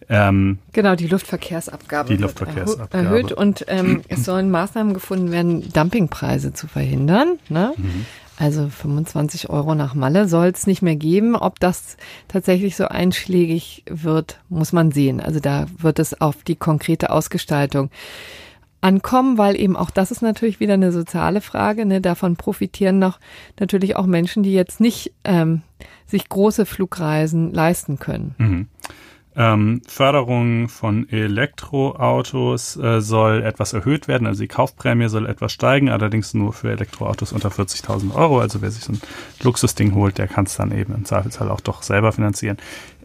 Ähm, 0.09 0.59
genau, 0.73 0.95
die 0.95 1.07
Luftverkehrsabgabe. 1.07 2.15
Die 2.15 2.21
Luftverkehrsabgabe. 2.21 3.05
Erhöht 3.05 3.33
und 3.33 3.65
ähm, 3.69 4.03
es 4.09 4.25
sollen 4.25 4.51
Maßnahmen 4.51 4.95
gefunden 4.95 5.31
werden, 5.31 5.73
Dumpingpreise 5.73 6.53
zu 6.53 6.67
verhindern. 6.67 7.39
Ne? 7.49 7.73
Mhm. 7.77 8.07
Also 8.39 8.69
25 8.69 9.51
Euro 9.51 9.75
nach 9.75 9.95
Malle 9.95 10.27
soll 10.27 10.49
es 10.49 10.67
nicht 10.67 10.83
mehr 10.83 10.97
geben. 10.97 11.37
Ob 11.37 11.61
das 11.61 11.97
tatsächlich 12.29 12.77
so 12.77 12.87
einschlägig 12.89 13.85
wird, 13.89 14.41
muss 14.49 14.73
man 14.73 14.91
sehen. 14.91 15.21
Also 15.21 15.39
da 15.39 15.67
wird 15.79 15.99
es 15.99 16.21
auf 16.21 16.43
die 16.43 16.57
konkrete 16.57 17.11
Ausgestaltung 17.11 17.91
ankommen, 18.81 19.39
weil 19.39 19.59
eben 19.59 19.77
auch 19.77 19.91
das 19.91 20.11
ist 20.11 20.23
natürlich 20.23 20.61
wieder 20.61 20.75
eine 20.75 20.93
soziale 20.93 21.41
Frage. 21.41 21.87
Ne? 21.87 22.01
Davon 22.01 22.37
profitieren 22.37 22.99
noch 22.99 23.21
natürlich 23.61 23.97
auch 23.97 24.07
Menschen, 24.07 24.43
die 24.43 24.53
jetzt 24.53 24.81
nicht 24.81 25.13
ähm, 25.25 25.63
sich 26.07 26.29
große 26.29 26.67
Flugreisen 26.67 27.53
leisten 27.53 27.99
können. 27.99 28.35
Mhm. 28.39 28.69
Ähm, 29.35 29.81
Förderung 29.87 30.69
von 30.69 31.09
Elektroautos 31.09 32.77
äh, 32.77 33.01
soll 33.01 33.43
etwas 33.43 33.73
erhöht 33.73 34.07
werden, 34.07 34.27
also 34.27 34.43
die 34.43 34.49
Kaufprämie 34.49 35.09
soll 35.09 35.27
etwas 35.27 35.53
steigen, 35.53 35.89
allerdings 35.89 36.35
nur 36.35 36.53
für 36.53 36.71
Elektroautos 36.71 37.33
unter 37.33 37.49
40.000 37.49 38.15
Euro. 38.15 38.41
Also 38.41 38.61
wer 38.61 38.71
sich 38.71 38.85
so 38.85 38.93
ein 38.93 39.01
Luxusding 39.43 39.95
holt, 39.95 40.19
der 40.19 40.29
kann 40.29 40.45
es 40.45 40.57
dann 40.57 40.71
eben 40.71 40.95
im 40.95 41.07
Zweifelsfall 41.07 41.51
auch 41.51 41.61
doch 41.61 41.83
selber 41.83 42.13
finanzieren. 42.13 42.59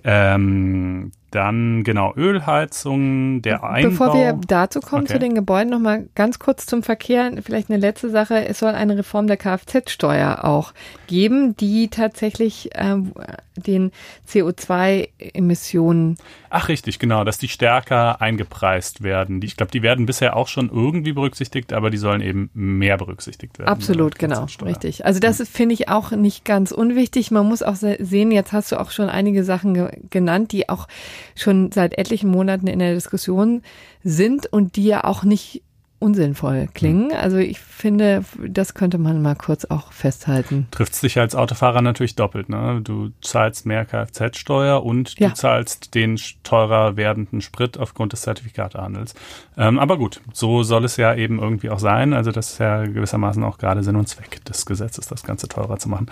Ähm, 0.03 1.11
dann 1.31 1.83
genau 1.83 2.13
Ölheizung, 2.15 3.41
der 3.41 3.63
Einbau. 3.63 3.89
Bevor 3.89 4.13
wir 4.13 4.39
dazu 4.47 4.79
kommen 4.79 5.03
okay. 5.03 5.13
zu 5.13 5.19
den 5.19 5.35
Gebäuden, 5.35 5.69
noch 5.71 5.79
mal 5.79 6.07
ganz 6.15 6.39
kurz 6.39 6.65
zum 6.65 6.83
Verkehr. 6.83 7.31
Vielleicht 7.43 7.69
eine 7.69 7.79
letzte 7.79 8.09
Sache: 8.09 8.47
Es 8.47 8.59
soll 8.59 8.71
eine 8.71 8.97
Reform 8.97 9.27
der 9.27 9.37
Kfz-Steuer 9.37 10.45
auch 10.45 10.73
geben, 11.07 11.55
die 11.57 11.89
tatsächlich 11.89 12.69
ähm, 12.75 13.11
den 13.55 13.91
CO2-Emissionen. 14.29 16.17
Ach 16.49 16.69
richtig, 16.69 16.99
genau, 16.99 17.23
dass 17.23 17.37
die 17.37 17.47
stärker 17.47 18.21
eingepreist 18.21 19.03
werden. 19.03 19.41
ich 19.41 19.57
glaube, 19.57 19.71
die 19.71 19.81
werden 19.81 20.05
bisher 20.05 20.35
auch 20.35 20.47
schon 20.47 20.69
irgendwie 20.69 21.13
berücksichtigt, 21.13 21.73
aber 21.73 21.89
die 21.89 21.97
sollen 21.97 22.21
eben 22.21 22.49
mehr 22.53 22.97
berücksichtigt 22.97 23.59
werden. 23.59 23.69
Absolut, 23.69 24.17
genau, 24.17 24.45
richtig. 24.63 25.05
Also 25.05 25.19
das 25.19 25.39
hm. 25.39 25.45
finde 25.45 25.73
ich 25.73 25.89
auch 25.89 26.11
nicht 26.11 26.45
ganz 26.45 26.71
unwichtig. 26.71 27.31
Man 27.31 27.47
muss 27.47 27.63
auch 27.63 27.75
sehen, 27.75 28.31
jetzt 28.31 28.53
hast 28.53 28.71
du 28.71 28.79
auch 28.79 28.91
schon 28.91 29.09
einige 29.09 29.43
Sachen 29.43 29.73
ge 29.73 29.87
genannt, 30.09 30.51
die 30.51 30.69
auch 30.69 30.87
schon 31.35 31.71
seit 31.71 31.97
etlichen 31.97 32.29
Monaten 32.29 32.67
in 32.67 32.79
der 32.79 32.93
Diskussion 32.93 33.61
sind 34.03 34.45
und 34.51 34.75
die 34.75 34.85
ja 34.85 35.03
auch 35.03 35.23
nicht 35.23 35.63
unsinnvoll 35.99 36.67
klingen. 36.73 37.09
Hm. 37.11 37.17
Also 37.17 37.37
ich 37.37 37.59
finde, 37.59 38.23
das 38.47 38.73
könnte 38.73 38.97
man 38.97 39.21
mal 39.21 39.35
kurz 39.35 39.65
auch 39.65 39.91
festhalten. 39.91 40.67
Trifft 40.71 41.01
dich 41.01 41.19
als 41.19 41.33
Autofahrer 41.33 41.81
natürlich 41.81 42.15
doppelt. 42.15 42.49
Ne? 42.49 42.81
Du 42.83 43.09
zahlst 43.21 43.65
mehr 43.65 43.85
Kfz-Steuer 43.85 44.83
und 44.83 45.17
ja. 45.19 45.29
du 45.29 45.33
zahlst 45.33 45.95
den 45.95 46.19
teurer 46.43 46.97
werdenden 46.97 47.41
Sprit 47.41 47.77
aufgrund 47.77 48.13
des 48.13 48.21
Zertifikatehandels. 48.21 49.15
Ähm, 49.57 49.79
aber 49.79 49.97
gut, 49.97 50.21
so 50.33 50.63
soll 50.63 50.85
es 50.85 50.97
ja 50.97 51.15
eben 51.15 51.39
irgendwie 51.39 51.69
auch 51.69 51.79
sein. 51.79 52.13
Also 52.13 52.31
das 52.31 52.53
ist 52.53 52.59
ja 52.59 52.85
gewissermaßen 52.85 53.43
auch 53.43 53.57
gerade 53.57 53.83
Sinn 53.83 53.95
und 53.95 54.07
Zweck 54.07 54.45
des 54.45 54.65
Gesetzes, 54.65 55.07
das 55.07 55.23
Ganze 55.23 55.47
teurer 55.47 55.77
zu 55.77 55.89
machen. 55.89 56.07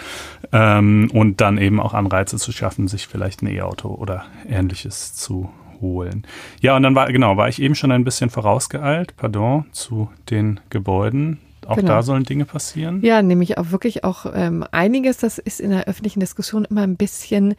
Ähm, 0.52 1.12
und 1.13 1.41
dann 1.41 1.58
eben 1.58 1.80
auch 1.80 1.93
Anreize 1.93 2.38
zu 2.38 2.52
schaffen, 2.52 2.88
sich 2.88 3.08
vielleicht 3.08 3.43
ein 3.43 3.48
E-Auto 3.48 3.89
oder 3.89 4.26
ähnliches 4.48 5.13
zu 5.13 5.50
holen. 5.86 6.26
Ja, 6.62 6.76
und 6.76 6.84
dann 6.84 6.95
war, 6.95 7.12
genau, 7.12 7.38
war 7.38 7.48
ich 7.48 7.62
eben 7.62 7.76
schon 7.76 7.91
ein 7.91 8.04
bisschen 8.04 8.30
vorausgeeilt, 8.30 9.15
pardon, 9.15 9.65
zu 9.71 10.10
den 10.30 10.60
Gebäuden. 10.69 11.39
Auch 11.65 11.78
genau. 11.78 11.88
da 11.88 12.04
sollen 12.04 12.24
Dinge 12.24 12.45
passieren. 12.45 13.02
Ja, 13.02 13.21
nämlich 13.21 13.58
auch 13.58 13.71
wirklich 13.71 14.04
auch 14.04 14.26
ähm, 14.34 14.65
einiges, 14.71 15.17
das 15.17 15.38
ist 15.38 15.60
in 15.60 15.71
der 15.71 15.86
öffentlichen 15.86 16.19
Diskussion 16.19 16.65
immer 16.65 16.82
ein 16.82 16.98
bisschen 16.98 17.56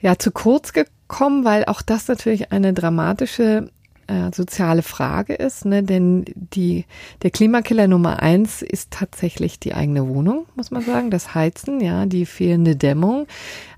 ja 0.00 0.18
zu 0.18 0.30
kurz 0.30 0.72
gekommen, 0.72 1.44
weil 1.44 1.64
auch 1.64 1.82
das 1.82 2.08
natürlich 2.08 2.52
eine 2.52 2.72
dramatische 2.72 3.70
äh, 4.06 4.32
soziale 4.32 4.82
Frage 4.82 5.34
ist, 5.34 5.64
ne? 5.64 5.82
denn 5.82 6.24
die, 6.34 6.84
der 7.22 7.30
Klimakiller 7.30 7.88
Nummer 7.88 8.20
eins 8.20 8.62
ist 8.62 8.90
tatsächlich 8.90 9.58
die 9.60 9.74
eigene 9.74 10.08
Wohnung, 10.08 10.46
muss 10.54 10.70
man 10.70 10.82
sagen, 10.82 11.10
das 11.10 11.34
Heizen, 11.34 11.80
ja, 11.80 12.06
die 12.06 12.26
fehlende 12.26 12.76
Dämmung, 12.76 13.26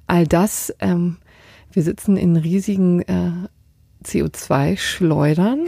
all 0.07 0.27
das. 0.27 0.75
Ähm, 0.81 1.19
wir 1.73 1.83
sitzen 1.83 2.17
in 2.17 2.37
riesigen 2.37 3.03
äh, 3.03 3.33
CO2 4.05 4.77
schleudern, 4.77 5.67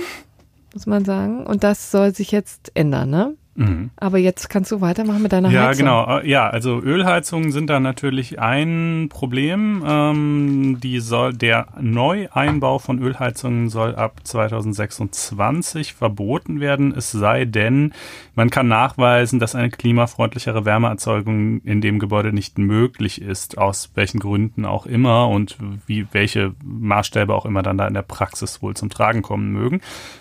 muss 0.74 0.86
man 0.86 1.04
sagen. 1.04 1.46
Und 1.46 1.64
das 1.64 1.90
soll 1.90 2.14
sich 2.14 2.30
jetzt 2.30 2.72
ändern, 2.74 3.10
ne? 3.10 3.36
Mhm. 3.56 3.90
Aber 3.96 4.18
jetzt 4.18 4.50
kannst 4.50 4.70
du 4.70 4.80
weitermachen 4.80 5.22
mit 5.22 5.32
deiner 5.32 5.50
ja, 5.50 5.68
Heizung. 5.68 5.86
Ja, 5.86 6.04
genau. 6.04 6.18
Äh, 6.18 6.28
ja, 6.28 6.48
also 6.48 6.78
Ölheizungen 6.80 7.52
sind 7.52 7.68
da 7.70 7.80
natürlich 7.80 8.38
ein 8.38 9.08
Problem. 9.08 9.82
Ähm, 9.86 10.78
die 10.82 11.00
soll, 11.00 11.32
der 11.32 11.68
Neueinbau 11.80 12.78
von 12.78 12.98
Ölheizungen 13.02 13.70
soll 13.70 13.94
ab 13.94 14.20
2026 14.24 15.94
verboten 15.94 16.60
werden. 16.60 16.94
Es 16.94 17.10
sei 17.10 17.46
denn, 17.46 17.94
man 18.34 18.50
kann 18.50 18.68
nachweisen, 18.68 19.40
dass 19.40 19.54
eine 19.54 19.70
klimafreundlichere 19.70 20.66
Wärmeerzeugung 20.66 21.62
in 21.62 21.80
dem 21.80 21.98
Gebäude 21.98 22.34
nicht 22.34 22.58
möglich 22.58 23.22
ist, 23.22 23.56
aus 23.56 23.90
welchen 23.94 24.20
Gründen 24.20 24.66
auch 24.66 24.84
immer 24.84 25.28
und 25.28 25.56
wie 25.86 26.06
welche 26.12 26.54
Maßstäbe 26.62 27.34
auch 27.34 27.46
immer 27.46 27.62
dann 27.62 27.78
da 27.78 27.86
in 27.88 27.94
der 27.94 28.02
Praxis 28.02 28.60
wohl 28.60 28.74
zum 28.74 28.90
Tragen 28.90 29.22
kommen 29.22 29.50
mögen. 29.52 29.80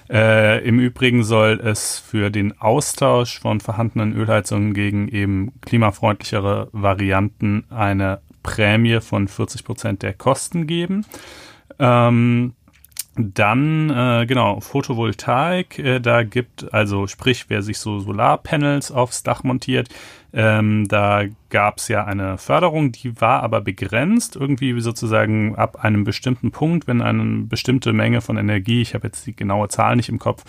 Äh, 0.09 0.65
Im 0.65 0.79
Übrigen 0.79 1.23
soll 1.23 1.59
es 1.61 1.99
für 1.99 2.29
den 2.29 2.59
Austausch 2.61 3.24
Austausch 3.25 3.39
von 3.39 3.59
vorhandenen 3.59 4.13
Ölheizungen 4.13 4.73
gegen 4.73 5.07
eben 5.07 5.51
klimafreundlichere 5.61 6.69
Varianten 6.71 7.65
eine 7.69 8.19
Prämie 8.43 9.01
von 9.01 9.27
40 9.27 9.63
Prozent 9.63 10.03
der 10.03 10.13
Kosten 10.13 10.67
geben. 10.67 11.05
Ähm, 11.79 12.53
dann, 13.17 13.89
äh, 13.89 14.25
genau, 14.27 14.59
Photovoltaik, 14.59 15.79
äh, 15.79 15.99
da 15.99 16.23
gibt, 16.23 16.71
also 16.73 17.07
sprich, 17.07 17.45
wer 17.47 17.61
sich 17.63 17.79
so 17.79 17.99
Solarpanels 17.99 18.91
aufs 18.91 19.23
Dach 19.23 19.43
montiert, 19.43 19.89
ähm, 20.35 20.85
da 20.89 21.23
gab 21.49 21.77
es 21.77 21.87
ja 21.87 22.03
eine 22.03 22.37
Förderung, 22.37 22.91
die 22.91 23.21
war 23.21 23.41
aber 23.41 23.61
begrenzt, 23.61 24.35
irgendwie 24.35 24.77
sozusagen 24.81 25.55
ab 25.55 25.85
einem 25.85 26.03
bestimmten 26.03 26.51
Punkt, 26.51 26.87
wenn 26.87 27.01
eine 27.01 27.43
bestimmte 27.45 27.93
Menge 27.93 28.19
von 28.19 28.35
Energie, 28.35 28.81
ich 28.81 28.93
habe 28.93 29.07
jetzt 29.07 29.25
die 29.25 29.33
genaue 29.33 29.69
Zahl 29.69 29.95
nicht 29.95 30.09
im 30.09 30.19
Kopf, 30.19 30.43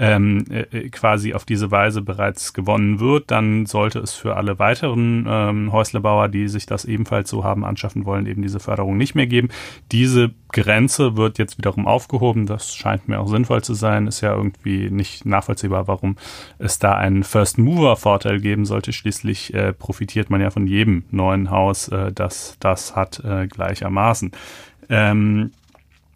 ähm, 0.00 0.44
äh, 0.50 0.88
quasi 0.88 1.34
auf 1.34 1.44
diese 1.44 1.70
Weise 1.70 2.02
bereits 2.02 2.52
gewonnen 2.52 2.98
wird, 2.98 3.30
dann 3.30 3.66
sollte 3.66 4.00
es 4.00 4.14
für 4.14 4.36
alle 4.36 4.58
weiteren 4.58 5.26
ähm, 5.28 5.72
Häuslebauer, 5.72 6.26
die 6.26 6.48
sich 6.48 6.66
das 6.66 6.84
ebenfalls 6.84 7.30
so 7.30 7.44
haben 7.44 7.64
anschaffen 7.64 8.04
wollen, 8.04 8.26
eben 8.26 8.42
diese 8.42 8.58
Förderung 8.58 8.96
nicht 8.96 9.14
mehr 9.14 9.28
geben. 9.28 9.50
Diese 9.92 10.32
Grenze 10.50 11.16
wird 11.16 11.38
jetzt 11.38 11.58
wiederum 11.58 11.86
aufgehoben. 11.86 12.46
Das 12.46 12.74
scheint 12.74 13.06
mir 13.06 13.20
auch 13.20 13.28
sinnvoll 13.28 13.62
zu 13.62 13.74
sein. 13.74 14.06
Ist 14.06 14.22
ja 14.22 14.34
irgendwie 14.34 14.90
nicht 14.90 15.26
nachvollziehbar, 15.26 15.88
warum 15.88 16.16
es 16.58 16.78
da 16.78 16.94
einen 16.94 17.22
First-Mover-Vorteil 17.22 18.40
geben 18.40 18.64
sollte. 18.64 18.92
Schließlich 18.92 19.27
äh, 19.54 19.72
profitiert 19.72 20.30
man 20.30 20.40
ja 20.40 20.50
von 20.50 20.66
jedem 20.66 21.04
neuen 21.10 21.50
Haus, 21.50 21.88
äh, 21.88 22.12
das 22.12 22.56
das 22.60 22.96
hat, 22.96 23.20
äh, 23.24 23.46
gleichermaßen. 23.46 24.32
Ähm, 24.88 25.50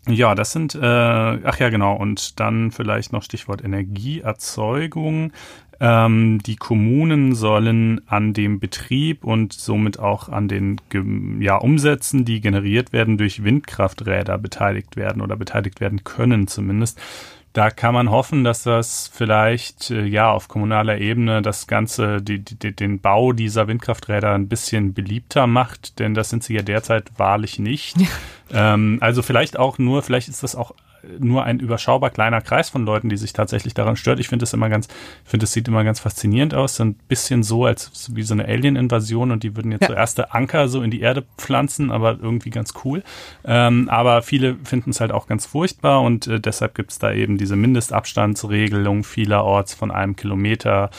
ja, 0.08 0.34
das 0.34 0.52
sind, 0.52 0.74
äh, 0.74 0.80
ach 0.80 1.60
ja, 1.60 1.68
genau, 1.68 1.94
und 1.94 2.40
dann 2.40 2.72
vielleicht 2.72 3.12
noch 3.12 3.22
Stichwort 3.22 3.62
Energieerzeugung. 3.62 5.32
Ähm, 5.78 6.40
die 6.44 6.56
Kommunen 6.56 7.34
sollen 7.34 8.00
an 8.08 8.32
dem 8.32 8.58
Betrieb 8.58 9.24
und 9.24 9.52
somit 9.52 9.98
auch 9.98 10.28
an 10.28 10.48
den 10.48 10.80
ja, 11.40 11.56
Umsätzen, 11.56 12.24
die 12.24 12.40
generiert 12.40 12.92
werden 12.92 13.18
durch 13.18 13.44
Windkrafträder, 13.44 14.38
beteiligt 14.38 14.96
werden 14.96 15.22
oder 15.22 15.36
beteiligt 15.36 15.80
werden 15.80 16.04
können 16.04 16.46
zumindest. 16.46 17.00
Da 17.52 17.70
kann 17.70 17.92
man 17.92 18.10
hoffen, 18.10 18.44
dass 18.44 18.62
das 18.62 19.10
vielleicht 19.12 19.90
äh, 19.90 20.04
ja 20.04 20.30
auf 20.30 20.48
kommunaler 20.48 20.98
Ebene 20.98 21.42
das 21.42 21.66
Ganze, 21.66 22.22
die, 22.22 22.38
die, 22.38 22.74
den 22.74 23.00
Bau 23.00 23.32
dieser 23.32 23.68
Windkrafträder 23.68 24.32
ein 24.32 24.48
bisschen 24.48 24.94
beliebter 24.94 25.46
macht, 25.46 25.98
denn 25.98 26.14
das 26.14 26.30
sind 26.30 26.42
sie 26.42 26.54
ja 26.54 26.62
derzeit 26.62 27.10
wahrlich 27.18 27.58
nicht. 27.58 27.96
Ja. 28.00 28.74
Ähm, 28.74 28.98
also 29.00 29.22
vielleicht 29.22 29.58
auch 29.58 29.78
nur, 29.78 30.02
vielleicht 30.02 30.28
ist 30.28 30.42
das 30.42 30.56
auch 30.56 30.74
nur 31.18 31.44
ein 31.44 31.58
überschaubar 31.58 32.10
kleiner 32.10 32.40
Kreis 32.40 32.70
von 32.70 32.84
Leuten, 32.84 33.08
die 33.08 33.16
sich 33.16 33.32
tatsächlich 33.32 33.74
daran 33.74 33.96
stört. 33.96 34.20
Ich 34.20 34.28
finde 34.28 34.44
es 34.44 34.52
immer 34.52 34.68
ganz, 34.68 34.88
finde 35.24 35.44
es 35.44 35.52
sieht 35.52 35.68
immer 35.68 35.84
ganz 35.84 36.00
faszinierend 36.00 36.54
aus. 36.54 36.76
So 36.76 36.84
ein 36.84 36.94
bisschen 36.94 37.42
so, 37.42 37.64
als 37.64 38.10
wie 38.14 38.22
so 38.22 38.34
eine 38.34 38.46
Alien-Invasion 38.46 39.30
und 39.30 39.42
die 39.42 39.56
würden 39.56 39.72
jetzt 39.72 39.82
ja. 39.82 39.88
so 39.88 39.94
erste 39.94 40.32
Anker 40.32 40.68
so 40.68 40.82
in 40.82 40.90
die 40.90 41.00
Erde 41.00 41.24
pflanzen, 41.36 41.90
aber 41.90 42.18
irgendwie 42.20 42.50
ganz 42.50 42.74
cool. 42.84 43.02
Ähm, 43.44 43.88
aber 43.88 44.22
viele 44.22 44.56
finden 44.64 44.90
es 44.90 45.00
halt 45.00 45.12
auch 45.12 45.26
ganz 45.26 45.46
furchtbar 45.46 46.02
und 46.02 46.26
äh, 46.26 46.40
deshalb 46.40 46.74
gibt 46.74 46.92
es 46.92 46.98
da 46.98 47.12
eben 47.12 47.38
diese 47.38 47.56
Mindestabstandsregelung 47.56 49.04
vielerorts 49.04 49.74
von 49.74 49.90
einem 49.90 50.16
Kilometer. 50.16 50.90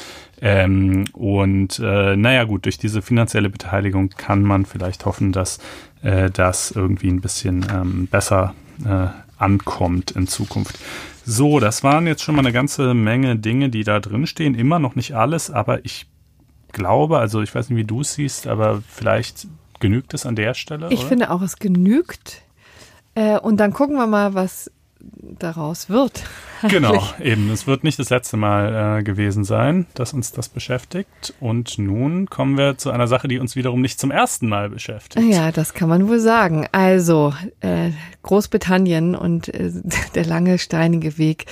Ähm, 0.42 1.06
und 1.14 1.80
äh, 1.80 2.18
naja 2.18 2.44
gut, 2.44 2.66
durch 2.66 2.78
diese 2.78 3.02
finanzielle 3.02 3.50
Beteiligung 3.50 4.10
kann 4.10 4.44
man 4.44 4.66
vielleicht 4.66 5.06
hoffen, 5.06 5.32
dass 5.32 5.60
äh, 6.02 6.30
das 6.30 6.72
irgendwie 6.72 7.08
ein 7.08 7.22
bisschen 7.22 7.66
ähm, 7.72 8.08
besser 8.08 8.54
äh, 8.86 9.08
ankommt 9.44 10.12
in 10.12 10.28
Zukunft. 10.28 10.80
So, 11.26 11.60
das 11.60 11.84
waren 11.84 12.08
jetzt 12.08 12.24
schon 12.24 12.36
mal 12.36 12.42
eine 12.42 12.52
ganze 12.52 12.94
Menge 12.94 13.38
Dinge, 13.38 13.70
die 13.70 13.84
da 13.84 14.00
drin 14.00 14.28
stehen. 14.28 14.56
Immer 14.56 14.80
noch 14.80 14.96
nicht 14.96 15.16
alles, 15.16 15.52
aber 15.52 15.86
ich 15.86 16.08
glaube, 16.72 17.20
also 17.20 17.42
ich 17.42 17.54
weiß 17.54 17.70
nicht, 17.70 17.78
wie 17.78 17.86
du 17.86 18.02
es 18.02 18.14
siehst, 18.14 18.48
aber 18.48 18.82
vielleicht 18.88 19.48
genügt 19.80 20.14
es 20.14 20.26
an 20.26 20.36
der 20.36 20.54
Stelle. 20.54 20.88
Ich 20.92 21.00
oder? 21.02 21.08
finde 21.08 21.32
auch, 21.32 21.42
es 21.42 21.58
genügt. 21.58 22.42
Äh, 23.16 23.38
und 23.38 23.58
dann 23.58 23.74
gucken 23.74 23.96
wir 23.96 24.08
mal, 24.08 24.34
was 24.34 24.72
daraus 25.40 25.90
wird. 25.90 26.24
Genau, 26.70 27.04
eben. 27.20 27.50
Es 27.50 27.68
wird 27.68 27.84
nicht 27.84 28.00
das 28.00 28.10
letzte 28.10 28.38
Mal 28.38 29.00
äh, 29.00 29.04
gewesen 29.04 29.44
sein, 29.44 29.86
dass 29.96 30.14
uns 30.14 30.32
das 30.32 30.48
beschäftigt. 30.48 31.34
Und 31.42 31.78
nun 31.78 32.30
kommen 32.30 32.58
wir 32.58 32.78
zu 32.78 32.90
einer 32.90 33.08
Sache, 33.08 33.28
die 33.28 33.38
uns 33.38 33.58
wiederum 33.58 33.82
nicht 33.82 34.00
zum 34.00 34.12
ersten 34.12 34.48
Mal 34.48 34.70
beschäftigt. 34.70 35.26
Ja, 35.30 35.52
das 35.52 35.74
kann 35.74 35.90
man 35.90 36.08
wohl 36.08 36.20
sagen. 36.20 36.66
Also 36.72 37.34
äh, 37.60 37.90
Großbritannien 38.22 39.14
und 39.14 39.50
äh, 39.50 39.74
der 40.16 40.26
lange 40.26 40.58
steinige 40.58 41.18
Weg 41.18 41.48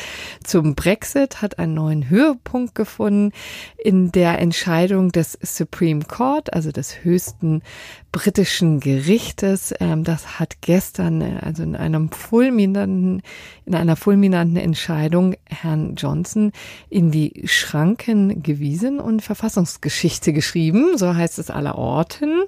zum 0.46 0.76
Brexit 0.76 1.42
hat 1.42 1.60
einen 1.60 1.74
neuen 1.74 2.10
Höhepunkt 2.10 2.74
gefunden 2.74 3.34
in 3.78 4.14
der 4.14 4.40
Entscheidung 4.40 5.12
des 5.12 5.38
Supreme 5.42 6.06
Court, 6.06 6.54
also 6.54 6.72
des 6.72 7.04
höchsten 7.04 7.64
britischen 8.12 8.80
Gerichtes. 8.80 9.74
Ähm, 9.80 10.04
das 10.04 10.40
hat 10.40 10.62
gestern, 10.62 11.22
äh, 11.22 11.40
also 11.42 11.64
in 11.64 11.76
einem 11.76 12.12
fulminanten, 12.12 13.22
in 13.66 13.76
einer 13.76 13.96
fulminanten 13.96 14.58
Entscheidung 14.58 15.36
Herrn 15.46 15.96
Johnson 15.96 16.52
in 16.90 17.12
die 17.12 17.44
Schranken 17.46 18.44
gewiesen 18.44 19.00
und 19.00 19.22
Verfassungsgeschichte 19.22 20.34
geschrieben. 20.34 20.98
So 20.98 21.16
heißt 21.16 21.40
es 21.40 21.50
aller 21.50 21.78
Orten. 21.78 22.44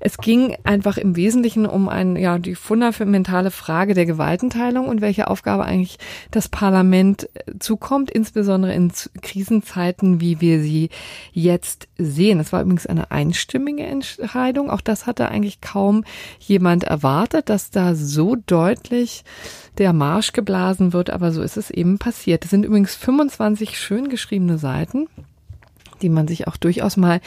Es 0.00 0.18
ging 0.18 0.56
einfach 0.64 0.96
im 0.96 1.16
Wesentlichen 1.16 1.66
um 1.66 1.88
ein, 1.88 2.16
ja, 2.16 2.38
die 2.38 2.54
fundamentale 2.54 3.50
Frage 3.50 3.94
der 3.94 4.06
Gewaltenteilung 4.06 4.88
und 4.88 5.00
welche 5.00 5.28
Aufgabe 5.28 5.64
eigentlich 5.64 5.98
das 6.30 6.48
Parlament 6.48 7.28
zukommt, 7.58 8.10
insbesondere 8.10 8.74
in 8.74 8.92
Krisenzeiten, 9.22 10.20
wie 10.20 10.40
wir 10.40 10.60
sie 10.60 10.90
jetzt 11.32 11.88
sehen. 11.98 12.40
Es 12.40 12.52
war 12.52 12.62
übrigens 12.62 12.86
eine 12.86 13.10
einstimmige 13.10 13.84
Entscheidung. 13.84 14.70
Auch 14.70 14.80
das 14.80 15.06
hatte 15.06 15.28
eigentlich 15.28 15.60
kaum 15.60 16.04
jemand 16.38 16.84
erwartet, 16.84 17.48
dass 17.48 17.70
da 17.70 17.94
so 17.94 18.36
deutlich 18.36 19.24
der 19.78 19.92
Marsch 19.92 20.32
geblasen 20.32 20.92
wird, 20.92 21.10
aber 21.10 21.32
so 21.32 21.42
ist 21.42 21.56
es 21.56 21.70
eben 21.70 21.98
passiert. 21.98 22.44
Es 22.44 22.50
sind 22.50 22.64
übrigens 22.64 22.94
25 22.94 23.78
schön 23.78 24.08
geschriebene 24.08 24.58
Seiten, 24.58 25.08
die 26.02 26.08
man 26.08 26.28
sich 26.28 26.46
auch 26.46 26.56
durchaus 26.56 26.96
mal 26.96 27.20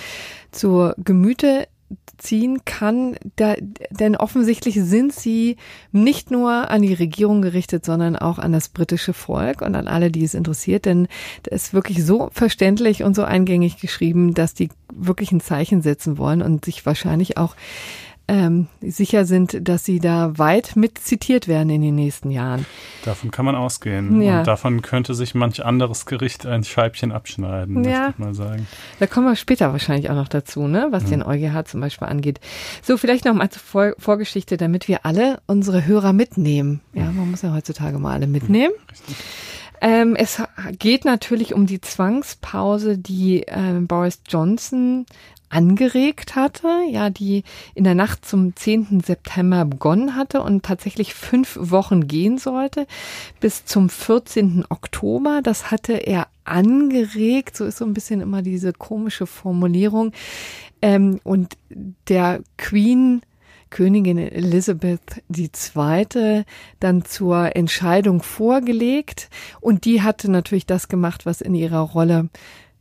zur 0.51 0.95
Gemüte 0.97 1.67
ziehen 2.17 2.65
kann, 2.65 3.15
da, 3.35 3.55
denn 3.91 4.15
offensichtlich 4.15 4.75
sind 4.75 5.13
sie 5.13 5.57
nicht 5.91 6.31
nur 6.31 6.69
an 6.69 6.81
die 6.81 6.93
Regierung 6.93 7.41
gerichtet, 7.41 7.85
sondern 7.85 8.15
auch 8.15 8.39
an 8.39 8.51
das 8.51 8.69
britische 8.69 9.13
Volk 9.13 9.61
und 9.61 9.75
an 9.75 9.87
alle, 9.87 10.09
die 10.09 10.23
es 10.23 10.33
interessiert, 10.33 10.85
denn 10.85 11.07
es 11.49 11.65
ist 11.65 11.73
wirklich 11.73 12.03
so 12.03 12.29
verständlich 12.33 13.03
und 13.03 13.15
so 13.15 13.23
eingängig 13.23 13.79
geschrieben, 13.79 14.33
dass 14.33 14.53
die 14.53 14.69
wirklich 14.91 15.31
ein 15.31 15.41
Zeichen 15.41 15.81
setzen 15.81 16.17
wollen 16.17 16.41
und 16.41 16.65
sich 16.65 16.85
wahrscheinlich 16.85 17.37
auch 17.37 17.55
ähm, 18.27 18.67
sicher 18.81 19.25
sind, 19.25 19.67
dass 19.67 19.85
sie 19.85 19.99
da 19.99 20.37
weit 20.37 20.75
mit 20.75 20.97
zitiert 20.97 21.47
werden 21.47 21.69
in 21.69 21.81
den 21.81 21.95
nächsten 21.95 22.29
Jahren. 22.29 22.65
Davon 23.05 23.31
kann 23.31 23.45
man 23.45 23.55
ausgehen. 23.55 24.21
Ja. 24.21 24.39
Und 24.39 24.47
davon 24.47 24.81
könnte 24.81 25.13
sich 25.13 25.33
manch 25.33 25.63
anderes 25.63 26.05
Gericht 26.05 26.45
ein 26.45 26.63
Scheibchen 26.63 27.11
abschneiden, 27.11 27.83
ja. 27.83 28.09
ich 28.09 28.17
mal 28.17 28.33
sagen. 28.33 28.67
Da 28.99 29.07
kommen 29.07 29.27
wir 29.27 29.35
später 29.35 29.71
wahrscheinlich 29.71 30.09
auch 30.09 30.15
noch 30.15 30.27
dazu, 30.27 30.67
ne, 30.67 30.87
was 30.91 31.03
mhm. 31.05 31.09
den 31.09 31.23
EuGH 31.23 31.65
zum 31.65 31.79
Beispiel 31.79 32.07
angeht. 32.07 32.41
So, 32.81 32.97
vielleicht 32.97 33.25
noch 33.25 33.33
mal 33.33 33.49
zur 33.49 33.61
Vor 33.61 33.93
Vorgeschichte, 33.97 34.57
damit 34.57 34.87
wir 34.87 35.05
alle 35.05 35.39
unsere 35.47 35.85
Hörer 35.85 36.11
mitnehmen. 36.11 36.81
Ja, 36.93 37.05
man 37.05 37.31
muss 37.31 37.41
ja 37.41 37.53
heutzutage 37.53 37.97
mal 37.99 38.13
alle 38.13 38.27
mitnehmen. 38.27 38.73
Richtig. 38.91 39.15
Ähm, 39.79 40.15
es 40.15 40.41
geht 40.79 41.05
natürlich 41.05 41.53
um 41.53 41.67
die 41.67 41.81
Zwangspause, 41.81 42.97
die 42.97 43.43
äh, 43.43 43.79
Boris 43.81 44.21
Johnson 44.27 45.05
angeregt 45.49 46.35
hatte, 46.35 46.67
ja, 46.89 47.09
die 47.09 47.43
in 47.73 47.83
der 47.83 47.95
Nacht 47.95 48.25
zum 48.25 48.55
10. 48.55 49.01
September 49.05 49.65
begonnen 49.65 50.15
hatte 50.15 50.41
und 50.41 50.63
tatsächlich 50.63 51.13
fünf 51.13 51.57
Wochen 51.59 52.07
gehen 52.07 52.37
sollte 52.37 52.87
bis 53.39 53.65
zum 53.65 53.89
14. 53.89 54.65
Oktober. 54.69 55.41
Das 55.43 55.71
hatte 55.71 55.93
er 55.93 56.27
angeregt, 56.43 57.57
so 57.57 57.65
ist 57.65 57.77
so 57.77 57.85
ein 57.85 57.93
bisschen 57.93 58.21
immer 58.21 58.41
diese 58.41 58.73
komische 58.73 59.27
Formulierung. 59.27 60.11
Ähm, 60.81 61.19
und 61.23 61.57
der 62.07 62.41
Queen 62.57 63.21
Königin 63.69 64.17
Elizabeth 64.17 65.23
II. 65.35 66.43
dann 66.79 67.05
zur 67.05 67.55
Entscheidung 67.55 68.21
vorgelegt 68.23 69.29
und 69.59 69.85
die 69.85 70.01
hatte 70.01 70.31
natürlich 70.31 70.65
das 70.65 70.87
gemacht, 70.87 71.25
was 71.25 71.41
in 71.41 71.53
ihrer 71.53 71.81
Rolle 71.81 72.29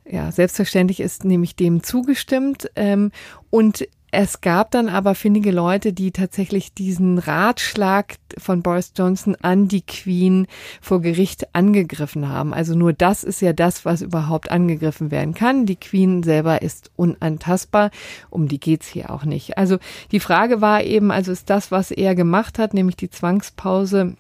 ja, 0.09 0.31
selbstverständlich 0.31 1.01
ist 1.01 1.25
nämlich 1.25 1.57
dem 1.57 1.83
zugestimmt. 1.83 2.71
Ähm, 2.77 3.11
und 3.51 3.87
es 4.13 4.41
gab 4.41 4.71
dann 4.71 4.89
aber 4.89 5.15
findige 5.15 5.51
Leute, 5.51 5.93
die 5.93 6.11
tatsächlich 6.11 6.73
diesen 6.73 7.19
Ratschlag 7.19 8.15
von 8.39 8.63
Boris 8.63 8.93
Johnson 8.97 9.37
an 9.43 9.69
die 9.69 9.83
Queen 9.83 10.47
vor 10.81 11.03
Gericht 11.03 11.55
angegriffen 11.55 12.29
haben. 12.29 12.55
Also 12.55 12.75
nur 12.75 12.93
das 12.93 13.25
ist 13.25 13.43
ja 13.43 13.53
das, 13.53 13.85
was 13.85 14.03
überhaupt 14.03 14.51
angegriffen 14.51 15.11
werden 15.11 15.35
kann. 15.35 15.67
Die 15.67 15.77
Queen 15.77 16.23
selber 16.23 16.63
ist 16.63 16.91
unantastbar. 16.97 17.91
Um 18.31 18.49
die 18.49 18.61
geht's 18.61 18.87
hier 18.87 19.11
auch 19.11 19.25
nicht. 19.25 19.59
Also 19.59 19.77
die 20.13 20.21
Frage 20.21 20.61
war 20.61 20.83
eben, 20.83 21.11
also 21.11 21.33
ist 21.33 21.51
das, 21.51 21.71
was 21.71 21.91
er 21.91 22.15
gemacht 22.15 22.59
hat, 22.59 22.75
nämlich 22.75 22.97
die 22.97 23.11
Zwangspause 23.11 24.17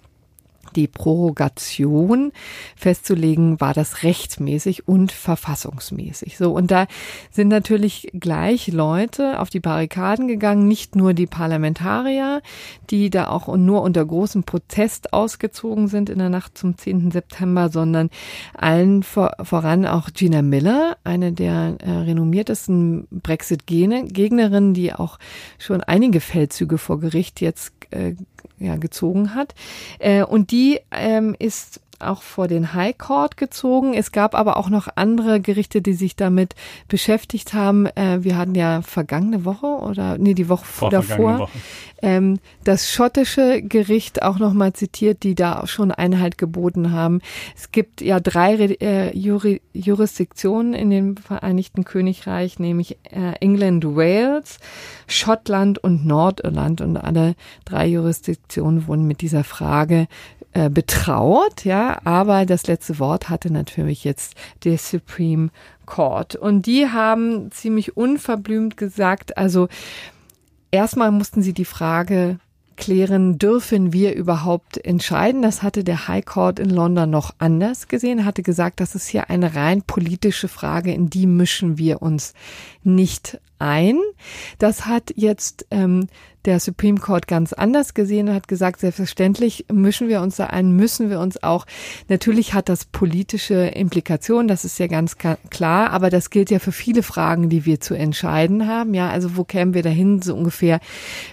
die 0.77 0.87
Prorogation 0.87 2.33
festzulegen, 2.77 3.61
war 3.61 3.75
das 3.75 4.03
rechtmäßig 4.03 4.87
und 4.87 5.13
verfassungsmäßig. 5.13 6.37
So, 6.37 6.53
und 6.53 6.71
da 6.71 6.87
sind 7.31 7.49
natürlich 7.49 8.11
gleich 8.13 8.69
Leute 8.69 9.41
auf 9.41 9.51
die 9.51 9.61
Barrikaden 9.61 10.29
gegangen, 10.29 10.69
nicht 10.69 10.95
nur 10.95 11.15
die 11.15 11.27
Parlamentarier, 11.27 12.43
die 12.91 13.11
da 13.11 13.29
auch 13.29 13.55
nur 13.57 13.83
unter 13.83 14.05
großem 14.05 14.45
Protest 14.45 15.13
ausgezogen 15.13 15.89
sind 15.89 16.11
in 16.11 16.19
der 16.19 16.29
Nacht 16.29 16.59
zum 16.59 16.77
10. 16.77 17.11
September, 17.11 17.71
sondern 17.71 18.11
allen 18.55 19.03
vor, 19.03 19.33
voran 19.43 19.87
auch 19.87 20.11
Gina 20.13 20.43
Miller, 20.43 20.97
eine 21.05 21.33
der 21.33 21.77
äh, 21.81 21.91
renommiertesten 21.91 23.07
Brexit-Gegnerinnen, 23.11 24.75
die 24.75 24.93
auch 24.93 25.19
schon 25.59 25.81
einige 25.83 26.21
Feldzüge 26.21 26.79
vor 26.79 27.01
Gericht 27.01 27.41
jetzt 27.41 27.73
äh, 27.91 28.15
ja, 28.59 28.77
gezogen 28.77 29.35
hat. 29.35 29.55
Äh, 29.99 30.23
und 30.23 30.51
die 30.51 30.81
ähm, 30.91 31.35
ist 31.39 31.81
auch 32.01 32.23
vor 32.23 32.49
den 32.49 32.75
High 32.75 32.97
Court 32.97 33.37
gezogen. 33.37 33.95
Es 33.95 34.13
gab 34.13 34.35
aber 34.35 34.57
auch 34.57 34.69
noch 34.69 34.89
andere 34.95 35.41
Gerichte, 35.41 35.83
die 35.83 35.95
sich 35.95 36.17
damit 36.17 36.55
beschäftigt 36.89 37.55
haben. 37.55 37.87
Äh, 37.87 38.25
wir 38.25 38.37
hatten 38.37 38.55
ja 38.55 38.83
vergangene 38.83 39.45
Woche 39.45 39.67
oder 39.67 40.19
nee, 40.19 40.35
die 40.35 40.49
Woche 40.49 40.65
vor 40.65 40.91
davor 40.91 41.39
Woche. 41.41 41.51
Ähm, 42.03 42.39
das 42.65 42.91
schottische 42.91 43.63
Gericht 43.63 44.23
auch 44.23 44.39
nochmal 44.39 44.73
zitiert, 44.75 45.23
die 45.23 45.35
da 45.35 45.61
auch 45.61 45.69
schon 45.69 45.91
Einhalt 45.91 46.37
geboten 46.37 46.93
haben. 46.93 47.21
Es 47.57 47.73
gibt 47.73 48.01
ja 48.01 48.21
drei 48.21 48.55
äh, 48.55 49.17
Juri 49.17 49.63
Jurisdiktionen 49.73 50.75
in 50.75 50.91
dem 50.91 51.17
Vereinigten 51.17 51.85
Königreich, 51.85 52.59
nämlich 52.59 52.99
äh, 53.05 53.33
England, 53.41 53.85
Wales, 53.85 54.59
Schottland 55.07 55.79
und 55.79 56.07
Nordirland 56.07 56.81
und 56.81 56.97
alle 56.97 57.35
drei 57.65 57.87
Jurisdiktionen 57.87 58.87
wurden 58.87 59.07
mit 59.07 59.21
dieser 59.23 59.45
Frage 59.45 60.07
äh, 60.57 60.71
betraut, 60.71 61.67
ja, 61.67 61.99
aber 62.05 62.47
das 62.47 62.67
letzte 62.67 62.99
Wort 62.99 63.29
hatte 63.29 63.53
natürlich 63.53 64.05
jetzt 64.05 64.35
der 64.65 64.79
Supreme 64.79 65.51
Court. 65.85 66.35
Und 66.35 66.65
die 66.65 66.89
haben 66.89 67.51
ziemlich 67.51 67.99
unverblümt 67.99 68.79
gesagt, 68.79 69.37
also 69.37 69.69
erstmal 70.71 71.11
mussten 71.11 71.43
sie 71.43 71.53
die 71.53 71.67
Frage 71.67 72.39
klären, 72.77 73.39
dürfen 73.39 73.93
wir 73.93 74.15
überhaupt 74.15 74.83
entscheiden? 74.83 75.43
Das 75.43 75.63
hatte 75.63 75.85
der 75.85 76.09
High 76.09 76.25
Court 76.25 76.59
in 76.59 76.71
London 76.71 77.11
noch 77.11 77.35
anders 77.37 77.87
gesehen, 77.89 78.25
hatte 78.25 78.43
gesagt, 78.43 78.81
das 78.81 78.95
ist 78.95 79.09
hier 79.09 79.29
eine 79.29 79.57
rein 79.57 79.83
politische 79.83 80.49
Frage, 80.49 80.91
in 80.91 81.11
die 81.11 81.27
mischen 81.27 81.77
wir 81.77 82.01
uns 82.01 82.33
nicht 82.87 83.39
ein. 83.59 83.99
Das 84.59 84.87
hat 84.87 85.13
jetzt 85.17 85.67
ähm, 85.71 86.09
der 86.47 86.61
Supreme 86.61 86.99
Court 86.99 87.27
ganz 87.27 87.53
anders 87.53 87.93
gesehen 87.93 88.29
und 88.29 88.35
hat 88.35 88.49
gesagt, 88.49 88.81
selbstverständlich 88.81 89.67
mischen 89.71 90.09
wir 90.09 90.21
uns 90.21 90.37
da 90.37 90.47
ein, 90.47 90.71
müssen 90.71 91.11
wir 91.11 91.21
uns 91.21 91.43
auch. 91.43 91.67
Natürlich 92.09 92.55
hat 92.55 92.69
das 92.69 92.85
politische 92.85 93.55
Implikationen, 93.55 94.47
das 94.47 94.65
ist 94.65 94.79
ja 94.79 94.87
ganz 94.87 95.17
klar, 95.19 95.91
aber 95.91 96.09
das 96.09 96.31
gilt 96.31 96.51
ja 96.51 96.61
für 96.61 96.73
viele 96.73 97.03
Fragen, 97.03 97.49
die 97.49 97.65
wir 97.67 97.81
zu 97.81 97.95
entscheiden 97.95 98.69
haben. 98.69 98.95
Ja, 98.95 99.11
also 99.11 99.37
wo 99.37 99.45
kämen 99.45 99.75
wir 99.75 99.83
dahin 99.83 100.23
so 100.23 100.35
ungefähr, 100.35 100.81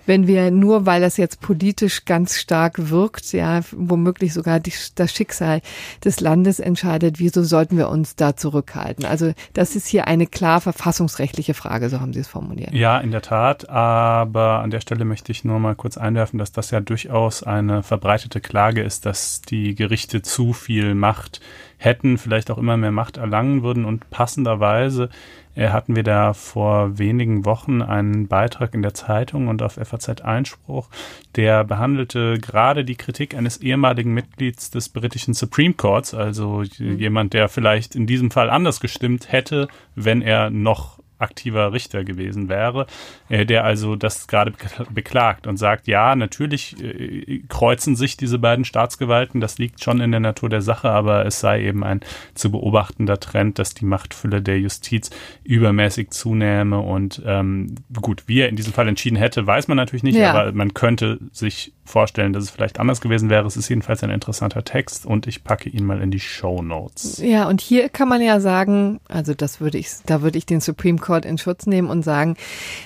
wenn 0.05 0.25
wir 0.25 0.49
nur, 0.49 0.85
weil 0.85 1.01
das 1.01 1.17
jetzt 1.17 1.41
politisch 1.41 2.05
ganz 2.05 2.39
stark 2.39 2.89
wirkt, 2.89 3.33
ja, 3.33 3.61
womöglich 3.71 4.33
sogar 4.33 4.59
die, 4.59 4.73
das 4.95 5.13
Schicksal 5.13 5.61
des 6.03 6.19
Landes 6.19 6.59
entscheidet, 6.59 7.19
wieso 7.19 7.43
sollten 7.43 7.77
wir 7.77 7.89
uns 7.89 8.15
da 8.15 8.35
zurückhalten? 8.35 9.05
Also 9.05 9.33
das 9.53 9.75
ist 9.75 9.87
hier 9.87 10.07
eine 10.07 10.25
klar 10.25 10.59
verfassungsrechtliche 10.59 11.42
Frage, 11.53 11.89
so 11.89 11.99
haben 11.99 12.13
haben 12.13 12.13
Sie 12.13 12.19
es 12.19 12.27
formuliert. 12.27 12.73
Ja, 12.73 12.99
in 12.99 13.12
der 13.12 13.21
Tat. 13.21 13.69
Aber 13.69 14.60
an 14.60 14.69
der 14.69 14.82
Stelle 14.82 15.06
möchte 15.06 15.32
ich 15.32 15.43
nur 15.43 15.60
mal 15.60 15.75
kurz 15.75 15.97
einwerfen, 15.97 16.38
dass 16.38 16.51
das 16.51 16.69
ja 16.71 16.79
durchaus 16.79 17.43
eine 17.43 17.82
verbreitete 17.82 18.39
Klage 18.39 18.82
ist, 18.84 19.06
dass 19.06 19.41
die 19.41 19.73
Gerichte 19.73 20.21
zu 20.21 20.53
viel 20.53 20.93
Macht 20.93 21.41
hätten, 21.77 22.17
vielleicht 22.17 22.51
auch 22.51 22.58
immer 22.58 22.77
mehr 22.77 22.91
Macht 22.91 23.17
erlangen 23.17 23.63
würden 23.63 23.84
und 23.84 24.10
passenderweise 24.10 25.10
äh, 25.56 25.69
hatten 25.69 25.95
wir 25.95 26.03
da 26.03 26.34
vor 26.34 26.97
wenigen 26.97 27.45
Wochen 27.45 27.82
einen 27.82 28.27
Beitrag 28.27 28.73
in 28.73 28.82
der 28.82 28.93
Zeitung 28.93 29.47
und 29.47 29.62
auf 29.62 29.73
FAZ 29.73 30.21
Einspruch, 30.21 30.89
der 31.36 31.63
behandelte 31.65 32.39
gerade 32.39 32.86
die 32.86 32.95
Kritik 32.95 33.36
eines 33.36 33.58
ehemaligen 33.58 34.13
Mitglieds 34.13 34.71
des 34.71 34.89
britischen 34.89 35.34
Supreme 35.34 35.73
Courts, 35.73 36.13
also 36.13 36.63
mhm. 36.79 36.99
jemand, 36.99 37.34
der 37.34 37.49
vielleicht 37.49 37.95
in 37.95 38.08
diesem 38.08 38.32
Fall 38.32 38.49
anders 38.49 38.79
gestimmt 38.79 39.32
hätte, 39.32 39.67
wenn 39.95 40.21
er 40.21 40.49
noch 40.49 41.02
aktiver 41.23 41.73
Richter 41.73 42.03
gewesen 42.03 42.49
wäre, 42.49 42.86
äh, 43.29 43.45
der 43.45 43.63
also 43.63 43.95
das 43.95 44.27
gerade 44.27 44.53
beklagt 44.91 45.47
und 45.47 45.57
sagt, 45.57 45.88
ja, 45.88 46.15
natürlich 46.15 46.75
äh, 46.83 47.41
kreuzen 47.47 47.95
sich 47.95 48.17
diese 48.17 48.38
beiden 48.39 48.65
Staatsgewalten, 48.65 49.41
das 49.41 49.57
liegt 49.57 49.83
schon 49.83 49.99
in 50.01 50.12
der 50.12 50.19
Natur 50.19 50.49
der 50.49 50.62
Sache, 50.62 50.89
aber 50.89 51.25
es 51.25 51.39
sei 51.39 51.63
eben 51.63 51.83
ein 51.83 52.01
zu 52.36 52.51
beobachtender 52.51 53.19
Trend, 53.19 53.57
dass 53.59 53.73
die 53.73 53.86
Machtfülle 53.86 54.41
der 54.41 54.59
Justiz 54.59 55.09
übermäßig 55.43 56.12
zunähme 56.12 56.79
und 56.79 57.21
ähm, 57.25 57.75
gut, 58.01 58.23
wie 58.27 58.41
er 58.41 58.49
in 58.49 58.55
diesem 58.55 58.73
Fall 58.73 58.88
entschieden 58.88 59.15
hätte, 59.15 59.47
weiß 59.47 59.67
man 59.67 59.77
natürlich 59.77 60.03
nicht, 60.03 60.17
ja. 60.17 60.33
aber 60.33 60.51
man 60.51 60.73
könnte 60.73 61.19
sich 61.31 61.73
vorstellen, 61.85 62.33
dass 62.33 62.45
es 62.45 62.49
vielleicht 62.49 62.79
anders 62.79 63.01
gewesen 63.01 63.29
wäre. 63.29 63.45
Es 63.45 63.57
ist 63.57 63.69
jedenfalls 63.69 64.03
ein 64.03 64.09
interessanter 64.09 64.63
Text 64.63 65.05
und 65.05 65.27
ich 65.27 65.43
packe 65.43 65.69
ihn 65.69 65.85
mal 65.85 66.01
in 66.01 66.11
die 66.11 66.19
Show 66.19 66.61
Notes. 66.61 67.17
Ja, 67.17 67.47
und 67.47 67.61
hier 67.61 67.89
kann 67.89 68.07
man 68.07 68.21
ja 68.21 68.39
sagen, 68.39 68.99
also 69.09 69.33
das 69.33 69.59
würde 69.59 69.77
ich, 69.77 69.89
da 70.05 70.21
würde 70.21 70.37
ich 70.37 70.45
den 70.45 70.61
Supreme 70.61 70.97
Court 70.97 71.25
in 71.25 71.37
Schutz 71.37 71.65
nehmen 71.65 71.89
und 71.89 72.03
sagen, 72.03 72.37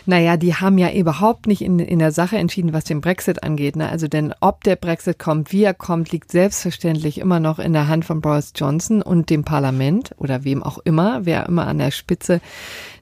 naja, 0.06 0.38
die 0.38 0.56
haben 0.56 0.78
ja 0.78 0.92
überhaupt 0.92 1.46
nicht 1.46 1.62
in, 1.62 1.80
in 1.80 2.00
der 2.00 2.12
Sache 2.12 2.38
entschieden, 2.38 2.74
was 2.74 2.86
den 2.86 3.02
Brexit 3.02 3.44
angeht. 3.44 3.76
Ne? 3.76 3.88
Also 3.88 4.08
denn 4.08 4.34
ob 4.40 4.64
der 4.64 4.76
Brexit 4.76 5.20
kommt, 5.20 5.52
wie 5.52 5.64
er 5.64 5.74
kommt, 5.74 6.12
liegt 6.12 6.32
selbstverständlich 6.32 7.20
immer 7.20 7.40
noch 7.40 7.60
in 7.60 7.74
der 7.74 7.88
Hand 7.88 8.06
von 8.06 8.22
Boris 8.22 8.54
Johnson 8.56 9.02
und 9.02 9.30
dem 9.30 9.44
Parlament 9.44 10.16
oder 10.18 10.44
wem 10.44 10.64
auch 10.64 10.80
immer, 10.80 11.26
wer 11.26 11.46
immer 11.46 11.68
an 11.68 11.78
der 11.78 11.92
Spitze 11.92 12.42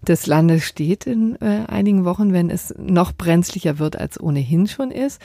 des 0.08 0.28
Landes 0.28 0.66
steht 0.66 1.06
in 1.06 1.36
äh, 1.42 1.66
einigen 1.68 2.06
Wochen, 2.06 2.34
wenn 2.34 2.50
es 2.50 2.74
noch 2.78 3.14
brenzlicher 3.14 3.80
wird, 3.80 3.98
als 3.98 4.20
ohnehin 4.20 4.68
schon 4.68 4.92
ist. 4.92 5.22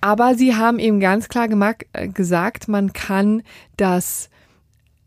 Aber 0.00 0.34
sie 0.34 0.54
haben 0.54 0.78
eben 0.78 1.00
ganz 1.00 1.28
klar 1.28 1.48
äh, 1.92 2.08
gesagt, 2.08 2.68
man 2.68 2.92
kann 2.92 3.42
das 3.76 4.30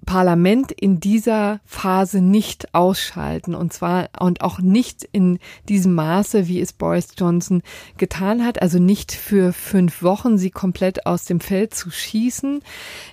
Parlament 0.06 0.72
in 0.72 1.00
dieser 1.00 1.60
Phase 1.66 2.22
nicht 2.22 2.74
ausschalten. 2.74 3.56
Und 3.56 3.74
zwar 3.74 4.10
und 4.20 4.42
auch 4.42 4.60
nicht 4.60 5.08
in 5.12 5.40
diesem 5.70 5.94
Maße, 5.94 6.48
wie 6.48 6.60
es 6.60 6.74
Boris 6.74 7.10
Johnson 7.18 7.62
getan 7.98 8.44
hat, 8.46 8.62
also 8.62 8.80
nicht 8.80 9.12
für 9.12 9.54
fünf 9.54 10.02
Wochen 10.04 10.38
sie 10.38 10.50
komplett 10.50 11.06
aus 11.06 11.26
dem 11.26 11.40
Feld 11.40 11.74
zu 11.74 11.92
schießen. 11.92 12.62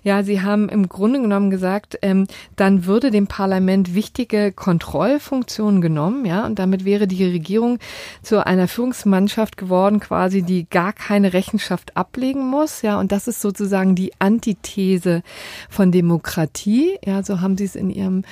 Ja, 0.02 0.22
sie 0.22 0.40
haben 0.40 0.68
im 0.68 0.88
Grunde 0.88 1.20
genommen 1.20 1.50
gesagt, 1.50 1.98
ähm, 2.02 2.26
dann 2.56 2.86
würde 2.86 3.10
dem 3.10 3.26
Parlament 3.26 3.94
wichtige 3.94 4.52
Kontrollfunktionen 4.52 5.80
genommen, 5.80 6.24
ja, 6.24 6.46
und 6.46 6.58
damit 6.58 6.84
wäre 6.84 7.06
die 7.06 7.24
Regierung 7.24 7.78
zu 8.22 8.44
einer 8.44 8.68
Führungsmannschaft 8.68 9.56
geworden, 9.56 10.00
quasi, 10.00 10.42
die 10.42 10.68
gar 10.68 10.92
keine 10.92 11.32
Rechenschaft 11.32 11.96
ablegen 11.96 12.48
muss, 12.48 12.82
ja, 12.82 12.98
und 12.98 13.12
das 13.12 13.28
ist 13.28 13.40
sozusagen 13.40 13.94
die 13.94 14.12
Antithese 14.18 15.22
von 15.68 15.92
Demokratie 15.92 16.77
Demokratie. 16.78 16.98
Ja, 17.04 17.22
so 17.22 17.40
haben 17.40 17.56
sie 17.56 17.64
es 17.64 17.76
in 17.76 17.90
ihrem 17.90 18.24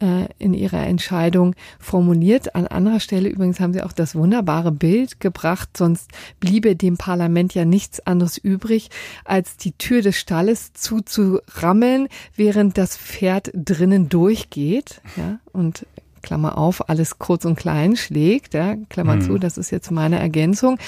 äh, 0.00 0.26
in 0.38 0.54
ihrer 0.54 0.86
Entscheidung 0.86 1.54
formuliert. 1.78 2.54
An 2.54 2.66
anderer 2.66 3.00
Stelle 3.00 3.28
übrigens 3.28 3.60
haben 3.60 3.72
sie 3.72 3.82
auch 3.82 3.92
das 3.92 4.14
wunderbare 4.14 4.72
Bild 4.72 5.20
gebracht, 5.20 5.76
sonst 5.76 6.10
bliebe 6.40 6.74
dem 6.74 6.96
Parlament 6.96 7.54
ja 7.54 7.64
nichts 7.64 8.00
anderes 8.00 8.36
übrig, 8.36 8.90
als 9.24 9.56
die 9.56 9.72
Tür 9.72 10.02
des 10.02 10.16
Stalles 10.16 10.72
zuzurammeln, 10.72 12.08
während 12.34 12.76
das 12.76 12.96
Pferd 12.96 13.50
drinnen 13.54 14.08
durchgeht. 14.08 15.00
Ja, 15.16 15.38
und 15.52 15.86
Klammer 16.22 16.56
auf, 16.56 16.88
alles 16.88 17.18
kurz 17.18 17.44
und 17.44 17.54
klein 17.54 17.96
schlägt, 17.96 18.54
ja, 18.54 18.76
Klammer 18.88 19.14
hm. 19.14 19.22
zu, 19.22 19.38
das 19.38 19.58
ist 19.58 19.70
jetzt 19.70 19.90
meine 19.90 20.18
Ergänzung. 20.18 20.78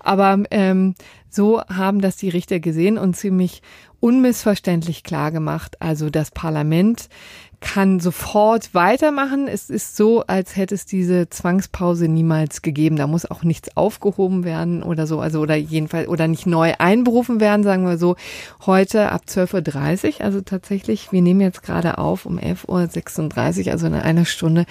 Aber 0.00 0.42
ähm, 0.50 0.94
so 1.28 1.60
haben 1.62 2.00
das 2.00 2.16
die 2.16 2.30
Richter 2.30 2.60
gesehen 2.60 2.96
und 2.96 3.14
ziemlich 3.14 3.60
unmissverständlich 4.00 5.02
klar 5.02 5.30
gemacht. 5.30 5.80
Also 5.80 6.10
das 6.10 6.30
Parlament 6.30 7.08
kann 7.60 8.00
sofort 8.00 8.74
weitermachen. 8.74 9.48
Es 9.48 9.70
ist 9.70 9.96
so, 9.96 10.22
als 10.26 10.56
hätte 10.56 10.74
es 10.74 10.86
diese 10.86 11.30
Zwangspause 11.30 12.06
niemals 12.06 12.62
gegeben. 12.62 12.96
Da 12.96 13.06
muss 13.06 13.30
auch 13.30 13.42
nichts 13.42 13.76
aufgehoben 13.76 14.44
werden 14.44 14.82
oder 14.82 15.06
so, 15.06 15.20
also 15.20 15.40
oder 15.40 15.56
jedenfalls 15.56 16.08
oder 16.08 16.28
nicht 16.28 16.46
neu 16.46 16.74
einberufen 16.78 17.40
werden, 17.40 17.62
sagen 17.62 17.86
wir 17.86 17.98
so. 17.98 18.16
Heute 18.66 19.10
ab 19.10 19.22
12.30 19.26 20.18
Uhr, 20.18 20.24
also 20.24 20.40
tatsächlich, 20.42 21.12
wir 21.12 21.22
nehmen 21.22 21.40
jetzt 21.40 21.62
gerade 21.62 21.98
auf 21.98 22.26
um 22.26 22.38
11.36 22.38 23.66
Uhr, 23.66 23.72
also 23.72 23.86
in 23.86 23.94
einer 23.94 24.24
Stunde 24.24 24.66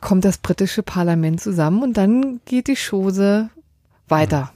kommt 0.00 0.24
das 0.24 0.38
britische 0.38 0.82
Parlament 0.82 1.40
zusammen 1.40 1.82
und 1.82 1.96
dann 1.96 2.40
geht 2.44 2.68
die 2.68 2.76
Chose 2.76 3.50
weiter. 4.08 4.52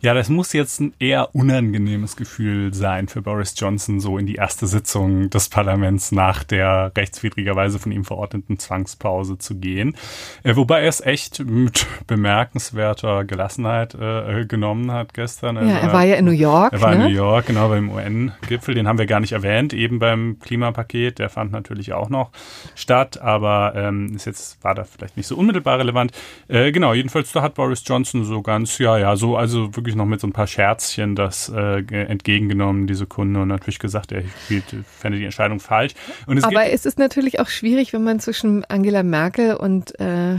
Ja, 0.00 0.14
das 0.14 0.28
muss 0.28 0.52
jetzt 0.52 0.80
ein 0.80 0.92
eher 1.00 1.34
unangenehmes 1.34 2.14
Gefühl 2.14 2.72
sein 2.72 3.08
für 3.08 3.20
Boris 3.20 3.54
Johnson, 3.56 3.98
so 3.98 4.16
in 4.16 4.26
die 4.26 4.36
erste 4.36 4.68
Sitzung 4.68 5.28
des 5.28 5.48
Parlaments 5.48 6.12
nach 6.12 6.44
der 6.44 6.92
rechtswidrigerweise 6.96 7.80
von 7.80 7.90
ihm 7.90 8.04
verordneten 8.04 8.60
Zwangspause 8.60 9.38
zu 9.38 9.56
gehen. 9.56 9.96
Äh, 10.44 10.54
wobei 10.54 10.82
er 10.82 10.88
es 10.88 11.00
echt 11.00 11.44
mit 11.44 11.86
bemerkenswerter 12.06 13.24
Gelassenheit 13.24 13.94
äh, 13.94 14.46
genommen 14.46 14.92
hat 14.92 15.14
gestern. 15.14 15.56
Also, 15.56 15.68
ja, 15.68 15.78
er 15.78 15.92
war 15.92 16.04
ja 16.04 16.14
in 16.14 16.26
New 16.26 16.30
York. 16.30 16.72
Er 16.72 16.80
war 16.80 16.94
ne? 16.94 17.06
in 17.06 17.12
New 17.12 17.16
York, 17.16 17.46
genau, 17.46 17.68
beim 17.68 17.90
UN-Gipfel. 17.90 18.76
Den 18.76 18.86
haben 18.86 18.98
wir 18.98 19.06
gar 19.06 19.18
nicht 19.18 19.32
erwähnt, 19.32 19.72
eben 19.72 19.98
beim 19.98 20.38
Klimapaket. 20.38 21.18
Der 21.18 21.28
fand 21.28 21.50
natürlich 21.50 21.92
auch 21.92 22.08
noch 22.08 22.30
statt, 22.76 23.20
aber 23.20 23.72
ähm, 23.74 24.14
ist 24.14 24.26
jetzt, 24.26 24.62
war 24.62 24.76
da 24.76 24.84
vielleicht 24.84 25.16
nicht 25.16 25.26
so 25.26 25.36
unmittelbar 25.36 25.80
relevant. 25.80 26.12
Äh, 26.46 26.70
genau, 26.70 26.94
jedenfalls, 26.94 27.32
da 27.32 27.42
hat 27.42 27.54
Boris 27.54 27.82
Johnson 27.84 28.24
so 28.24 28.42
ganz, 28.42 28.78
ja, 28.78 28.96
ja, 28.96 29.16
so, 29.16 29.36
also 29.36 29.74
wirklich 29.74 29.87
wirklich 29.88 29.96
noch 29.96 30.06
mit 30.06 30.20
so 30.20 30.26
ein 30.26 30.32
paar 30.32 30.46
Scherzchen 30.46 31.14
das 31.14 31.48
äh, 31.48 31.78
entgegengenommen, 31.78 32.86
diese 32.86 33.06
Kunde, 33.06 33.40
und 33.40 33.48
natürlich 33.48 33.78
gesagt, 33.78 34.12
er 34.12 34.22
hielt, 34.48 34.64
fände 34.86 35.18
die 35.18 35.24
Entscheidung 35.24 35.60
falsch. 35.60 35.94
Es 36.26 36.44
Aber 36.44 36.66
es 36.70 36.84
ist 36.84 36.98
natürlich 36.98 37.40
auch 37.40 37.48
schwierig, 37.48 37.94
wenn 37.94 38.04
man 38.04 38.20
zwischen 38.20 38.64
Angela 38.66 39.02
Merkel 39.02 39.54
und 39.54 39.98
äh, 39.98 40.36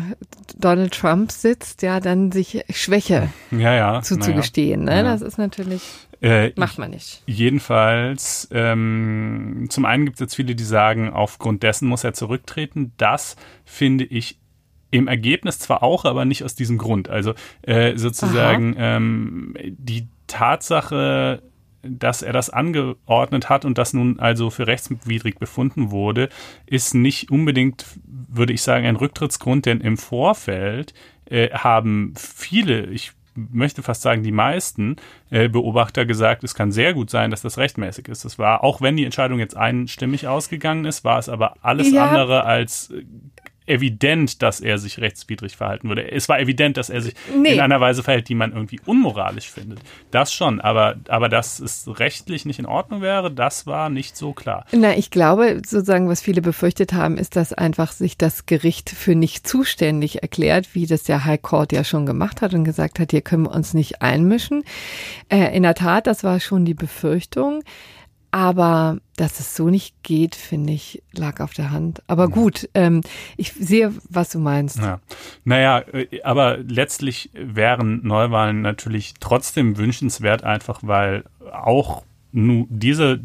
Donald 0.58 0.94
Trump 0.94 1.32
sitzt, 1.32 1.82
ja, 1.82 2.00
dann 2.00 2.32
sich 2.32 2.64
Schwäche 2.70 3.30
ja, 3.52 3.74
ja, 3.74 4.02
zuzugestehen. 4.02 4.88
Ja, 4.88 4.94
ne? 4.94 4.96
Ja. 4.98 5.04
Das 5.04 5.22
ist 5.22 5.38
natürlich. 5.38 5.82
Äh, 6.22 6.52
Macht 6.58 6.78
man 6.78 6.92
nicht. 6.92 7.24
Jedenfalls, 7.26 8.50
ähm, 8.52 9.68
zum 9.70 9.86
einen 9.86 10.04
gibt 10.04 10.18
es 10.18 10.20
jetzt 10.20 10.36
viele, 10.36 10.54
die 10.54 10.66
sagen, 10.66 11.10
aufgrund 11.10 11.64
dessen 11.64 11.88
muss 11.88 12.04
er 12.04 12.14
zurücktreten. 12.14 12.92
Das 12.98 13.38
finde 13.64 14.04
ich 14.04 14.38
im 14.92 15.08
Ergebnis 15.08 15.60
zwar 15.60 15.84
auch, 15.84 16.06
aber 16.06 16.26
nicht 16.26 16.44
aus 16.44 16.56
diesem 16.56 16.78
Grund. 16.78 17.10
Also 17.10 17.34
äh, 17.62 17.96
sozusagen 17.98 18.76
ähm, 18.78 19.56
die 19.62 20.08
Tatsache, 20.28 21.42
dass 21.82 22.22
er 22.22 22.34
das 22.34 22.50
angeordnet 22.50 23.50
hat 23.50 23.66
und 23.66 23.78
das 23.78 23.94
nun 23.94 24.20
also 24.20 24.50
für 24.50 24.68
rechtswidrig 24.68 25.40
befunden 25.40 25.92
wurde, 25.92 26.30
ist 26.66 26.94
nicht 26.94 27.32
unbedingt, 27.32 27.86
würde 28.06 28.54
ich 28.54 28.62
sagen, 28.62 28.86
ein 28.86 28.96
Rücktrittsgrund, 28.96 29.66
denn 29.66 29.82
im 29.82 29.98
Vorfeld 29.98 30.94
äh, 31.26 31.50
haben 31.52 32.14
viele, 32.18 32.88
ich 32.88 33.14
möchte 33.36 33.84
fast 33.84 34.02
sagen, 34.02 34.24
die 34.24 34.32
meisten 34.32 34.98
äh, 35.30 35.48
Beobachter 35.48 36.06
gesagt, 36.06 36.44
es 36.44 36.56
kann 36.56 36.72
sehr 36.72 36.94
gut 36.94 37.10
sein, 37.10 37.32
dass 37.32 37.42
das 37.42 37.58
rechtmäßig 37.58 38.08
ist. 38.08 38.26
Das 38.26 38.38
war, 38.38 38.64
auch 38.64 38.82
wenn 38.82 38.98
die 38.98 39.06
Entscheidung 39.06 39.40
jetzt 39.40 39.56
einstimmig 39.56 40.28
ausgegangen 40.28 40.86
ist, 40.86 41.04
war 41.04 41.20
es 41.20 41.30
aber 41.30 41.56
alles 41.62 41.92
ja. 41.92 42.10
andere 42.10 42.44
als 42.44 42.92
äh, 42.92 43.04
evident, 43.70 44.42
dass 44.42 44.60
er 44.60 44.78
sich 44.78 45.00
rechtswidrig 45.00 45.56
verhalten 45.56 45.88
würde. 45.90 46.12
Es 46.12 46.28
war 46.28 46.40
evident, 46.40 46.78
dass 46.78 46.90
er 46.90 47.02
sich 47.02 47.14
nee. 47.36 47.54
in 47.54 47.60
einer 47.60 47.80
Weise 47.80 48.04
verhält, 48.04 48.30
die 48.30 48.36
man 48.36 48.52
irgendwie 48.52 48.80
unmoralisch 48.86 49.50
findet. 49.50 49.80
Das 50.12 50.34
schon, 50.34 50.60
aber, 50.60 50.96
aber 51.08 51.30
dass 51.30 51.60
es 51.60 51.88
rechtlich 52.00 52.46
nicht 52.46 52.60
in 52.60 52.66
Ordnung 52.66 53.02
wäre, 53.02 53.32
das 53.32 53.68
war 53.68 53.90
nicht 53.90 54.18
so 54.18 54.34
klar. 54.34 54.66
Na, 54.72 54.98
ich 54.98 55.12
glaube, 55.12 55.62
sozusagen, 55.66 56.10
was 56.10 56.22
viele 56.22 56.42
befürchtet 56.42 56.94
haben, 56.94 57.18
ist, 57.18 57.36
dass 57.36 57.54
einfach 57.54 57.92
sich 57.92 58.18
das 58.18 58.46
Gericht 58.46 58.90
für 58.90 59.16
nicht 59.16 59.48
zuständig 59.48 60.22
erklärt, 60.22 60.74
wie 60.74 60.88
das 60.88 61.04
der 61.04 61.26
High 61.26 61.42
Court 61.42 61.72
ja 61.72 61.84
schon 61.84 62.06
gemacht 62.06 62.42
hat 62.42 62.54
und 62.54 62.64
gesagt 62.64 63.00
hat, 63.00 63.12
hier 63.12 63.22
können 63.22 63.44
wir 63.44 63.52
uns 63.52 63.74
nicht 63.74 64.02
einmischen. 64.02 64.64
Äh, 65.30 65.56
in 65.56 65.64
der 65.64 65.76
Tat, 65.76 66.08
das 66.08 66.24
war 66.24 66.40
schon 66.40 66.66
die 66.66 66.74
Befürchtung. 66.74 67.64
Aber 68.32 68.98
dass 69.16 69.40
es 69.40 69.56
so 69.56 69.70
nicht 69.70 70.04
geht, 70.04 70.36
finde 70.36 70.74
ich, 70.74 71.02
lag 71.14 71.40
auf 71.40 71.54
der 71.54 71.72
Hand. 71.72 72.04
Aber 72.08 72.28
mhm. 72.28 72.32
gut, 72.32 72.70
ähm, 72.74 73.02
ich 73.38 73.54
sehe, 73.54 73.94
was 74.10 74.30
du 74.30 74.40
meinst. 74.40 74.78
Ja. 74.78 75.00
Naja, 75.44 75.80
äh, 75.94 76.22
aber 76.24 76.58
letztlich 76.58 77.32
wären 77.34 78.06
Neuwahlen 78.06 78.62
natürlich 78.62 79.16
trotzdem 79.20 79.78
wünschenswert, 79.78 80.44
einfach 80.44 80.80
weil 80.84 81.24
auch 81.52 82.04
diese 82.32 83.20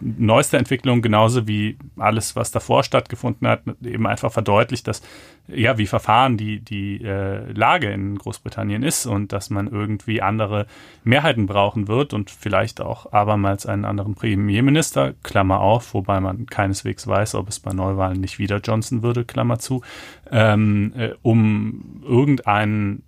neueste 0.00 0.58
Entwicklung 0.58 1.00
genauso 1.00 1.48
wie 1.48 1.78
alles, 1.96 2.36
was 2.36 2.50
davor 2.50 2.84
stattgefunden 2.84 3.48
hat, 3.48 3.62
eben 3.82 4.06
einfach 4.06 4.30
verdeutlicht, 4.30 4.86
dass 4.86 5.00
ja 5.48 5.78
wie 5.78 5.86
verfahren 5.86 6.36
die 6.36 6.60
die 6.60 7.02
äh, 7.02 7.50
Lage 7.52 7.90
in 7.90 8.16
Großbritannien 8.16 8.82
ist 8.82 9.06
und 9.06 9.32
dass 9.32 9.48
man 9.48 9.66
irgendwie 9.66 10.20
andere 10.20 10.66
Mehrheiten 11.04 11.46
brauchen 11.46 11.88
wird 11.88 12.12
und 12.12 12.30
vielleicht 12.30 12.82
auch 12.82 13.12
abermals 13.12 13.64
einen 13.64 13.86
anderen 13.86 14.14
Premierminister 14.14 15.14
Klammer 15.22 15.60
auf, 15.60 15.94
wobei 15.94 16.20
man 16.20 16.44
keineswegs 16.44 17.06
weiß, 17.06 17.36
ob 17.36 17.48
es 17.48 17.60
bei 17.60 17.72
Neuwahlen 17.72 18.20
nicht 18.20 18.38
wieder 18.38 18.58
Johnson 18.58 19.02
würde 19.02 19.24
Klammer 19.24 19.58
zu, 19.58 19.80
ähm, 20.30 20.92
äh, 20.96 21.12
um 21.22 22.02
irgendeinen 22.06 23.04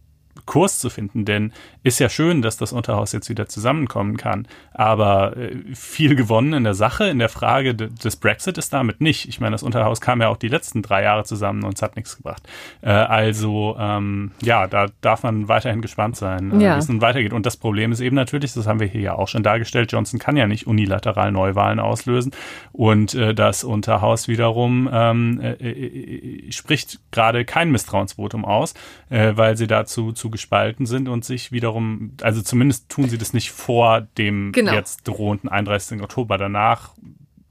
Kurs 0.47 0.79
zu 0.79 0.91
finden, 0.91 1.25
denn 1.25 1.53
ist 1.83 1.99
ja 1.99 2.09
schön, 2.09 2.43
dass 2.43 2.57
das 2.57 2.73
Unterhaus 2.73 3.13
jetzt 3.13 3.29
wieder 3.29 3.49
zusammenkommen 3.49 4.17
kann, 4.17 4.47
aber 4.73 5.37
äh, 5.37 5.57
viel 5.75 6.15
gewonnen 6.15 6.53
in 6.53 6.65
der 6.65 6.75
Sache, 6.75 7.09
in 7.09 7.19
der 7.19 7.29
Frage 7.29 7.75
des 7.75 8.17
Brexit 8.17 8.59
ist 8.59 8.73
damit 8.73 9.01
nicht. 9.01 9.29
Ich 9.29 9.41
meine, 9.41 9.53
das 9.53 9.63
Unterhaus 9.63 10.01
kam 10.01 10.21
ja 10.21 10.29
auch 10.29 10.37
die 10.37 10.49
letzten 10.49 10.83
drei 10.83 11.03
Jahre 11.03 11.25
zusammen 11.25 11.65
und 11.65 11.75
es 11.75 11.83
hat 11.83 11.97
nichts 11.97 12.17
gebracht. 12.17 12.43
Äh, 12.83 12.91
also 12.91 13.77
ähm, 13.79 14.33
ja, 14.43 14.67
da 14.67 14.87
darf 15.01 15.23
man 15.23 15.49
weiterhin 15.49 15.83
gespannt 15.83 16.17
sein, 16.17 16.61
äh, 16.61 16.65
ja. 16.65 16.75
wie 16.75 16.79
es 16.79 16.89
nun 16.89 17.01
weitergeht. 17.01 17.33
Und 17.33 17.47
das 17.47 17.57
Problem 17.57 17.93
ist 17.93 18.01
eben 18.01 18.17
natürlich, 18.17 18.53
das 18.53 18.67
haben 18.67 18.81
wir 18.81 18.87
hier 18.87 19.01
ja 19.01 19.15
auch 19.15 19.29
schon 19.29 19.43
dargestellt, 19.43 19.93
Johnson 19.93 20.19
kann 20.19 20.37
ja 20.37 20.47
nicht 20.47 20.67
unilateral 20.67 21.33
Neuwahlen 21.33 21.81
auslösen 21.81 22.33
und 22.73 23.15
äh, 23.15 23.35
das 23.35 23.65
Unterhaus 23.65 24.29
wiederum 24.29 24.89
ähm, 24.93 25.41
äh, 25.41 25.53
äh, 25.53 26.53
spricht 26.53 27.01
gerade 27.11 27.45
kein 27.45 27.71
Misstrauensvotum 27.71 28.45
aus, 28.45 28.75
weil 29.09 29.57
sie 29.57 29.67
dazu 29.67 30.13
zu 30.13 30.31
gespalten 30.33 30.87
sind 30.87 31.09
und 31.09 31.25
sich 31.25 31.53
wiederum, 31.53 32.15
also 32.21 32.43
zumindest 32.43 32.89
tun 32.89 33.09
sie 33.09 33.19
das 33.19 33.33
nicht 33.33 33.53
vor 33.53 34.01
dem 34.19 34.51
genau. 34.51 34.73
jetzt 34.73 35.07
drohenden 35.07 35.49
31. 35.49 36.03
Oktober. 36.03 36.39
Danach 36.39 36.95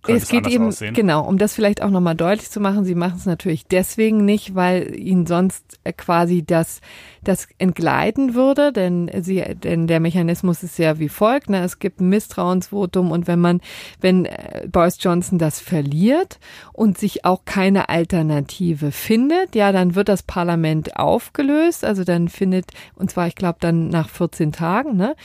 es 0.08 0.30
geht 0.30 0.48
eben 0.48 0.68
aussehen. 0.68 0.94
genau, 0.94 1.28
um 1.28 1.38
das 1.38 1.54
vielleicht 1.54 1.82
auch 1.82 1.90
nochmal 1.90 2.16
deutlich 2.16 2.50
zu 2.50 2.60
machen. 2.60 2.86
Sie 2.86 2.96
machen 2.96 3.18
es 3.18 3.26
natürlich 3.26 3.68
deswegen 3.68 4.26
nicht, 4.26 4.56
weil 4.56 4.96
ihnen 4.96 5.28
sonst 5.28 5.80
äh, 5.84 5.94
quasi 5.94 6.44
das 6.44 6.82
das 7.24 7.48
entgleiten 7.60 8.34
würde, 8.34 8.74
denn 8.74 9.12
sie 9.22 9.44
denn 9.56 9.86
der 9.86 10.00
Mechanismus 10.00 10.64
ist 10.64 10.80
ja 10.80 10.98
wie 10.98 11.10
folgt: 11.10 11.50
ne? 11.50 11.64
Es 11.64 11.78
gibt 11.78 12.02
ein 12.02 12.10
Misstrauensvotum 12.10 13.12
und 13.12 13.28
wenn 13.28 13.40
man 13.40 13.62
wenn 14.00 14.26
äh, 14.26 14.68
Boris 14.72 14.98
Johnson 15.00 15.38
das 15.38 15.60
verliert 15.60 16.40
und 16.74 16.98
sich 16.98 17.24
auch 17.24 17.46
keine 17.46 17.90
Alternative 17.90 18.92
findet, 18.92 19.56
ja, 19.56 19.72
dann 19.72 19.94
wird 19.94 20.10
das 20.10 20.24
Parlament 20.24 20.98
aufgelöst. 20.98 21.86
Also 21.86 22.04
dann 22.04 22.28
findet 22.28 22.72
und 22.96 23.12
zwar 23.12 23.28
ich 23.28 23.36
glaube 23.36 23.58
dann 23.60 23.90
nach 23.90 24.10
14 24.10 24.52
Tagen. 24.52 24.98
Ne? 24.98 25.16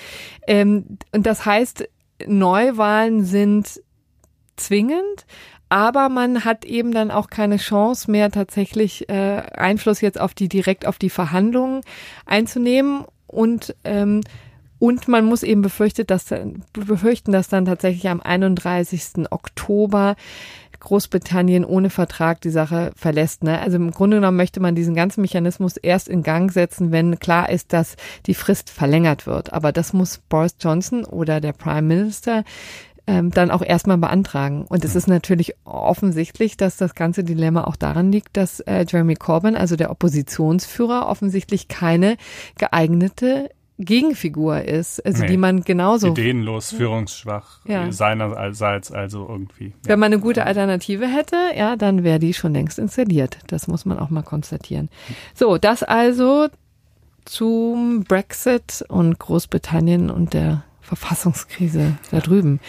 Ähm, 0.47 0.99
und 1.13 1.25
das 1.25 1.47
heißt 1.47 1.89
Neuwahlen 2.27 3.25
sind 3.25 3.81
zwingend, 4.57 5.27
aber 5.69 6.09
man 6.09 6.45
hat 6.45 6.65
eben 6.65 6.93
dann 6.93 7.11
auch 7.11 7.29
keine 7.29 7.57
Chance 7.57 8.11
mehr 8.11 8.31
tatsächlich 8.31 9.09
äh, 9.09 9.43
Einfluss 9.57 10.01
jetzt 10.01 10.21
auf 10.21 10.35
die 10.35 10.49
direkt 10.49 10.87
auf 10.87 10.99
die 10.99 11.11
Verhandlungen 11.11 11.81
einzunehmen 12.25 13.05
und 13.27 13.75
ähm, 13.85 14.23
und 14.79 15.09
man 15.09 15.25
muss 15.25 15.43
eben 15.43 15.63
befürchtet, 15.63 16.11
dass, 16.11 16.27
befürchten, 16.75 17.33
dass 17.33 17.49
dann 17.49 17.65
tatsächlich 17.65 18.11
am 18.11 18.21
31. 18.21 19.25
Oktober 19.31 20.17
Großbritannien 20.79 21.65
ohne 21.65 21.91
Vertrag 21.91 22.41
die 22.43 22.51
Sache 22.51 22.93
verlässt. 22.95 23.43
Ne? 23.43 23.59
Also 23.59 23.77
im 23.77 23.91
Grunde 23.91 24.19
genommen 24.19 24.37
möchte 24.37 24.61
man 24.61 24.75
diesen 24.75 24.95
ganzen 24.95 25.23
Mechanismus 25.23 25.77
erst 25.77 26.09
in 26.09 26.23
Gang 26.23 26.53
setzen, 26.53 26.93
wenn 26.93 27.19
klar 27.19 27.51
ist, 27.51 27.73
dass 27.73 27.97
die 28.27 28.35
Frist 28.35 28.71
verlängert 28.71 29.27
wird. 29.27 29.53
Aber 29.53 29.73
das 29.73 29.93
muss 29.93 30.19
Boris 30.29 30.57
Johnson 30.61 31.05
oder 31.05 31.41
der 31.41 31.53
Prime 31.53 31.83
Minister 31.83 32.45
ähm, 33.07 33.31
dann 33.31 33.51
auch 33.51 33.63
erstmal 33.63 33.99
beantragen. 33.99 34.65
Und 34.69 34.85
es 34.85 34.97
ist 34.97 35.07
natürlich 35.07 35.55
offensichtlich, 35.65 36.57
dass 36.57 36.77
das 36.77 36.95
ganze 36.95 37.25
Dilemma 37.25 37.65
auch 37.65 37.77
daran 37.77 38.11
liegt, 38.11 38.37
dass 38.37 38.61
äh, 38.61 38.85
Jeremy 38.89 39.15
Corbyn, 39.15 39.57
also 39.57 39.77
der 39.77 39.91
Oppositionsführer, 39.91 41.09
offensichtlich 41.09 41.69
keine 41.69 42.17
geeignete 42.59 43.51
Gegenfigur 43.79 44.63
ist, 44.63 45.05
also 45.05 45.23
nee. 45.23 45.29
die 45.29 45.37
man 45.37 45.61
genauso 45.61 46.09
ideenlos, 46.09 46.71
führungsschwach 46.73 47.61
ja. 47.67 47.93
seinerseits 47.93 48.91
also 48.91 49.27
irgendwie. 49.29 49.67
Ja. 49.67 49.75
Wenn 49.85 49.99
man 49.99 50.13
eine 50.13 50.21
gute 50.23 50.47
Alternative 50.47 51.07
hätte, 51.07 51.37
ja, 51.55 51.77
dann 51.77 52.03
wäre 52.03 52.19
die 52.19 52.33
schon 52.33 52.55
längst 52.55 52.79
installiert. 52.79 53.39
Das 53.49 53.69
muss 53.69 53.85
man 53.85 53.99
auch 53.99 54.09
mal 54.09 54.23
konstatieren. 54.23 54.89
So, 55.35 55.59
das 55.59 55.83
also 55.83 56.49
zum 57.27 58.05
Brexit 58.05 58.83
und 58.89 59.19
Großbritannien 59.19 60.11
und 60.11 60.33
der 60.33 60.65
Verfassungskrise 60.87 61.97
da 62.11 62.21
drüben. 62.21 62.61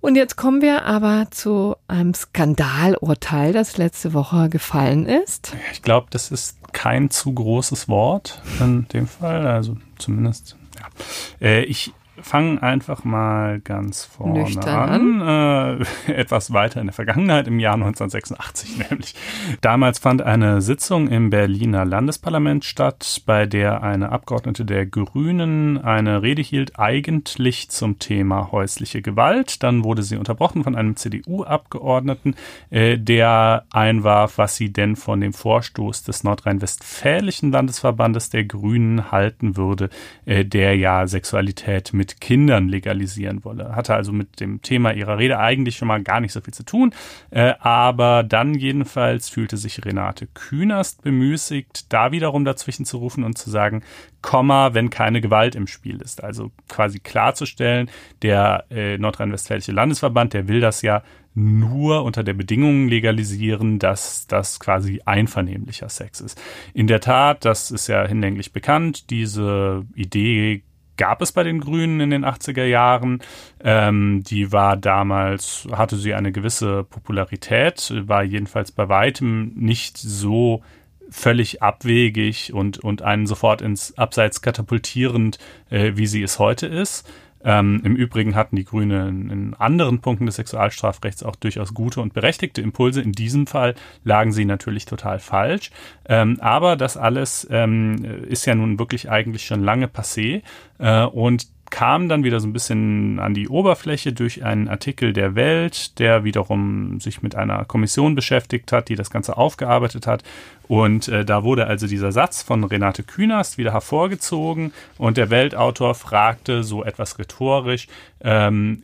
Und 0.00 0.14
jetzt 0.14 0.36
kommen 0.36 0.62
wir 0.62 0.84
aber 0.84 1.26
zu 1.30 1.74
einem 1.88 2.14
Skandalurteil, 2.14 3.52
das 3.52 3.76
letzte 3.78 4.14
Woche 4.14 4.48
gefallen 4.48 5.06
ist. 5.06 5.52
Ich 5.72 5.82
glaube, 5.82 6.06
das 6.10 6.30
ist 6.30 6.56
kein 6.72 7.10
zu 7.10 7.34
großes 7.34 7.88
Wort 7.88 8.40
in 8.60 8.86
dem 8.88 9.08
Fall, 9.08 9.46
also 9.46 9.76
zumindest. 9.98 10.56
Ja. 10.78 11.46
Äh, 11.46 11.64
ich 11.64 11.92
fangen 12.22 12.58
einfach 12.58 13.04
mal 13.04 13.60
ganz 13.60 14.04
vorne 14.04 14.40
Nüchtern 14.40 15.20
an. 15.22 15.78
Äh, 16.08 16.12
etwas 16.12 16.52
weiter 16.52 16.80
in 16.80 16.86
der 16.86 16.94
Vergangenheit, 16.94 17.46
im 17.48 17.58
Jahr 17.58 17.74
1986 17.74 18.78
nämlich. 18.90 19.14
Damals 19.60 19.98
fand 19.98 20.22
eine 20.22 20.60
Sitzung 20.60 21.08
im 21.08 21.30
Berliner 21.30 21.84
Landesparlament 21.84 22.64
statt, 22.64 23.22
bei 23.26 23.46
der 23.46 23.82
eine 23.82 24.10
Abgeordnete 24.10 24.64
der 24.64 24.86
Grünen 24.86 25.78
eine 25.78 26.22
Rede 26.22 26.42
hielt, 26.42 26.78
eigentlich 26.78 27.70
zum 27.70 27.98
Thema 27.98 28.52
häusliche 28.52 29.02
Gewalt. 29.02 29.62
Dann 29.62 29.84
wurde 29.84 30.02
sie 30.02 30.16
unterbrochen 30.16 30.64
von 30.64 30.76
einem 30.76 30.96
CDU-Abgeordneten, 30.96 32.34
äh, 32.70 32.98
der 32.98 33.64
einwarf, 33.70 34.38
was 34.38 34.56
sie 34.56 34.72
denn 34.72 34.96
von 34.96 35.20
dem 35.20 35.32
Vorstoß 35.32 36.04
des 36.04 36.24
nordrhein-westfälischen 36.24 37.52
Landesverbandes 37.52 38.30
der 38.30 38.44
Grünen 38.44 39.10
halten 39.10 39.56
würde, 39.56 39.90
äh, 40.24 40.44
der 40.44 40.76
ja 40.76 41.06
Sexualität 41.06 41.92
mit 41.92 42.07
mit 42.08 42.20
Kindern 42.20 42.68
legalisieren 42.68 43.44
wolle. 43.44 43.76
Hatte 43.76 43.94
also 43.94 44.12
mit 44.12 44.40
dem 44.40 44.62
Thema 44.62 44.92
ihrer 44.92 45.18
Rede 45.18 45.38
eigentlich 45.38 45.76
schon 45.76 45.88
mal 45.88 46.02
gar 46.02 46.20
nicht 46.20 46.32
so 46.32 46.40
viel 46.40 46.54
zu 46.54 46.64
tun. 46.64 46.94
Äh, 47.30 47.54
aber 47.60 48.22
dann 48.22 48.54
jedenfalls 48.54 49.28
fühlte 49.28 49.56
sich 49.56 49.84
Renate 49.84 50.26
Künast 50.26 51.02
bemüßigt, 51.02 51.92
da 51.92 52.12
wiederum 52.12 52.44
dazwischen 52.44 52.84
zu 52.84 52.98
rufen 52.98 53.24
und 53.24 53.36
zu 53.36 53.50
sagen, 53.50 53.82
Komma, 54.20 54.74
wenn 54.74 54.90
keine 54.90 55.20
Gewalt 55.20 55.54
im 55.54 55.66
Spiel 55.66 56.00
ist. 56.00 56.24
Also 56.24 56.50
quasi 56.68 56.98
klarzustellen, 56.98 57.88
der 58.22 58.64
äh, 58.70 58.98
Nordrhein-Westfälische 58.98 59.72
Landesverband, 59.72 60.32
der 60.32 60.48
will 60.48 60.60
das 60.60 60.82
ja 60.82 61.02
nur 61.34 62.02
unter 62.02 62.24
der 62.24 62.34
Bedingung 62.34 62.88
legalisieren, 62.88 63.78
dass 63.78 64.26
das 64.26 64.58
quasi 64.58 65.00
einvernehmlicher 65.04 65.88
Sex 65.88 66.20
ist. 66.20 66.40
In 66.74 66.88
der 66.88 67.00
Tat, 67.00 67.44
das 67.44 67.70
ist 67.70 67.86
ja 67.86 68.04
hinlänglich 68.08 68.52
bekannt, 68.52 69.10
diese 69.10 69.84
Idee 69.94 70.64
gab 70.98 71.22
es 71.22 71.32
bei 71.32 71.42
den 71.42 71.60
Grünen 71.60 72.00
in 72.00 72.10
den 72.10 72.26
80er 72.26 72.64
Jahren. 72.64 73.22
Ähm, 73.64 74.22
die 74.24 74.52
war 74.52 74.76
damals, 74.76 75.66
hatte 75.72 75.96
sie 75.96 76.12
eine 76.12 76.32
gewisse 76.32 76.84
Popularität, 76.84 77.94
war 78.06 78.22
jedenfalls 78.22 78.70
bei 78.70 78.90
weitem 78.90 79.54
nicht 79.54 79.96
so 79.96 80.62
völlig 81.10 81.62
abwegig 81.62 82.52
und, 82.52 82.78
und 82.78 83.00
einen 83.00 83.26
sofort 83.26 83.62
ins 83.62 83.96
Abseits 83.96 84.42
katapultierend, 84.42 85.38
äh, 85.70 85.92
wie 85.94 86.06
sie 86.06 86.22
es 86.22 86.38
heute 86.38 86.66
ist. 86.66 87.08
Ähm, 87.44 87.80
Im 87.84 87.96
Übrigen 87.96 88.34
hatten 88.34 88.56
die 88.56 88.64
Grünen 88.64 89.30
in 89.30 89.54
anderen 89.54 90.00
Punkten 90.00 90.26
des 90.26 90.36
Sexualstrafrechts 90.36 91.22
auch 91.22 91.36
durchaus 91.36 91.74
gute 91.74 92.00
und 92.00 92.14
berechtigte 92.14 92.60
Impulse. 92.60 93.00
In 93.00 93.12
diesem 93.12 93.46
Fall 93.46 93.74
lagen 94.04 94.32
sie 94.32 94.44
natürlich 94.44 94.86
total 94.86 95.18
falsch. 95.18 95.70
Ähm, 96.06 96.38
aber 96.40 96.76
das 96.76 96.96
alles 96.96 97.46
ähm, 97.50 98.04
ist 98.28 98.46
ja 98.46 98.54
nun 98.54 98.78
wirklich 98.78 99.10
eigentlich 99.10 99.46
schon 99.46 99.62
lange 99.62 99.86
passé. 99.86 100.42
Äh, 100.78 101.04
und 101.04 101.46
kam 101.70 102.08
dann 102.08 102.24
wieder 102.24 102.40
so 102.40 102.46
ein 102.46 102.52
bisschen 102.52 103.18
an 103.18 103.34
die 103.34 103.48
Oberfläche 103.48 104.12
durch 104.12 104.44
einen 104.44 104.68
Artikel 104.68 105.12
der 105.12 105.34
Welt, 105.34 105.98
der 105.98 106.24
wiederum 106.24 107.00
sich 107.00 107.22
mit 107.22 107.34
einer 107.34 107.64
Kommission 107.64 108.14
beschäftigt 108.14 108.72
hat, 108.72 108.88
die 108.88 108.96
das 108.96 109.10
Ganze 109.10 109.36
aufgearbeitet 109.36 110.06
hat. 110.06 110.22
Und 110.68 111.08
äh, 111.08 111.24
da 111.24 111.44
wurde 111.44 111.66
also 111.66 111.86
dieser 111.86 112.12
Satz 112.12 112.42
von 112.42 112.62
Renate 112.62 113.02
Künast 113.02 113.56
wieder 113.56 113.72
hervorgezogen 113.72 114.72
und 114.98 115.16
der 115.16 115.30
Weltautor 115.30 115.94
fragte 115.94 116.62
so 116.62 116.84
etwas 116.84 117.18
rhetorisch, 117.18 117.88
ähm, 118.20 118.82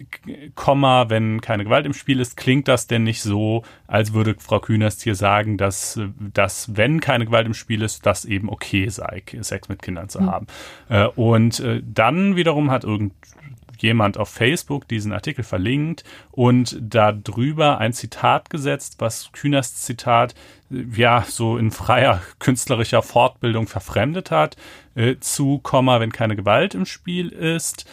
Komma, 0.54 1.10
wenn 1.10 1.40
keine 1.40 1.64
Gewalt 1.64 1.84
im 1.86 1.92
Spiel 1.92 2.20
ist, 2.20 2.36
klingt 2.36 2.68
das 2.68 2.86
denn 2.86 3.02
nicht 3.02 3.20
so, 3.20 3.64
als 3.86 4.14
würde 4.14 4.36
Frau 4.38 4.60
Künast 4.60 5.02
hier 5.02 5.14
sagen, 5.14 5.58
dass, 5.58 6.00
dass 6.18 6.76
wenn 6.76 7.00
keine 7.00 7.26
Gewalt 7.26 7.46
im 7.46 7.54
Spiel 7.54 7.82
ist, 7.82 8.06
das 8.06 8.24
eben 8.24 8.48
okay 8.48 8.88
sei, 8.88 9.22
Sex 9.40 9.68
mit 9.68 9.82
Kindern 9.82 10.08
zu 10.08 10.22
mhm. 10.22 10.30
haben. 10.30 10.46
Äh, 10.88 11.06
und 11.08 11.60
äh, 11.60 11.82
dann 11.84 12.36
wiederum 12.36 12.70
hat 12.74 12.84
irgendjemand 12.84 14.18
auf 14.18 14.28
Facebook 14.28 14.86
diesen 14.88 15.12
Artikel 15.12 15.44
verlinkt 15.44 16.04
und 16.30 16.78
darüber 16.80 17.78
ein 17.78 17.92
Zitat 17.92 18.50
gesetzt, 18.50 18.96
was 18.98 19.32
Kühners 19.32 19.76
Zitat 19.76 20.34
ja 20.70 21.24
so 21.26 21.56
in 21.56 21.70
freier 21.70 22.20
künstlerischer 22.38 23.02
Fortbildung 23.02 23.66
verfremdet 23.66 24.30
hat, 24.30 24.56
äh, 24.94 25.16
zu 25.20 25.58
Komma, 25.58 26.00
wenn 26.00 26.12
keine 26.12 26.36
Gewalt 26.36 26.74
im 26.74 26.86
Spiel 26.86 27.28
ist, 27.28 27.86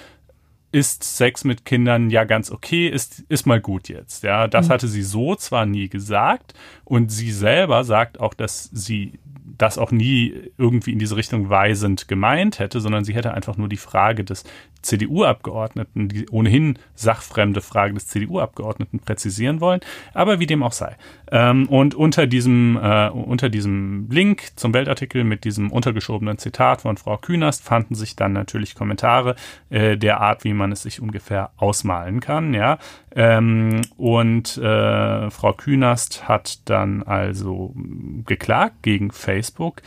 ist 0.71 1.03
Sex 1.03 1.43
mit 1.43 1.65
Kindern 1.65 2.09
ja 2.09 2.23
ganz 2.23 2.49
okay, 2.49 2.87
ist, 2.87 3.23
ist 3.27 3.45
mal 3.45 3.59
gut 3.59 3.89
jetzt. 3.89 4.23
Ja, 4.23 4.47
das 4.47 4.67
mhm. 4.67 4.73
hatte 4.73 4.87
sie 4.87 5.03
so 5.03 5.35
zwar 5.35 5.65
nie 5.65 5.89
gesagt 5.89 6.53
und 6.85 7.11
sie 7.11 7.31
selber 7.31 7.83
sagt 7.83 8.19
auch, 8.19 8.33
dass 8.33 8.69
sie 8.71 9.19
das 9.57 9.77
auch 9.77 9.91
nie 9.91 10.33
irgendwie 10.57 10.93
in 10.93 10.99
diese 10.99 11.17
Richtung 11.17 11.49
weisend 11.49 12.07
gemeint 12.07 12.59
hätte, 12.59 12.79
sondern 12.79 13.03
sie 13.03 13.13
hätte 13.13 13.33
einfach 13.33 13.57
nur 13.57 13.67
die 13.67 13.77
Frage 13.77 14.23
des 14.23 14.43
CDU-Abgeordneten, 14.81 16.09
die 16.09 16.27
ohnehin 16.29 16.77
sachfremde 16.95 17.61
Frage 17.61 17.93
des 17.93 18.07
CDU-Abgeordneten 18.07 18.99
präzisieren 18.99 19.61
wollen. 19.61 19.81
Aber 20.13 20.39
wie 20.39 20.47
dem 20.47 20.63
auch 20.63 20.71
sei. 20.71 20.95
Ähm, 21.31 21.67
und 21.67 21.95
unter 21.95 22.27
diesem, 22.27 22.77
äh, 22.81 23.09
unter 23.09 23.49
diesem 23.49 24.09
Link 24.09 24.51
zum 24.55 24.73
Weltartikel 24.73 25.23
mit 25.23 25.43
diesem 25.43 25.71
untergeschobenen 25.71 26.37
Zitat 26.37 26.81
von 26.81 26.97
Frau 26.97 27.17
Künast 27.17 27.63
fanden 27.63 27.95
sich 27.95 28.15
dann 28.15 28.33
natürlich 28.33 28.75
Kommentare 28.75 29.35
äh, 29.69 29.97
der 29.97 30.19
Art, 30.21 30.43
wie 30.43 30.53
man 30.53 30.71
es 30.71 30.83
sich 30.83 31.01
ungefähr 31.01 31.51
ausmalen 31.57 32.19
kann. 32.19 32.53
Ja, 32.53 32.79
ähm, 33.15 33.81
und 33.97 34.57
äh, 34.57 35.29
Frau 35.29 35.53
Künast 35.53 36.27
hat 36.27 36.69
dann 36.69 37.03
also 37.03 37.73
geklagt 38.25 38.83
gegen 38.83 39.11
Facebook 39.11 39.81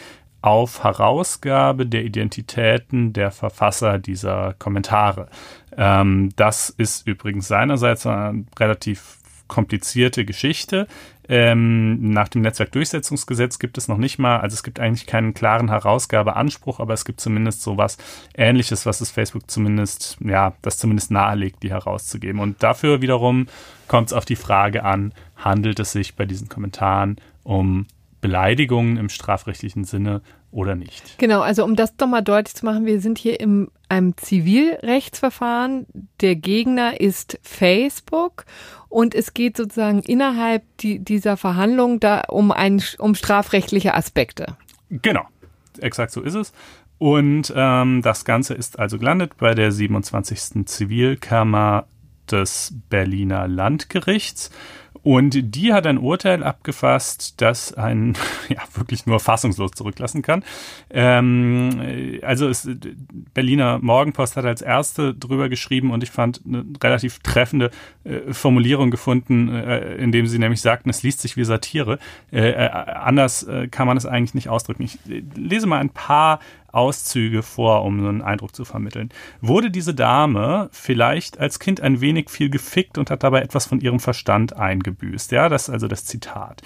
auf 0.45 0.85
Herausgabe 0.85 1.87
der 1.87 2.05
Identitäten 2.05 3.15
der 3.15 3.31
Verfasser 3.31 3.99
dieser 3.99 4.53
Kommentare. 4.59 5.31
Ähm, 5.75 6.33
das 6.37 6.69
ist 6.69 7.07
übrigens 7.07 7.49
seinerseits 7.49 8.07
eine 8.07 8.45
relativ 8.59 9.17
komplizierte 9.49 10.27
Geschichte. 10.27 10.87
Ähm, 11.31 12.11
nach 12.11 12.29
dem 12.29 12.43
Netzwerkdurchsetzungsgesetz 12.43 13.59
gibt 13.59 13.79
es 13.79 13.89
noch 13.89 13.97
nicht 13.97 14.19
mal, 14.19 14.41
also 14.41 14.53
es 14.53 14.63
gibt 14.63 14.81
eigentlich 14.81 15.07
keinen 15.07 15.33
klaren 15.33 15.71
Herausgabeanspruch, 15.71 16.79
aber 16.79 16.93
es 16.93 17.07
gibt 17.07 17.23
zumindest 17.23 17.63
sowas 17.63 17.97
ähnliches, 18.35 18.85
was 18.85 19.01
es 19.01 19.11
Facebook 19.11 19.51
zumindest, 19.51 20.19
ja, 20.21 20.53
das 20.61 20.77
zumindest 20.77 21.11
nahelegt, 21.11 21.63
die 21.63 21.71
herauszugeben. 21.71 22.39
Und 22.39 22.63
dafür 22.63 23.01
wiederum 23.01 23.47
kommt 23.89 24.09
es 24.09 24.13
auf 24.13 24.27
die 24.27 24.37
Frage 24.37 24.85
an, 24.85 25.15
handelt 25.37 25.81
es 25.81 25.93
sich 25.93 26.17
bei 26.17 26.27
diesen 26.27 26.51
Kommentaren 26.51 27.17
um 27.45 27.87
Beleidigungen 28.25 28.97
im 28.97 29.11
strafrechtlichen 29.11 29.85
Sinne 29.85 30.23
oder 30.51 30.77
nicht. 30.77 31.19
Genau, 31.19 31.43
also 31.43 31.63
um 31.63 31.77
das 31.77 31.95
doch 31.95 32.07
mal 32.07 32.23
deutlich 32.23 32.55
zu 32.55 32.65
machen, 32.65 32.87
wir 32.87 32.99
sind 33.03 33.19
hier 33.19 33.39
in 33.39 33.69
einem 33.91 34.17
Zivilrechtsverfahren. 34.17 35.85
Der 36.23 36.35
Gegner 36.35 36.99
ist 36.99 37.39
Facebook 37.43 38.47
und 38.89 39.15
es 39.15 39.35
geht 39.35 39.59
sozusagen 39.59 40.01
innerhalb 40.01 40.63
die, 40.79 41.01
dieser 41.01 41.37
Verhandlung 41.37 42.01
da 42.01 42.23
um, 42.29 42.51
ein, 42.51 42.83
um 42.97 43.15
strafrechtliche 43.15 43.93
Aspekte. 43.93 44.57
Genau, 44.89 45.27
exakt 45.81 46.11
so 46.11 46.23
ist 46.23 46.35
es. 46.35 46.55
Und 46.97 47.53
ähm, 47.55 48.01
das 48.01 48.25
Ganze 48.25 48.55
ist 48.55 48.79
also 48.79 48.99
gelandet 48.99 49.37
bei 49.37 49.55
der 49.55 49.71
27. 49.71 50.65
Zivilkammer 50.65 51.85
des 52.31 52.73
Berliner 52.89 53.49
Landgerichts. 53.49 54.51
Und 55.03 55.55
die 55.55 55.73
hat 55.73 55.87
ein 55.87 55.99
Urteil 55.99 56.43
abgefasst, 56.43 57.41
das 57.43 57.75
einen 57.75 58.15
ja 58.49 58.63
wirklich 58.75 59.07
nur 59.07 59.21
fassungslos 59.21 59.73
zurücklassen 59.73 60.23
kann. 60.23 60.45
Ähm, 60.91 62.21
also 62.23 62.49
es, 62.49 62.69
Berliner 63.35 63.79
Morgenpost 63.81 64.37
hat 64.37 64.45
als 64.45 64.63
erste 64.63 65.15
drüber 65.15 65.49
geschrieben 65.49 65.91
und 65.91 66.03
ich 66.03 66.11
fand 66.11 66.41
eine 66.47 66.65
relativ 66.83 67.19
treffende 67.19 67.71
äh, 68.05 68.33
Formulierung 68.33 68.91
gefunden, 68.91 69.49
äh, 69.49 69.97
indem 69.97 70.27
sie 70.27 70.39
nämlich 70.39 70.61
sagten, 70.61 70.91
es 70.91 71.03
liest 71.03 71.21
sich 71.21 71.37
wie 71.37 71.45
Satire. 71.45 71.99
Äh, 72.33 72.51
äh 72.51 72.69
anders 72.69 73.43
äh, 73.43 73.69
kann 73.69 73.87
man 73.87 73.97
es 73.97 74.07
eigentlich 74.07 74.35
nicht 74.35 74.49
ausdrücken. 74.49 74.85
Ich 74.85 74.99
äh, 75.09 75.23
lese 75.35 75.67
mal 75.67 75.79
ein 75.79 75.91
paar 75.91 76.41
Auszüge 76.75 77.43
vor, 77.43 77.85
um 77.85 78.01
so 78.01 78.09
einen 78.09 78.23
Eindruck 78.23 78.55
zu 78.55 78.65
vermitteln. 78.65 79.11
Wurde 79.41 79.71
diese 79.71 79.95
Dame 79.95 80.69
vielleicht 80.73 81.39
als 81.39 81.61
Kind 81.61 81.81
ein 81.81 82.01
wenig 82.01 82.31
viel 82.31 82.51
gefickt 82.51 82.99
und 82.99 83.11
hat 83.11 83.23
dabei 83.23 83.43
etwas 83.43 83.67
von 83.67 83.81
ihrem 83.81 84.01
Verstand 84.01 84.57
eingebüßt? 84.85 85.33
Ja, 85.33 85.49
das 85.49 85.69
ist 85.69 85.71
also 85.71 85.89
das 85.89 86.05
Zitat. 86.05 86.63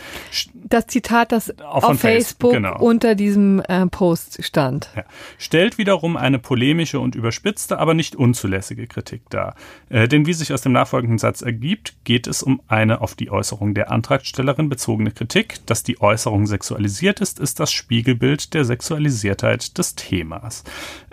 Das 0.54 0.86
Zitat, 0.86 1.32
das 1.32 1.58
auf, 1.60 1.84
auf 1.84 2.00
Facebook 2.00 2.52
genau. 2.52 2.78
unter 2.78 3.14
diesem 3.14 3.60
äh, 3.68 3.86
Post 3.86 4.44
stand. 4.44 4.90
Ja. 4.96 5.04
Stellt 5.38 5.78
wiederum 5.78 6.16
eine 6.16 6.38
polemische 6.38 7.00
und 7.00 7.14
überspitzte, 7.14 7.78
aber 7.78 7.94
nicht 7.94 8.16
unzulässige 8.16 8.86
Kritik 8.86 9.22
dar. 9.30 9.54
Äh, 9.88 10.08
denn 10.08 10.26
wie 10.26 10.34
sich 10.34 10.52
aus 10.52 10.62
dem 10.62 10.72
nachfolgenden 10.72 11.18
Satz 11.18 11.42
ergibt, 11.42 11.94
geht 12.04 12.26
es 12.26 12.42
um 12.42 12.60
eine 12.68 13.00
auf 13.00 13.14
die 13.14 13.30
Äußerung 13.30 13.74
der 13.74 13.90
Antragstellerin 13.90 14.68
bezogene 14.68 15.10
Kritik. 15.10 15.64
Dass 15.66 15.82
die 15.82 16.00
Äußerung 16.00 16.46
sexualisiert 16.46 17.20
ist, 17.20 17.38
ist 17.38 17.60
das 17.60 17.72
Spiegelbild 17.72 18.54
der 18.54 18.64
Sexualisiertheit 18.64 19.78
des 19.78 19.94
Themas. 19.94 20.64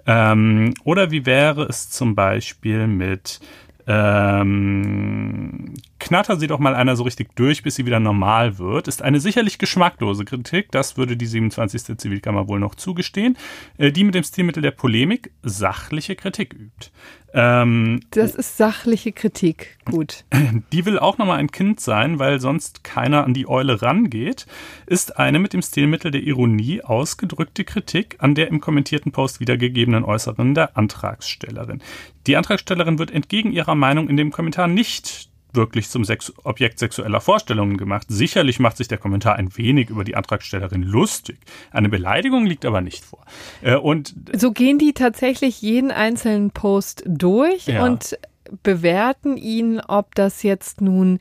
Ähm, 0.08 0.74
oder 0.84 1.10
wie 1.12 1.26
wäre 1.26 1.64
es 1.64 1.90
zum 1.90 2.14
Beispiel 2.14 2.86
mit 2.88 3.40
ähm, 3.88 5.74
knatter 6.00 6.38
sie 6.38 6.48
doch 6.48 6.60
mal 6.60 6.76
einer 6.76 6.96
so 6.96 7.04
richtig 7.04 7.36
durch, 7.36 7.64
bis 7.64 7.76
sie 7.76 7.86
wieder 7.86 8.00
normal 8.00 8.58
wird, 8.58 8.88
ist 8.88 9.02
eine 9.02 9.20
sicherlich 9.20 9.58
geschmacklose 9.58 10.26
Kritik, 10.26 10.72
das 10.72 10.98
würde 10.98 11.18
die 11.18 11.26
27. 11.26 11.98
Zivilkammer 11.98 12.48
wohl 12.48 12.60
noch 12.60 12.76
zugestehen, 12.76 13.38
äh, 13.78 13.92
die 13.92 14.04
mit 14.04 14.16
dem 14.16 14.24
Stilmittel 14.24 14.62
der 14.62 14.72
Polemik 14.72 15.32
sachliche 15.44 16.16
Kritik 16.16 16.54
übt. 16.54 16.92
Ähm, 17.38 18.00
das 18.12 18.34
ist 18.34 18.56
sachliche 18.56 19.12
Kritik. 19.12 19.78
Gut. 19.84 20.24
Die 20.72 20.86
will 20.86 20.98
auch 20.98 21.18
nochmal 21.18 21.40
ein 21.40 21.52
Kind 21.52 21.82
sein, 21.82 22.18
weil 22.18 22.40
sonst 22.40 22.86
keiner 22.86 23.26
an 23.26 23.34
die 23.34 23.50
Eule 23.50 23.82
rangeht, 23.82 24.46
ist 24.86 25.20
eine 25.20 25.40
mit 25.40 25.52
dem 25.52 25.62
Stilmittel 25.62 26.12
der 26.12 26.24
Ironie 26.24 26.82
ausgedrückte 26.82 27.66
Kritik 27.66 28.16
an 28.20 28.36
der 28.36 28.48
im 28.48 28.62
kommentierten 28.62 29.12
Post 29.12 29.42
wiedergegebenen 29.42 30.06
Äußerungen 30.06 30.56
der 30.56 30.78
Antragstellerin. 30.78 31.82
Die 32.28 32.38
Antragstellerin 32.38 33.00
wird 33.00 33.12
entgegen 33.12 33.52
ihrer 33.52 33.76
Meinung 33.76 34.10
in 34.10 34.18
dem 34.18 34.32
Kommentar 34.32 34.68
nicht 34.68 35.30
wirklich 35.56 35.90
zum 35.90 36.04
Sex 36.04 36.34
Objekt 36.44 36.80
sexueller 36.80 37.22
Vorstellungen 37.22 37.78
gemacht. 37.78 38.08
Sicherlich 38.10 38.60
macht 38.60 38.78
sich 38.78 38.88
der 38.88 38.98
Kommentar 38.98 39.36
ein 39.38 39.56
wenig 39.58 39.90
über 39.90 40.04
die 40.04 40.16
Antragstellerin 40.16 40.84
lustig. 40.84 41.40
Eine 41.72 41.90
Beleidigung 41.90 42.46
liegt 42.46 42.66
aber 42.66 42.82
nicht 42.82 43.06
vor. 43.06 43.26
Äh, 43.62 43.76
und 43.76 44.14
so 44.34 44.52
gehen 44.52 44.78
die 44.78 44.94
tatsächlich 44.94 45.62
jeden 45.62 45.92
einzelnen 45.92 46.52
Post 46.52 47.04
durch 47.08 47.68
ja. 47.68 47.84
und 47.86 48.18
bewerten 48.64 49.38
ihn, 49.38 49.80
ob 49.80 50.14
das 50.16 50.44
jetzt 50.44 50.82
nun 50.82 51.20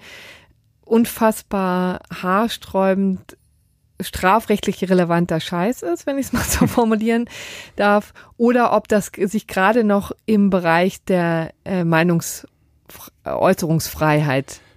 unfassbar 0.84 2.00
haarsträubend 2.12 3.36
strafrechtlich 4.00 4.88
relevanter 4.88 5.40
Scheiß 5.40 5.82
ist, 5.82 6.06
wenn 6.06 6.18
ich 6.18 6.26
es 6.26 6.32
mal 6.34 6.42
so 6.42 6.66
formulieren 6.66 7.28
darf, 7.76 8.12
oder 8.36 8.72
ob 8.72 8.88
das 8.88 9.10
sich 9.14 9.46
gerade 9.46 9.84
noch 9.84 10.12
im 10.26 10.50
Bereich 10.50 11.04
der 11.04 11.52
äh, 11.64 11.82
Meinungs- 11.82 12.46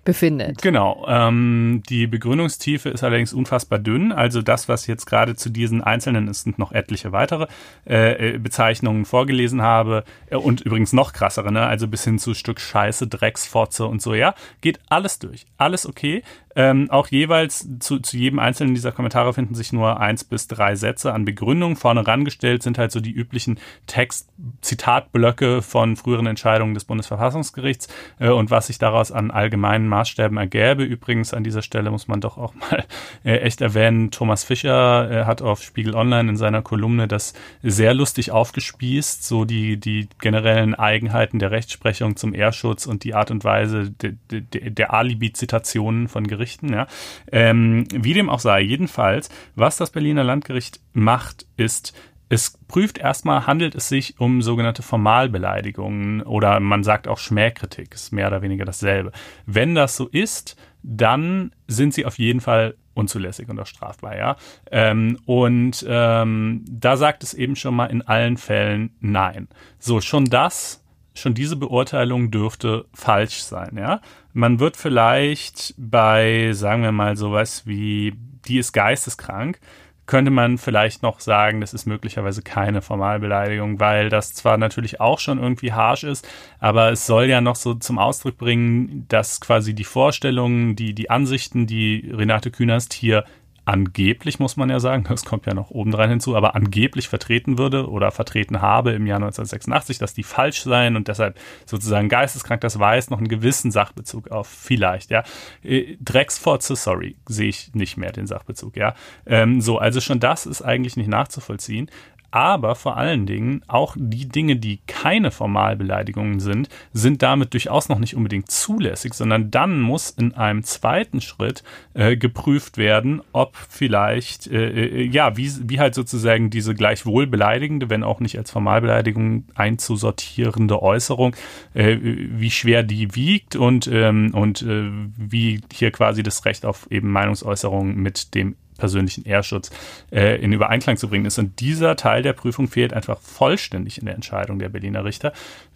befindet. 0.07 0.61
Genau. 0.61 1.05
Ähm, 1.09 1.83
die 1.89 2.07
Begründungstiefe 2.07 2.87
ist 2.87 3.03
allerdings 3.03 3.33
unfassbar 3.33 3.77
dünn. 3.77 4.13
Also 4.13 4.41
das, 4.41 4.69
was 4.69 4.87
jetzt 4.87 5.05
gerade 5.05 5.35
zu 5.35 5.49
diesen 5.49 5.83
einzelnen, 5.83 6.29
es 6.29 6.43
sind 6.43 6.57
noch 6.57 6.71
etliche 6.71 7.11
weitere 7.11 7.47
äh, 7.85 8.35
äh, 8.35 8.37
Bezeichnungen 8.37 9.03
vorgelesen 9.03 9.61
habe 9.61 10.05
äh, 10.29 10.37
und 10.37 10.61
übrigens 10.61 10.93
noch 10.93 11.11
krassere, 11.11 11.51
ne? 11.51 11.65
also 11.65 11.89
bis 11.89 12.05
hin 12.05 12.19
zu 12.19 12.33
Stück 12.35 12.61
Scheiße, 12.61 13.07
Drecksfotze 13.07 13.85
und 13.85 14.01
so, 14.01 14.13
ja, 14.13 14.33
geht 14.61 14.79
alles 14.87 15.19
durch. 15.19 15.45
Alles 15.57 15.85
okay. 15.85 16.23
Ähm, 16.57 16.89
auch 16.89 17.07
jeweils 17.09 17.69
zu, 17.77 17.99
zu 17.99 18.17
jedem 18.17 18.39
einzelnen 18.39 18.73
dieser 18.73 18.91
Kommentare 18.91 19.31
finden 19.31 19.53
sich 19.53 19.71
nur 19.71 19.99
eins 19.99 20.23
bis 20.23 20.47
drei 20.47 20.75
Sätze 20.75 21.13
an 21.13 21.23
Begründung. 21.23 21.75
Vorne 21.75 22.07
rangestellt 22.07 22.63
sind 22.63 22.79
halt 22.79 22.91
so 22.91 22.99
die 22.99 23.11
üblichen 23.11 23.59
Text-Zitatblöcke 23.85 25.61
von 25.61 25.95
früheren 25.95 26.25
Entscheidungen 26.25 26.73
des 26.73 26.85
Bundesverfassungsgerichts 26.85 27.89
äh, 28.17 28.29
und 28.29 28.49
was 28.49 28.67
sich 28.67 28.79
daraus 28.79 29.11
an 29.11 29.29
allgemeinen 29.29 29.87
Maßstäben 29.87 30.35
ergäbe. 30.35 30.83
Übrigens 30.83 31.31
an 31.31 31.43
dieser 31.43 31.61
Stelle 31.61 31.91
muss 31.91 32.07
man 32.07 32.21
doch 32.21 32.39
auch 32.39 32.55
mal 32.71 32.85
äh, 33.23 33.37
echt 33.37 33.61
erwähnen, 33.61 34.09
Thomas 34.09 34.43
Fischer 34.43 35.11
äh, 35.11 35.25
hat 35.25 35.43
auf 35.43 35.61
Spiegel 35.61 35.93
Online 35.93 36.27
in 36.27 36.37
seiner 36.37 36.63
Kolumne 36.63 37.07
das 37.07 37.35
sehr 37.61 37.93
lustig 37.93 38.31
aufgespießt, 38.31 39.23
so 39.23 39.45
die, 39.45 39.77
die 39.77 40.09
generellen 40.19 40.73
Eigenheiten 40.73 41.37
der 41.37 41.51
Rechtsprechung 41.51 42.15
zum 42.15 42.33
Ehrschutz 42.33 42.87
und 42.87 43.03
die 43.03 43.13
Art 43.13 43.29
und 43.29 43.43
Weise 43.43 43.91
de, 43.91 44.15
de, 44.31 44.71
der 44.71 44.95
Alibi-Zitationen 44.95 46.07
von 46.07 46.25
Gerichten 46.25 46.46
Gerichten. 46.47 46.73
Ja. 46.73 46.87
Ähm, 47.31 47.85
wie 47.93 48.13
dem 48.13 48.29
auch 48.29 48.39
sei, 48.39 48.61
jedenfalls, 48.61 49.29
was 49.55 49.77
das 49.77 49.91
Berliner 49.91 50.23
Landgericht 50.23 50.79
macht, 50.93 51.45
ist, 51.57 51.93
es 52.29 52.57
prüft 52.67 52.97
erstmal, 52.97 53.47
handelt 53.47 53.75
es 53.75 53.87
sich 53.87 54.19
um 54.19 54.41
sogenannte 54.41 54.83
Formalbeleidigungen 54.83 56.21
oder 56.23 56.59
man 56.59 56.83
sagt 56.83 57.07
auch 57.07 57.19
Schmähkritik, 57.19 57.93
ist 57.93 58.11
mehr 58.11 58.27
oder 58.27 58.41
weniger 58.41 58.65
dasselbe. 58.65 59.11
Wenn 59.45 59.75
das 59.75 59.95
so 59.95 60.07
ist, 60.07 60.57
dann 60.83 61.51
sind 61.67 61.93
sie 61.93 62.05
auf 62.05 62.17
jeden 62.17 62.41
Fall 62.41 62.75
unzulässig 62.93 63.47
und 63.47 63.59
auch 63.59 63.67
strafbar, 63.67 64.17
ja. 64.17 64.35
Ähm, 64.71 65.19
und 65.25 65.85
ähm, 65.87 66.65
da 66.67 66.97
sagt 66.97 67.23
es 67.23 67.33
eben 67.33 67.55
schon 67.55 67.75
mal 67.75 67.85
in 67.85 68.01
allen 68.01 68.37
Fällen 68.37 68.95
nein. 68.99 69.47
So, 69.79 70.01
schon 70.01 70.25
das 70.25 70.83
schon 71.17 71.33
diese 71.33 71.55
Beurteilung 71.55 72.31
dürfte 72.31 72.85
falsch 72.93 73.41
sein, 73.41 73.77
ja. 73.77 74.01
Man 74.37 74.59
wird 74.59 74.77
vielleicht 74.77 75.73
bei, 75.79 76.51
sagen 76.53 76.83
wir 76.83 76.91
mal, 76.91 77.17
sowas 77.17 77.65
wie, 77.65 78.13
die 78.47 78.59
ist 78.59 78.71
geisteskrank, 78.71 79.59
könnte 80.05 80.29
man 80.29 80.59
vielleicht 80.59 81.01
noch 81.01 81.21
sagen, 81.21 81.59
das 81.59 81.73
ist 81.73 81.87
möglicherweise 81.87 82.43
keine 82.43 82.83
Formalbeleidigung, 82.83 83.79
weil 83.79 84.09
das 84.09 84.35
zwar 84.35 84.59
natürlich 84.59 85.01
auch 85.01 85.17
schon 85.17 85.39
irgendwie 85.39 85.73
harsh 85.73 86.03
ist, 86.03 86.27
aber 86.59 86.91
es 86.91 87.07
soll 87.07 87.25
ja 87.25 87.41
noch 87.41 87.55
so 87.55 87.73
zum 87.73 87.97
Ausdruck 87.97 88.37
bringen, 88.37 89.07
dass 89.07 89.41
quasi 89.41 89.73
die 89.73 89.83
Vorstellungen, 89.83 90.75
die, 90.75 90.93
die 90.93 91.09
Ansichten, 91.09 91.65
die 91.65 92.07
Renate 92.13 92.51
Künast 92.51 92.93
hier 92.93 93.25
angeblich, 93.67 94.39
muss 94.39 94.55
man 94.55 94.69
ja 94.69 94.79
sagen, 94.79 95.03
das 95.09 95.25
kommt 95.25 95.45
ja 95.45 95.53
noch 95.53 95.71
obendrein 95.71 96.09
hinzu, 96.09 96.35
aber 96.35 96.55
angeblich 96.55 97.09
vertreten 97.09 97.57
würde 97.57 97.89
oder 97.89 98.11
vertreten 98.11 98.61
habe 98.61 98.91
im 98.91 99.05
Jahr 99.05 99.17
1986, 99.17 99.97
dass 99.99 100.13
die 100.13 100.23
falsch 100.23 100.61
seien 100.61 100.95
und 100.95 101.07
deshalb 101.07 101.37
sozusagen 101.65 102.09
geisteskrank 102.09 102.61
das 102.61 102.79
weiß, 102.79 103.09
noch 103.09 103.17
einen 103.17 103.27
gewissen 103.27 103.71
Sachbezug 103.71 104.31
auf 104.31 104.47
vielleicht, 104.47 105.11
ja. 105.11 105.23
Äh, 105.63 105.97
Drecksfotze, 105.99 106.75
sorry, 106.75 107.17
sehe 107.27 107.49
ich 107.49 107.73
nicht 107.73 107.97
mehr 107.97 108.11
den 108.11 108.27
Sachbezug, 108.27 108.77
ja. 108.77 108.95
Ähm, 109.25 109.61
so, 109.61 109.77
also 109.77 109.99
schon 110.01 110.19
das 110.19 110.45
ist 110.45 110.61
eigentlich 110.61 110.95
nicht 110.95 111.09
nachzuvollziehen 111.09 111.89
aber 112.37 112.75
vor 112.75 112.97
allen 112.97 113.25
Dingen 113.25 113.63
auch 113.65 113.95
die 113.97 114.29
Dinge, 114.29 114.57
die 114.57 114.79
keine 114.85 115.31
Formalbeleidigungen 115.31 116.39
sind, 116.39 116.69
sind 116.93 117.23
damit 117.23 117.53
durchaus 117.53 117.89
noch 117.89 117.97
nicht 117.97 118.15
unbedingt 118.15 118.51
zulässig, 118.51 119.15
sondern 119.15 119.49
dann 119.49 119.81
muss 119.81 120.11
in 120.11 120.35
einem 120.35 120.63
zweiten 120.63 121.19
Schritt 121.19 121.63
äh, 121.95 122.15
geprüft 122.15 122.77
werden, 122.77 123.23
ob 123.33 123.55
vielleicht, 123.55 124.45
äh, 124.45 124.69
äh, 124.69 125.07
ja, 125.07 125.35
wie, 125.35 125.51
wie 125.63 125.79
halt 125.79 125.95
sozusagen 125.95 126.51
diese 126.51 126.75
gleichwohl 126.75 127.25
beleidigende, 127.25 127.89
wenn 127.89 128.03
auch 128.03 128.19
nicht 128.19 128.37
als 128.37 128.51
Formalbeleidigung 128.51 129.45
einzusortierende 129.55 130.83
Äußerung, 130.83 131.35
äh, 131.73 131.97
wie 131.99 132.51
schwer 132.51 132.83
die 132.83 133.15
wiegt 133.15 133.55
und, 133.55 133.89
ähm, 133.91 134.29
und 134.35 134.61
äh, 134.61 134.91
wie 135.17 135.61
hier 135.73 135.89
quasi 135.89 136.21
das 136.21 136.45
Recht 136.45 136.67
auf 136.67 136.85
eben 136.91 137.11
Meinungsäußerung 137.11 137.95
mit 137.95 138.35
dem 138.35 138.55
persönlichen 138.77 139.25
Ehrschutz 139.25 139.69
äh, 140.11 140.41
in 140.41 140.53
Übereinklang 140.53 140.97
zu 140.97 141.09
bringen 141.09 141.25
ist. 141.25 141.37
Und 141.37 141.59
dieser 141.59 141.95
Teil 141.95 142.21
der 142.21 142.33
Prüfung 142.33 142.67
fehlt 142.67 142.93
einfach 142.93 143.19
vollständig 143.19 143.97
in 143.97 144.05
der 144.05 144.15
Entscheidung 144.15 144.59
der 144.59 144.69
Berliner 144.69 145.03
Richter. 145.03 145.33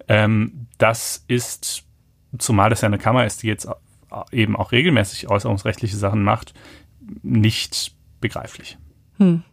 Ähm, 0.08 0.68
das 0.78 1.24
ist, 1.28 1.84
zumal 2.38 2.70
das 2.70 2.82
ja 2.82 2.88
eine 2.88 2.97
Kammer 2.97 3.26
ist, 3.26 3.43
die 3.43 3.47
jetzt 3.47 3.68
eben 4.32 4.56
auch 4.56 4.72
regelmäßig 4.72 5.30
äußerungsrechtliche 5.30 5.95
Sachen 5.95 6.24
macht, 6.24 6.54
nicht 7.24 7.95
begreiflich. 8.20 8.78
Hm. 9.18 9.43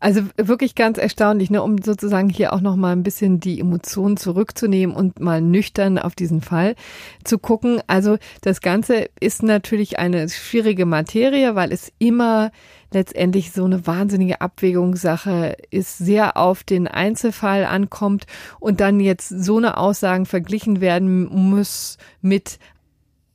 Also 0.00 0.22
wirklich 0.36 0.74
ganz 0.74 0.98
erstaunlich, 0.98 1.50
ne, 1.50 1.62
um 1.62 1.78
sozusagen 1.78 2.28
hier 2.28 2.52
auch 2.52 2.60
noch 2.60 2.74
mal 2.74 2.90
ein 2.90 3.04
bisschen 3.04 3.38
die 3.38 3.60
Emotionen 3.60 4.16
zurückzunehmen 4.16 4.96
und 4.96 5.20
mal 5.20 5.40
nüchtern 5.40 5.96
auf 5.98 6.16
diesen 6.16 6.40
Fall 6.40 6.74
zu 7.22 7.38
gucken. 7.38 7.80
Also 7.86 8.18
das 8.40 8.60
Ganze 8.60 9.08
ist 9.20 9.44
natürlich 9.44 10.00
eine 10.00 10.28
schwierige 10.28 10.86
Materie, 10.86 11.54
weil 11.54 11.72
es 11.72 11.92
immer 11.98 12.50
letztendlich 12.92 13.52
so 13.52 13.64
eine 13.64 13.86
wahnsinnige 13.86 14.40
Abwägungssache 14.40 15.56
ist, 15.70 15.98
sehr 15.98 16.36
auf 16.36 16.64
den 16.64 16.88
Einzelfall 16.88 17.64
ankommt 17.64 18.26
und 18.58 18.80
dann 18.80 19.00
jetzt 19.00 19.28
so 19.28 19.56
eine 19.56 19.76
Aussagen 19.76 20.26
verglichen 20.26 20.80
werden 20.80 21.24
muss 21.24 21.96
mit 22.20 22.58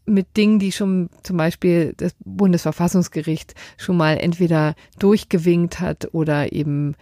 mit 0.07 0.37
Dingen, 0.37 0.57
die 0.57 0.71
schon 0.71 1.09
zum 1.21 1.37
Beispiel 1.37 1.93
das 1.97 2.15
Bundesverfassungsgericht 2.23 3.53
schon 3.77 3.97
mal 3.97 4.17
entweder 4.17 4.73
durchgewinkt 4.97 5.79
hat 5.79 6.13
oder 6.13 6.53
eben 6.53 6.95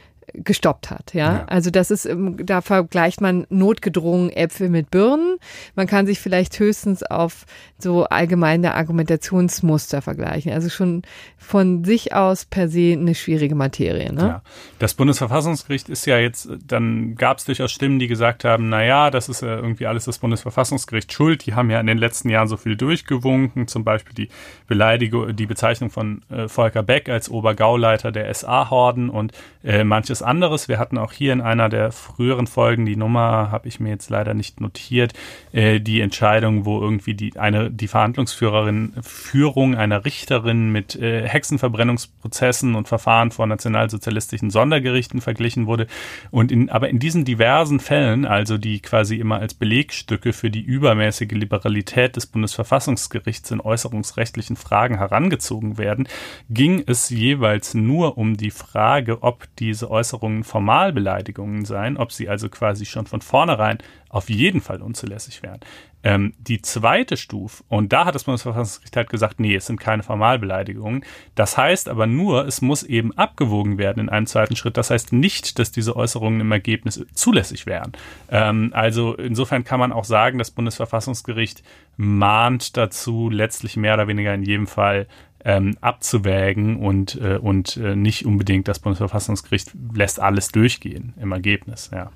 gestoppt 0.44 0.92
hat. 0.92 1.14
Ja? 1.14 1.34
ja? 1.34 1.46
also 1.48 1.70
das 1.70 1.92
ist, 1.92 2.06
ähm, 2.06 2.46
da 2.46 2.62
vergleicht 2.62 3.22
man 3.22 3.46
notgedrungen 3.50 4.30
Äpfel 4.30 4.70
mit 4.70 4.92
Birnen. 4.92 5.38
Man 5.76 5.88
kann 5.88 6.06
sich 6.06 6.20
vielleicht 6.20 6.60
höchstens 6.60 7.04
auf 7.04 7.46
so 7.78 8.06
allgemeine 8.06 8.76
Argumentationsmuster 8.76 10.02
vergleichen. 10.02 10.52
Also 10.52 10.70
schon 10.70 11.02
von 11.38 11.84
sich 11.84 12.14
aus 12.14 12.46
per 12.46 12.70
se 12.70 12.94
eine 12.94 13.16
schwierige 13.16 13.56
Materie. 13.56 14.12
Ne? 14.14 14.22
Ja. 14.22 14.42
Das 14.80 14.94
Bundesverfassungsgericht 14.94 15.90
ist 15.90 16.06
ja 16.06 16.18
jetzt, 16.18 16.50
dann 16.66 17.16
gab 17.16 17.38
es 17.38 17.46
durchaus 17.46 17.72
Stimmen, 17.72 18.00
die 18.00 18.08
gesagt 18.08 18.44
haben, 18.44 18.70
na 18.70 18.84
ja, 18.84 19.12
das 19.12 19.30
ist 19.30 19.42
ja 19.42 19.56
irgendwie 19.56 19.88
alles 19.88 20.06
das 20.06 20.20
Bundesverfassungsgericht 20.20 21.12
schuld. 21.12 21.46
Die 21.46 21.54
haben 21.54 21.70
ja 21.70 21.80
in 21.80 21.88
den 21.88 21.98
letzten 21.98 22.30
Jahren 22.30 22.48
so 22.48 22.58
viel 22.58 22.76
durchgewunken, 22.76 23.68
zum 23.68 23.84
Beispiel 23.84 24.14
die 24.14 24.30
Beleidigung, 24.68 25.36
die 25.36 25.46
Bezeichnung 25.46 25.90
von 25.90 26.22
äh, 26.30 26.48
Volker 26.48 26.84
Beck 26.84 27.10
als 27.10 27.30
Obergauleiter 27.30 28.12
der 28.12 28.34
SA-Horden 28.34 29.10
und 29.10 29.34
äh, 29.64 29.84
manches 29.84 30.22
anderes. 30.26 30.68
Wir 30.68 30.80
hatten 30.80 30.98
auch 30.98 31.12
hier 31.12 31.34
in 31.34 31.42
einer 31.42 31.70
der 31.70 31.92
früheren 31.92 32.48
Folgen, 32.48 32.86
die 32.86 32.96
Nummer 32.96 33.52
habe 33.52 33.68
ich 33.68 33.80
mir 33.80 33.90
jetzt 33.90 34.10
leider 34.10 34.34
nicht 34.34 34.60
notiert, 34.60 35.14
äh, 35.52 35.80
die 35.80 36.02
Entscheidung, 36.02 36.66
wo 36.66 36.82
irgendwie 36.82 37.14
die 37.14 37.38
eine 37.38 37.72
die 37.72 37.88
Verhandlungsführerin 37.88 38.94
Führung 39.02 39.76
einer 39.76 40.06
Richterin 40.06 40.72
mit 40.72 40.96
äh, 40.96 41.28
Hexenverbrennungsprozessen 41.28 42.76
und 42.76 42.88
Verfahren 42.88 43.32
vor 43.32 43.48
nationalsozialistischen 43.48 44.50
Sondergerichten 44.50 45.22
verglichen 45.22 45.68
wurde. 45.68 45.88
Und 46.32 46.52
in, 46.52 46.70
aber 46.70 46.90
in 46.90 47.00
diesen 47.00 47.26
diversen 47.26 47.80
Fällen, 47.80 48.26
also 48.26 48.58
die 48.58 48.80
quasi 48.80 49.18
immer 49.18 49.40
als 49.40 49.54
Belegstücke 49.54 50.34
für 50.34 50.50
die 50.50 50.62
übermäßige 50.62 51.32
Liberalität 51.32 52.16
des 52.16 52.26
Bundesverfassungsgerichts 52.26 53.52
in 53.52 53.62
äußerungsrechtlichen 53.62 54.56
Fragen 54.56 54.98
herangezogen 54.98 55.78
werden, 55.78 56.08
ging 56.50 56.84
es 56.86 57.10
jeweils 57.10 57.74
nur 57.74 58.18
um 58.18 58.38
die 58.38 58.52
Frage, 58.52 59.24
ob 59.24 59.48
diese 59.60 59.92
Äußerungen 60.06 60.44
Formalbeleidigungen 60.44 61.66
seien, 61.66 61.98
ob 61.98 62.12
sie 62.12 62.30
also 62.30 62.50
quasi 62.50 62.86
schon 62.86 63.08
von 63.08 63.22
vornherein 63.22 63.80
auf 64.10 64.30
jeden 64.30 64.62
Fall 64.62 64.82
unzulässig 64.82 65.42
wären. 65.42 65.60
Ähm, 66.04 66.34
die 66.38 66.62
zweite 66.62 67.18
Stufe, 67.18 67.64
und 67.68 67.92
da 67.92 68.06
hat 68.06 68.14
das 68.14 68.26
Bundesverfassungsgericht 68.26 68.96
halt 68.96 69.10
gesagt, 69.10 69.40
nee, 69.40 69.56
es 69.56 69.66
sind 69.66 69.80
keine 69.80 70.04
Formalbeleidigungen. 70.04 71.04
Das 71.34 71.58
heißt 71.58 71.90
aber 71.90 72.06
nur, 72.06 72.46
es 72.46 72.62
muss 72.62 72.84
eben 72.84 73.18
abgewogen 73.18 73.80
werden 73.80 74.00
in 74.00 74.10
einem 74.10 74.28
zweiten 74.28 74.56
Schritt. 74.56 74.78
Das 74.78 74.92
heißt 74.92 75.12
nicht, 75.12 75.58
dass 75.58 75.72
diese 75.72 75.96
Äußerungen 75.96 76.40
im 76.42 76.52
Ergebnis 76.52 77.04
zulässig 77.16 77.66
wären. 77.66 77.94
Ähm, 78.30 78.70
also 78.74 79.16
insofern 79.16 79.64
kann 79.64 79.80
man 79.80 79.92
auch 79.92 80.06
sagen, 80.06 80.38
das 80.38 80.52
Bundesverfassungsgericht 80.52 81.64
mahnt 81.98 82.78
dazu, 82.78 83.30
letztlich 83.32 83.76
mehr 83.76 83.96
oder 83.96 84.08
weniger 84.08 84.34
in 84.34 84.44
jedem 84.44 84.68
Fall 84.68 85.08
ähm, 85.46 85.78
abzuwägen 85.80 86.76
und, 86.78 87.22
äh, 87.22 87.38
und 87.38 87.78
äh, 87.78 87.96
nicht 87.96 88.26
unbedingt 88.26 88.68
das 88.68 88.80
Bundesverfassungsgericht 88.80 89.74
lässt 89.94 90.20
alles 90.20 90.48
durchgehen 90.50 91.14
im 91.22 91.32
Ergebnis. 91.32 91.92
Ja. 91.94 92.10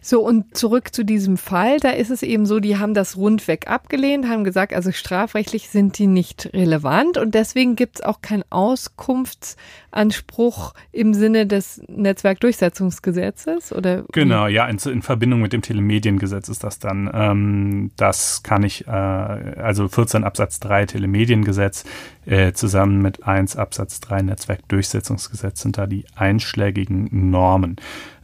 So, 0.00 0.26
und 0.26 0.56
zurück 0.56 0.92
zu 0.92 1.04
diesem 1.04 1.36
Fall, 1.36 1.78
da 1.78 1.90
ist 1.90 2.10
es 2.10 2.24
eben 2.24 2.46
so, 2.46 2.58
die 2.58 2.76
haben 2.76 2.92
das 2.92 3.16
rundweg 3.16 3.68
abgelehnt, 3.68 4.28
haben 4.28 4.42
gesagt, 4.42 4.74
also 4.74 4.90
strafrechtlich 4.90 5.68
sind 5.68 5.96
die 5.98 6.08
nicht 6.08 6.50
relevant 6.52 7.18
und 7.18 7.36
deswegen 7.36 7.76
gibt 7.76 8.00
es 8.00 8.04
auch 8.04 8.20
keinen 8.20 8.42
Auskunftsanspruch 8.50 10.74
im 10.90 11.14
Sinne 11.14 11.46
des 11.46 11.80
Netzwerkdurchsetzungsgesetzes 11.86 13.72
oder? 13.72 14.02
Genau, 14.10 14.48
ja, 14.48 14.66
in, 14.66 14.78
in, 14.78 15.02
Verbindung 15.02 15.40
mit 15.40 15.52
dem 15.52 15.62
Telemediengesetz 15.62 16.48
ist 16.48 16.64
das 16.64 16.80
dann. 16.80 17.08
Ähm, 17.14 17.92
das 17.96 18.42
kann 18.42 18.64
ich, 18.64 18.88
äh, 18.88 18.90
also 18.90 19.86
14 19.86 20.24
Absatz 20.24 20.58
3 20.58 20.86
Telemediengesetz, 20.86 21.84
äh, 22.26 22.39
zusammen 22.54 23.02
mit 23.02 23.24
1 23.24 23.56
Absatz 23.56 24.00
3 24.00 24.22
Netzwerkdurchsetzungsgesetz 24.22 25.60
sind 25.62 25.78
da 25.78 25.86
die 25.86 26.04
einschlägigen 26.14 27.30
Normen. 27.30 27.76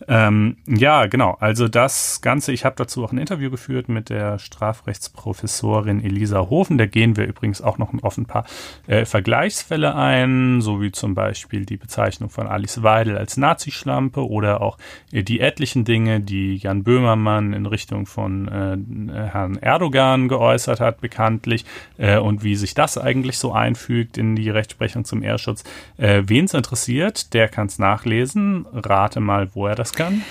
Ähm, 0.08 0.56
ja, 0.66 1.06
genau. 1.06 1.36
Also 1.40 1.68
das 1.68 2.20
Ganze, 2.20 2.52
ich 2.52 2.64
habe 2.64 2.76
dazu 2.76 3.04
auch 3.04 3.12
ein 3.12 3.18
Interview 3.18 3.50
geführt 3.50 3.88
mit 3.88 4.08
der 4.08 4.38
Strafrechtsprofessorin 4.38 6.02
Elisa 6.04 6.48
Hofen. 6.48 6.78
Da 6.78 6.86
gehen 6.86 7.16
wir 7.16 7.26
übrigens 7.26 7.60
auch 7.60 7.78
noch 7.78 7.92
auf 8.02 8.16
ein 8.16 8.26
paar 8.26 8.44
äh, 8.86 9.04
Vergleichsfälle 9.04 9.94
ein, 9.94 10.60
so 10.60 10.80
wie 10.80 10.92
zum 10.92 11.14
Beispiel 11.14 11.66
die 11.66 11.76
Bezeichnung 11.76 12.30
von 12.30 12.46
Alice 12.46 12.82
Weidel 12.82 13.18
als 13.18 13.36
Nazischlampe 13.36 14.28
oder 14.28 14.60
auch 14.60 14.78
äh, 15.12 15.24
die 15.24 15.40
etlichen 15.40 15.84
Dinge, 15.84 16.20
die 16.20 16.56
Jan 16.56 16.84
Böhmermann 16.84 17.52
in 17.52 17.66
Richtung 17.66 18.06
von 18.06 18.46
äh, 18.48 19.28
Herrn 19.28 19.56
Erdogan 19.56 20.28
geäußert 20.28 20.78
hat, 20.78 21.00
bekanntlich, 21.00 21.64
äh, 21.98 22.18
und 22.18 22.44
wie 22.44 22.54
sich 22.54 22.74
das 22.74 22.96
eigentlich 22.96 23.38
so 23.38 23.52
einfügt 23.52 24.18
in 24.18 24.36
die 24.36 24.50
Rechtsprechung 24.50 25.04
zum 25.04 25.22
Ehrschutz. 25.22 25.64
Äh, 25.96 26.22
Wen 26.26 26.44
es 26.44 26.54
interessiert, 26.54 27.34
der 27.34 27.48
kann 27.48 27.66
es 27.66 27.78
nachlesen. 27.78 28.66
Rate 28.72 29.20
mal, 29.20 29.48
wo 29.54 29.66
er 29.66 29.74
das 29.74 29.95
kann? 29.96 30.22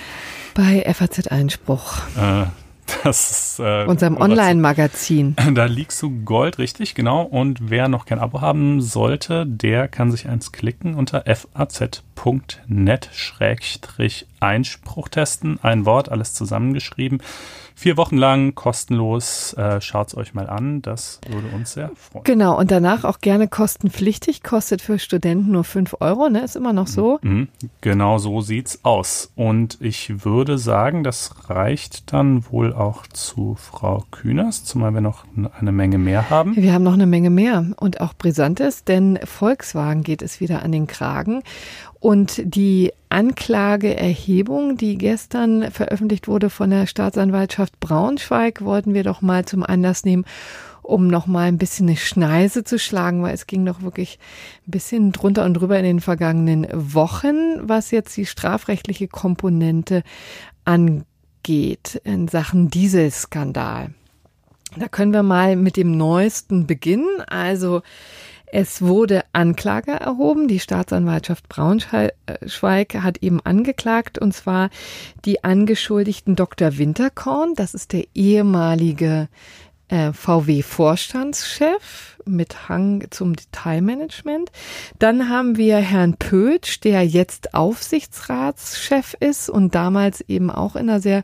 Bei 0.54 0.82
FAZ 0.92 1.28
Einspruch. 1.28 1.98
Äh, 2.16 2.46
das 3.04 3.30
ist, 3.30 3.58
äh, 3.58 3.84
unserem 3.84 4.16
Online-Magazin. 4.16 5.36
Da 5.54 5.66
liegst 5.66 6.00
du 6.02 6.10
Gold, 6.24 6.58
richtig, 6.58 6.94
genau. 6.94 7.22
Und 7.22 7.70
wer 7.70 7.88
noch 7.88 8.06
kein 8.06 8.18
Abo 8.18 8.40
haben 8.40 8.80
sollte, 8.80 9.44
der 9.46 9.88
kann 9.88 10.10
sich 10.10 10.28
eins 10.28 10.52
klicken 10.52 10.94
unter 10.94 11.24
faz.net-einspruch 12.16 15.08
testen. 15.08 15.58
Ein 15.62 15.86
Wort, 15.86 16.10
alles 16.10 16.34
zusammengeschrieben. 16.34 17.22
Vier 17.78 17.98
Wochen 17.98 18.16
lang 18.16 18.54
kostenlos. 18.54 19.52
Äh, 19.52 19.82
Schaut 19.82 20.08
es 20.08 20.16
euch 20.16 20.32
mal 20.32 20.48
an. 20.48 20.80
Das 20.80 21.20
würde 21.28 21.54
uns 21.54 21.74
sehr 21.74 21.90
freuen. 21.94 22.24
Genau. 22.24 22.58
Und 22.58 22.70
danach 22.70 23.04
auch 23.04 23.18
gerne 23.18 23.48
kostenpflichtig. 23.48 24.42
Kostet 24.42 24.80
für 24.80 24.98
Studenten 24.98 25.52
nur 25.52 25.62
fünf 25.62 25.94
Euro. 26.00 26.30
Ne? 26.30 26.42
Ist 26.42 26.56
immer 26.56 26.72
noch 26.72 26.86
so. 26.86 27.18
Mhm. 27.20 27.48
Genau 27.82 28.16
so 28.16 28.40
sieht's 28.40 28.80
aus. 28.82 29.30
Und 29.36 29.76
ich 29.82 30.24
würde 30.24 30.56
sagen, 30.56 31.04
das 31.04 31.50
reicht 31.50 32.14
dann 32.14 32.50
wohl 32.50 32.72
auch 32.72 33.06
zu 33.08 33.56
Frau 33.56 34.06
Kühners, 34.10 34.64
zumal 34.64 34.94
wir 34.94 35.02
noch 35.02 35.26
eine 35.60 35.72
Menge 35.72 35.98
mehr 35.98 36.30
haben. 36.30 36.56
Wir 36.56 36.72
haben 36.72 36.84
noch 36.84 36.94
eine 36.94 37.06
Menge 37.06 37.28
mehr 37.28 37.66
und 37.76 38.00
auch 38.00 38.14
Brisantes, 38.14 38.84
denn 38.84 39.18
Volkswagen 39.22 40.02
geht 40.02 40.22
es 40.22 40.40
wieder 40.40 40.62
an 40.62 40.72
den 40.72 40.86
Kragen. 40.86 41.42
Und 42.00 42.42
die 42.44 42.92
Anklageerhebung, 43.08 44.76
die 44.76 44.98
gestern 44.98 45.70
veröffentlicht 45.70 46.28
wurde 46.28 46.50
von 46.50 46.70
der 46.70 46.86
Staatsanwaltschaft 46.86 47.80
Braunschweig, 47.80 48.62
wollten 48.62 48.94
wir 48.94 49.02
doch 49.02 49.22
mal 49.22 49.44
zum 49.44 49.62
Anlass 49.62 50.04
nehmen, 50.04 50.24
um 50.82 51.08
noch 51.08 51.26
mal 51.26 51.48
ein 51.48 51.58
bisschen 51.58 51.88
eine 51.88 51.96
Schneise 51.96 52.64
zu 52.64 52.78
schlagen, 52.78 53.22
weil 53.22 53.34
es 53.34 53.46
ging 53.46 53.64
doch 53.64 53.82
wirklich 53.82 54.18
ein 54.66 54.70
bisschen 54.70 55.12
drunter 55.12 55.44
und 55.44 55.54
drüber 55.54 55.78
in 55.78 55.84
den 55.84 56.00
vergangenen 56.00 56.66
Wochen, 56.72 57.36
was 57.62 57.90
jetzt 57.90 58.16
die 58.16 58.26
strafrechtliche 58.26 59.08
Komponente 59.08 60.02
angeht 60.64 62.00
in 62.04 62.28
Sachen 62.28 62.68
Dieselskandal. 62.68 63.90
Da 64.76 64.88
können 64.88 65.12
wir 65.12 65.22
mal 65.22 65.56
mit 65.56 65.76
dem 65.76 65.96
Neuesten 65.96 66.66
beginnen. 66.66 67.20
Also 67.26 67.82
es 68.46 68.82
wurde 68.82 69.24
Anklage 69.32 69.92
erhoben. 69.92 70.48
Die 70.48 70.60
Staatsanwaltschaft 70.60 71.48
Braunschweig 71.48 72.94
hat 72.94 73.18
eben 73.18 73.40
angeklagt, 73.44 74.18
und 74.18 74.32
zwar 74.32 74.70
die 75.24 75.44
Angeschuldigten 75.44 76.36
Dr. 76.36 76.78
Winterkorn. 76.78 77.54
Das 77.54 77.74
ist 77.74 77.92
der 77.92 78.04
ehemalige 78.14 79.28
äh, 79.88 80.12
VW-Vorstandschef 80.12 82.18
mit 82.24 82.68
Hang 82.68 83.06
zum 83.10 83.36
Detailmanagement. 83.36 84.50
Dann 84.98 85.28
haben 85.28 85.56
wir 85.56 85.76
Herrn 85.76 86.16
Pötsch, 86.16 86.80
der 86.80 87.06
jetzt 87.06 87.54
Aufsichtsratschef 87.54 89.14
ist 89.20 89.48
und 89.48 89.74
damals 89.74 90.22
eben 90.22 90.50
auch 90.50 90.74
in 90.74 90.90
einer 90.90 91.00
sehr 91.00 91.22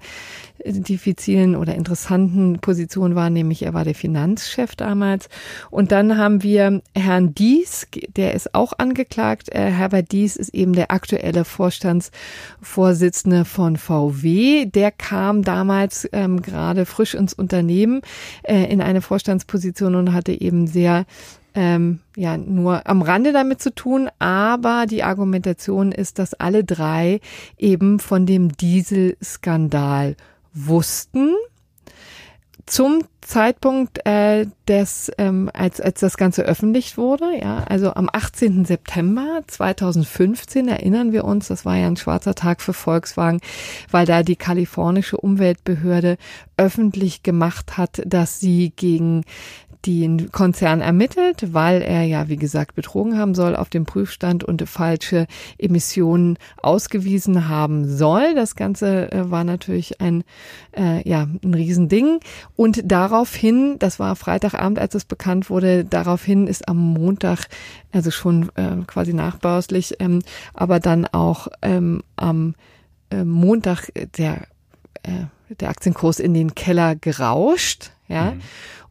diffizilen 0.65 1.57
oder 1.57 1.75
interessanten 1.75 2.59
Position 2.61 3.15
war, 3.15 3.31
nämlich 3.31 3.63
er 3.63 3.75
war 3.75 3.85
der 3.85 3.95
Finanzchef 3.95 4.77
damals. 4.77 5.29
Und 5.71 5.93
dann 5.93 6.19
haben 6.19 6.43
wir 6.43 6.83
Herrn 6.95 7.35
Dies, 7.35 7.87
der 8.17 8.35
ist 8.35 8.55
auch 8.55 8.73
angeklagt. 8.79 9.53
Äh, 9.53 9.71
Herbert 9.71 10.13
Dies 10.13 10.37
ist 10.37 10.55
eben 10.55 10.73
der 10.73 10.91
aktuelle 10.91 11.45
Vorstandsvorsitzende 11.45 13.45
von 13.45 13.77
VW. 13.77 14.67
Der 14.67 14.91
kam 14.91 15.43
damals 15.43 16.09
ähm, 16.13 16.43
gerade 16.43 16.87
frisch 16.87 17.15
ins 17.15 17.35
Unternehmen 17.35 18.03
äh, 18.43 18.65
in 18.65 18.81
eine 18.81 19.03
Vorstandsposition 19.03 19.95
und 19.95 20.13
hatte 20.13 20.33
eben 20.33 20.67
sehr 20.67 21.05
ähm, 21.55 22.01
ja 22.17 22.37
nur 22.37 22.87
am 22.87 23.03
Rande 23.03 23.33
damit 23.33 23.61
zu 23.61 23.75
tun, 23.75 24.09
aber 24.19 24.87
die 24.89 25.03
Argumentation 25.03 25.93
ist, 25.93 26.19
dass 26.19 26.35
alle 26.35 26.65
drei 26.65 27.21
eben 27.59 27.99
von 27.99 28.27
dem 28.27 28.57
Dieselskandal 28.57 30.17
wussten 30.55 31.35
zum 32.67 33.03
Zeitpunkt 33.21 34.05
äh, 34.07 34.47
des, 34.69 35.11
ähm, 35.19 35.51
als, 35.53 35.81
als 35.81 36.01
das 36.01 36.17
Ganze 36.17 36.43
öffentlich 36.43 36.97
wurde, 36.97 37.39
ja, 37.41 37.65
also 37.69 37.95
am 37.95 38.09
18. 38.13 38.65
September 38.65 39.43
2015 39.47 40.69
erinnern 40.69 41.13
wir 41.13 41.25
uns, 41.25 41.49
das 41.49 41.65
war 41.65 41.77
ja 41.77 41.87
ein 41.87 41.97
schwarzer 41.97 42.35
Tag 42.35 42.61
für 42.61 42.73
Volkswagen, 42.73 43.41
weil 43.91 44.07
da 44.07 44.23
die 44.23 44.37
kalifornische 44.37 45.17
Umweltbehörde 45.17 46.19
öffentlich 46.57 47.23
gemacht 47.23 47.79
hat, 47.79 48.03
dass 48.07 48.41
sie 48.41 48.73
gegen 48.75 49.25
den 49.87 50.31
Konzern 50.31 50.81
ermittelt, 50.81 51.53
weil 51.53 51.83
er 51.83 52.05
ja, 52.05 52.29
wie 52.29 52.37
gesagt, 52.37 52.75
betrogen 52.75 53.19
haben 53.19 53.35
soll 53.35 53.57
auf 53.57 53.69
dem 53.69 53.85
Prüfstand 53.85 54.45
und 54.45 54.69
falsche 54.69 55.27
Emissionen 55.59 56.39
ausgewiesen 56.63 57.49
haben 57.49 57.89
soll. 57.89 58.35
Das 58.35 58.55
Ganze 58.55 59.11
äh, 59.11 59.31
war 59.31 59.43
natürlich 59.43 60.01
ein, 60.01 60.23
äh, 60.77 61.07
ja, 61.09 61.27
ein 61.43 61.55
Riesending. 61.55 62.21
Und 62.55 62.83
daraufhin, 62.85 63.77
das 63.81 63.99
war 63.99 64.15
Freitagabend, 64.15 64.79
als 64.79 64.95
es 64.95 65.05
bekannt 65.05 65.51
wurde, 65.51 65.85
daraufhin 65.85 66.47
ist 66.47 66.69
am 66.69 66.79
Montag, 66.79 67.47
also 67.91 68.13
schon 68.13 68.51
äh, 68.55 68.77
quasi 68.87 69.13
nachbauslich, 69.13 69.97
ähm, 69.99 70.23
aber 70.55 70.79
dann 70.79 71.07
auch 71.07 71.49
ähm, 71.61 72.03
am 72.15 72.55
äh, 73.11 73.25
Montag 73.25 73.89
der, 74.17 74.43
äh, 75.03 75.25
der 75.59 75.71
Aktienkurs 75.71 76.21
in 76.21 76.35
den 76.35 76.55
Keller 76.55 76.95
gerauscht. 76.95 77.91
Ja. 78.07 78.33
Mhm 78.33 78.43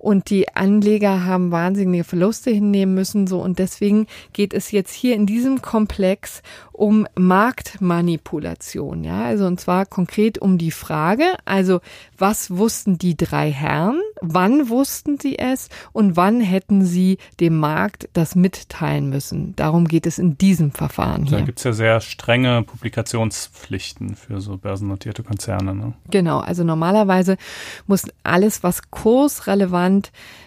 und 0.01 0.31
die 0.31 0.55
Anleger 0.55 1.25
haben 1.25 1.51
wahnsinnige 1.51 2.03
Verluste 2.03 2.49
hinnehmen 2.49 2.95
müssen, 2.95 3.27
so 3.27 3.39
und 3.41 3.59
deswegen 3.59 4.07
geht 4.33 4.53
es 4.53 4.71
jetzt 4.71 4.93
hier 4.93 5.15
in 5.15 5.27
diesem 5.27 5.61
Komplex 5.61 6.41
um 6.71 7.05
Marktmanipulation, 7.15 9.03
ja, 9.03 9.23
also 9.25 9.45
und 9.45 9.59
zwar 9.59 9.85
konkret 9.85 10.39
um 10.39 10.57
die 10.57 10.71
Frage, 10.71 11.25
also 11.45 11.81
was 12.17 12.49
wussten 12.57 12.97
die 12.97 13.15
drei 13.15 13.51
Herren, 13.51 14.01
wann 14.21 14.69
wussten 14.69 15.19
sie 15.19 15.37
es 15.37 15.69
und 15.91 16.15
wann 16.15 16.41
hätten 16.41 16.83
sie 16.83 17.19
dem 17.39 17.57
Markt 17.57 18.09
das 18.13 18.35
mitteilen 18.35 19.09
müssen. 19.09 19.55
Darum 19.55 19.87
geht 19.87 20.07
es 20.07 20.17
in 20.17 20.37
diesem 20.39 20.71
Verfahren. 20.71 21.27
Da 21.27 21.41
gibt's 21.41 21.63
ja 21.63 21.73
sehr 21.73 22.01
strenge 22.01 22.63
Publikationspflichten 22.63 24.15
für 24.15 24.41
so 24.41 24.57
börsennotierte 24.57 25.21
Konzerne. 25.21 25.75
Ne? 25.75 25.93
Genau, 26.09 26.39
also 26.39 26.63
normalerweise 26.63 27.37
muss 27.85 28.05
alles, 28.23 28.63
was 28.63 28.89
kursrelevant 28.89 29.90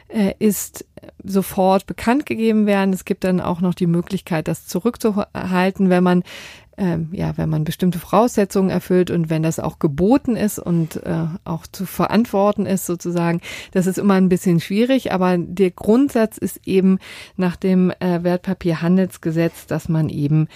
äh, 0.08 0.34
ist, 0.38 0.84
sofort 1.22 1.86
bekannt 1.86 2.26
gegeben 2.26 2.66
werden. 2.66 2.92
Es 2.94 3.04
gibt 3.04 3.24
dann 3.24 3.40
auch 3.40 3.60
noch 3.60 3.74
die 3.74 3.86
Möglichkeit, 3.86 4.48
das 4.48 4.66
zurückzuhalten, 4.66 5.90
wenn 5.90 6.02
man 6.02 6.22
ähm, 6.76 7.10
ja, 7.12 7.36
wenn 7.36 7.48
man 7.48 7.64
bestimmte 7.64 7.98
Voraussetzungen 7.98 8.70
erfüllt 8.70 9.10
und 9.10 9.30
wenn 9.30 9.42
das 9.42 9.60
auch 9.60 9.78
geboten 9.78 10.36
ist 10.36 10.58
und 10.58 10.96
äh, 11.04 11.26
auch 11.44 11.66
zu 11.66 11.86
verantworten 11.86 12.66
ist 12.66 12.86
sozusagen, 12.86 13.40
das 13.72 13.86
ist 13.86 13.98
immer 13.98 14.14
ein 14.14 14.28
bisschen 14.28 14.60
schwierig, 14.60 15.12
aber 15.12 15.38
der 15.38 15.70
Grundsatz 15.70 16.36
ist 16.36 16.60
eben 16.66 16.98
nach 17.36 17.56
dem 17.56 17.92
äh, 18.00 18.24
Wertpapierhandelsgesetz, 18.24 19.66
dass 19.66 19.88
man 19.88 20.08
eben 20.08 20.48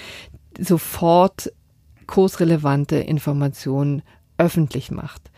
sofort 0.58 1.52
kursrelevante 2.06 2.96
Informationen 2.96 4.02
öffentlich 4.38 4.90
macht. 4.90 5.30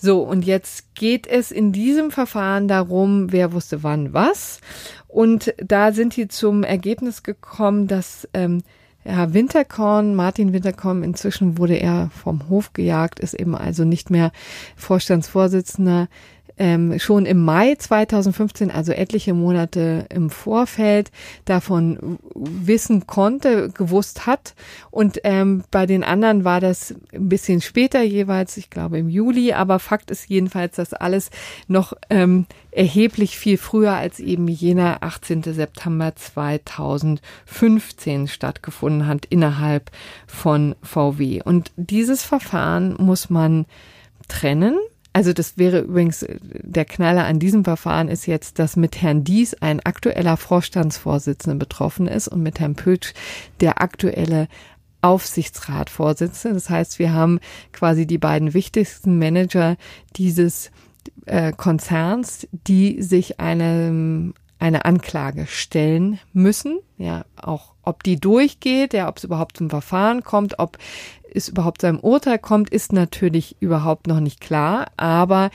So, 0.00 0.22
und 0.22 0.44
jetzt 0.44 0.94
geht 0.94 1.26
es 1.26 1.50
in 1.50 1.72
diesem 1.72 2.12
Verfahren 2.12 2.68
darum, 2.68 3.32
wer 3.32 3.52
wusste 3.52 3.82
wann 3.82 4.12
was. 4.12 4.60
Und 5.08 5.54
da 5.58 5.92
sind 5.92 6.16
die 6.16 6.28
zum 6.28 6.62
Ergebnis 6.62 7.24
gekommen, 7.24 7.88
dass 7.88 8.28
ähm, 8.32 8.62
Herr 9.02 9.34
Winterkorn, 9.34 10.14
Martin 10.14 10.52
Winterkorn, 10.52 11.02
inzwischen 11.02 11.58
wurde 11.58 11.76
er 11.76 12.10
vom 12.10 12.48
Hof 12.48 12.72
gejagt, 12.74 13.18
ist 13.18 13.34
eben 13.34 13.56
also 13.56 13.84
nicht 13.84 14.10
mehr 14.10 14.32
Vorstandsvorsitzender 14.76 16.08
ähm, 16.58 16.98
schon 16.98 17.26
im 17.26 17.44
Mai 17.44 17.76
2015, 17.76 18.70
also 18.70 18.92
etliche 18.92 19.34
Monate 19.34 20.06
im 20.10 20.30
Vorfeld, 20.30 21.10
davon 21.44 22.18
wissen 22.34 23.06
konnte, 23.06 23.70
gewusst 23.70 24.26
hat. 24.26 24.54
Und 24.90 25.20
ähm, 25.24 25.64
bei 25.70 25.86
den 25.86 26.04
anderen 26.04 26.44
war 26.44 26.60
das 26.60 26.94
ein 27.12 27.28
bisschen 27.28 27.60
später 27.60 28.02
jeweils, 28.02 28.56
ich 28.56 28.70
glaube 28.70 28.98
im 28.98 29.08
Juli. 29.08 29.52
Aber 29.52 29.78
Fakt 29.78 30.10
ist 30.10 30.28
jedenfalls, 30.28 30.76
dass 30.76 30.92
alles 30.92 31.30
noch 31.66 31.92
ähm, 32.10 32.46
erheblich 32.70 33.38
viel 33.38 33.58
früher 33.58 33.92
als 33.92 34.20
eben 34.20 34.48
jener 34.48 35.02
18. 35.02 35.42
September 35.42 36.14
2015 36.14 38.28
stattgefunden 38.28 39.06
hat 39.06 39.26
innerhalb 39.26 39.90
von 40.26 40.74
VW. 40.82 41.42
Und 41.42 41.72
dieses 41.76 42.22
Verfahren 42.22 42.94
muss 42.98 43.30
man 43.30 43.66
trennen 44.28 44.78
also 45.12 45.32
das 45.32 45.58
wäre 45.58 45.80
übrigens 45.80 46.22
äh, 46.22 46.38
der 46.42 46.84
Knaller 46.84 47.24
an 47.24 47.38
diesem 47.38 47.64
Verfahren 47.64 48.08
ist 48.08 48.26
jetzt, 48.26 48.58
dass 48.58 48.76
mit 48.76 49.02
Herrn 49.02 49.24
Dies 49.24 49.54
ein 49.54 49.80
aktueller 49.80 50.36
Vorstandsvorsitzender 50.36 51.58
betroffen 51.58 52.06
ist 52.06 52.28
und 52.28 52.42
mit 52.42 52.60
Herrn 52.60 52.74
Pötsch 52.74 53.14
der 53.60 53.80
aktuelle 53.80 54.48
Aufsichtsratvorsitzende. 55.00 56.54
Das 56.54 56.70
heißt, 56.70 56.98
wir 56.98 57.12
haben 57.12 57.40
quasi 57.72 58.06
die 58.06 58.18
beiden 58.18 58.52
wichtigsten 58.54 59.18
Manager 59.18 59.76
dieses 60.16 60.70
äh, 61.26 61.52
Konzerns, 61.52 62.48
die 62.52 63.02
sich 63.02 63.40
einem 63.40 64.34
eine 64.58 64.84
Anklage 64.84 65.46
stellen 65.46 66.18
müssen, 66.32 66.80
ja, 66.96 67.24
auch 67.36 67.74
ob 67.82 68.02
die 68.02 68.18
durchgeht, 68.18 68.92
ja, 68.92 69.08
ob 69.08 69.18
es 69.18 69.24
überhaupt 69.24 69.56
zum 69.56 69.70
Verfahren 69.70 70.24
kommt, 70.24 70.58
ob 70.58 70.78
es 71.34 71.48
überhaupt 71.48 71.80
zu 71.80 71.86
einem 71.86 72.00
Urteil 72.00 72.38
kommt, 72.38 72.70
ist 72.70 72.92
natürlich 72.92 73.56
überhaupt 73.60 74.06
noch 74.06 74.20
nicht 74.20 74.40
klar, 74.40 74.86
aber 74.96 75.50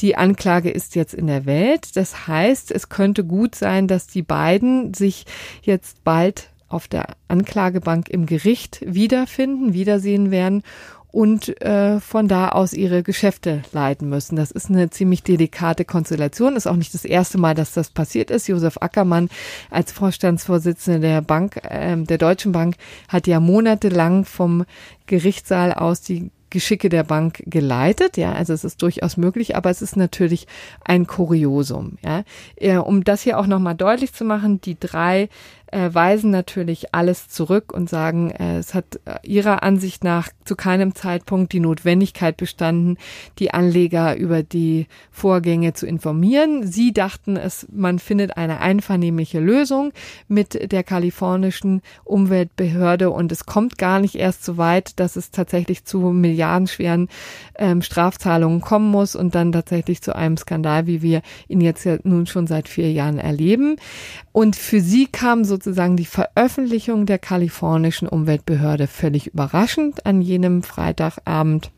die 0.00 0.16
Anklage 0.16 0.70
ist 0.70 0.94
jetzt 0.94 1.14
in 1.14 1.26
der 1.26 1.46
Welt. 1.46 1.96
Das 1.96 2.28
heißt, 2.28 2.70
es 2.70 2.88
könnte 2.88 3.24
gut 3.24 3.54
sein, 3.54 3.88
dass 3.88 4.06
die 4.06 4.22
beiden 4.22 4.94
sich 4.94 5.26
jetzt 5.62 6.04
bald 6.04 6.50
auf 6.68 6.86
der 6.86 7.16
Anklagebank 7.28 8.08
im 8.08 8.26
Gericht 8.26 8.80
wiederfinden, 8.84 9.72
wiedersehen 9.72 10.30
werden 10.30 10.62
und 11.10 11.60
äh, 11.62 12.00
von 12.00 12.28
da 12.28 12.50
aus 12.50 12.72
ihre 12.72 13.02
Geschäfte 13.02 13.62
leiten 13.72 14.08
müssen. 14.08 14.36
Das 14.36 14.50
ist 14.50 14.68
eine 14.68 14.90
ziemlich 14.90 15.22
delikate 15.22 15.84
Konstellation. 15.84 16.56
Ist 16.56 16.66
auch 16.66 16.76
nicht 16.76 16.92
das 16.94 17.04
erste 17.04 17.38
Mal, 17.38 17.54
dass 17.54 17.72
das 17.72 17.90
passiert 17.90 18.30
ist. 18.30 18.46
Josef 18.46 18.78
Ackermann 18.80 19.30
als 19.70 19.92
Vorstandsvorsitzender 19.92 21.00
der 21.00 21.22
Bank, 21.22 21.56
äh, 21.64 21.96
der 21.96 22.18
Deutschen 22.18 22.52
Bank, 22.52 22.76
hat 23.08 23.26
ja 23.26 23.40
monatelang 23.40 24.24
vom 24.24 24.64
Gerichtssaal 25.06 25.72
aus 25.72 26.02
die 26.02 26.30
Geschicke 26.50 26.88
der 26.88 27.04
Bank 27.04 27.42
geleitet, 27.46 28.16
ja, 28.16 28.32
also 28.32 28.52
es 28.52 28.64
ist 28.64 28.80
durchaus 28.80 29.16
möglich, 29.16 29.56
aber 29.56 29.70
es 29.70 29.82
ist 29.82 29.96
natürlich 29.96 30.46
ein 30.82 31.06
Kuriosum, 31.06 31.98
ja. 32.02 32.24
Äh, 32.56 32.76
um 32.78 33.04
das 33.04 33.22
hier 33.22 33.38
auch 33.38 33.46
nochmal 33.46 33.74
deutlich 33.74 34.12
zu 34.14 34.24
machen, 34.24 34.60
die 34.60 34.78
drei 34.78 35.28
äh, 35.72 35.92
weisen 35.92 36.30
natürlich 36.30 36.94
alles 36.94 37.28
zurück 37.28 37.72
und 37.72 37.88
sagen, 37.88 38.30
äh, 38.30 38.58
es 38.58 38.74
hat 38.74 39.00
äh, 39.04 39.18
ihrer 39.22 39.62
Ansicht 39.62 40.04
nach 40.04 40.28
zu 40.44 40.56
keinem 40.56 40.94
Zeitpunkt 40.94 41.52
die 41.52 41.60
Notwendigkeit 41.60 42.36
bestanden, 42.36 42.96
die 43.38 43.52
Anleger 43.52 44.16
über 44.16 44.42
die 44.42 44.86
Vorgänge 45.10 45.74
zu 45.74 45.86
informieren. 45.86 46.66
Sie 46.66 46.92
dachten, 46.92 47.36
es, 47.36 47.66
man 47.70 47.98
findet 47.98 48.36
eine 48.36 48.60
einvernehmliche 48.60 49.40
Lösung 49.40 49.92
mit 50.26 50.72
der 50.72 50.82
kalifornischen 50.84 51.82
Umweltbehörde 52.04 53.10
und 53.10 53.30
es 53.32 53.46
kommt 53.46 53.78
gar 53.78 54.00
nicht 54.00 54.14
erst 54.14 54.44
so 54.44 54.56
weit, 54.56 54.98
dass 55.00 55.16
es 55.16 55.30
tatsächlich 55.30 55.84
zu 55.84 55.98
milliardenschweren 56.00 57.08
ähm, 57.56 57.82
Strafzahlungen 57.82 58.60
kommen 58.60 58.90
muss 58.90 59.14
und 59.14 59.34
dann 59.34 59.52
tatsächlich 59.52 60.02
zu 60.02 60.14
einem 60.16 60.36
Skandal, 60.36 60.86
wie 60.86 61.02
wir 61.02 61.22
ihn 61.48 61.60
jetzt 61.60 61.84
ja 61.84 61.98
nun 62.04 62.26
schon 62.26 62.46
seit 62.46 62.68
vier 62.68 62.90
Jahren 62.92 63.18
erleben. 63.18 63.76
Und 64.32 64.56
für 64.56 64.80
sie 64.80 65.06
kam 65.06 65.44
sozusagen 65.58 65.96
die 65.96 66.04
Veröffentlichung 66.04 67.04
der 67.04 67.18
kalifornischen 67.18 68.08
Umweltbehörde 68.08 68.86
völlig 68.86 69.26
überraschend 69.26 70.06
an 70.06 70.22
jenem 70.22 70.62
Freitagabend. 70.62 71.70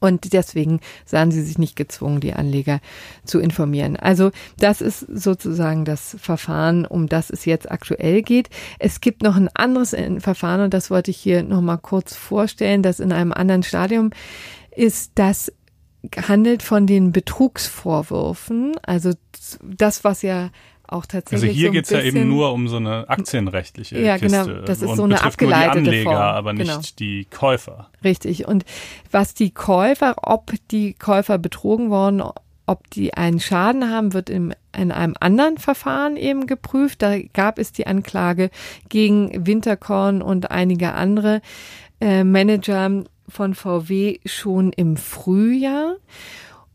Und 0.00 0.32
deswegen 0.32 0.80
sahen 1.04 1.30
sie 1.30 1.42
sich 1.42 1.58
nicht 1.58 1.76
gezwungen, 1.76 2.20
die 2.20 2.32
Anleger 2.32 2.80
zu 3.24 3.38
informieren. 3.38 3.96
Also 3.96 4.32
das 4.58 4.80
ist 4.80 5.00
sozusagen 5.00 5.84
das 5.84 6.16
Verfahren, 6.18 6.84
um 6.86 7.08
das 7.08 7.30
es 7.30 7.44
jetzt 7.44 7.70
aktuell 7.70 8.22
geht. 8.22 8.50
Es 8.80 9.00
gibt 9.00 9.22
noch 9.22 9.36
ein 9.36 9.48
anderes 9.54 9.94
Verfahren 10.18 10.62
und 10.62 10.74
das 10.74 10.90
wollte 10.90 11.12
ich 11.12 11.18
hier 11.18 11.44
nochmal 11.44 11.78
kurz 11.78 12.16
vorstellen, 12.16 12.82
das 12.82 12.98
in 12.98 13.12
einem 13.12 13.32
anderen 13.32 13.62
Stadium 13.62 14.10
ist, 14.74 15.12
das 15.14 15.52
handelt 16.16 16.64
von 16.64 16.88
den 16.88 17.12
Betrugsvorwürfen. 17.12 18.74
Also 18.82 19.12
das, 19.62 20.02
was 20.02 20.22
ja 20.22 20.50
auch 20.92 21.06
tatsächlich. 21.06 21.50
Also 21.50 21.58
hier 21.58 21.68
so 21.68 21.72
geht 21.72 21.84
es 21.84 21.90
ja 21.90 22.00
eben 22.02 22.28
nur 22.28 22.52
um 22.52 22.68
so 22.68 22.76
eine 22.76 23.08
aktienrechtliche 23.08 24.00
ja, 24.00 24.18
Kiste. 24.18 24.44
Genau, 24.44 24.60
das 24.62 24.82
ist 24.82 24.96
so 24.96 25.04
eine 25.04 25.22
abgeleitete 25.22 25.82
nur 25.82 25.92
die 25.92 25.98
Anleger, 25.98 26.10
Form. 26.10 26.22
aber 26.22 26.52
nicht 26.52 26.68
genau. 26.68 26.82
die 26.98 27.26
Käufer. 27.26 27.90
Richtig. 28.04 28.46
Und 28.46 28.64
was 29.10 29.34
die 29.34 29.50
Käufer, 29.50 30.14
ob 30.22 30.52
die 30.70 30.94
Käufer 30.94 31.38
betrogen 31.38 31.90
worden, 31.90 32.22
ob 32.66 32.90
die 32.90 33.14
einen 33.14 33.40
Schaden 33.40 33.90
haben, 33.90 34.14
wird 34.14 34.30
im, 34.30 34.52
in 34.76 34.92
einem 34.92 35.14
anderen 35.20 35.58
Verfahren 35.58 36.16
eben 36.16 36.46
geprüft. 36.46 37.02
Da 37.02 37.18
gab 37.20 37.58
es 37.58 37.72
die 37.72 37.86
Anklage 37.86 38.50
gegen 38.88 39.46
Winterkorn 39.46 40.22
und 40.22 40.50
einige 40.50 40.92
andere 40.92 41.42
äh, 42.00 42.24
Manager 42.24 43.04
von 43.28 43.54
VW 43.54 44.18
schon 44.24 44.72
im 44.72 44.96
Frühjahr. 44.96 45.96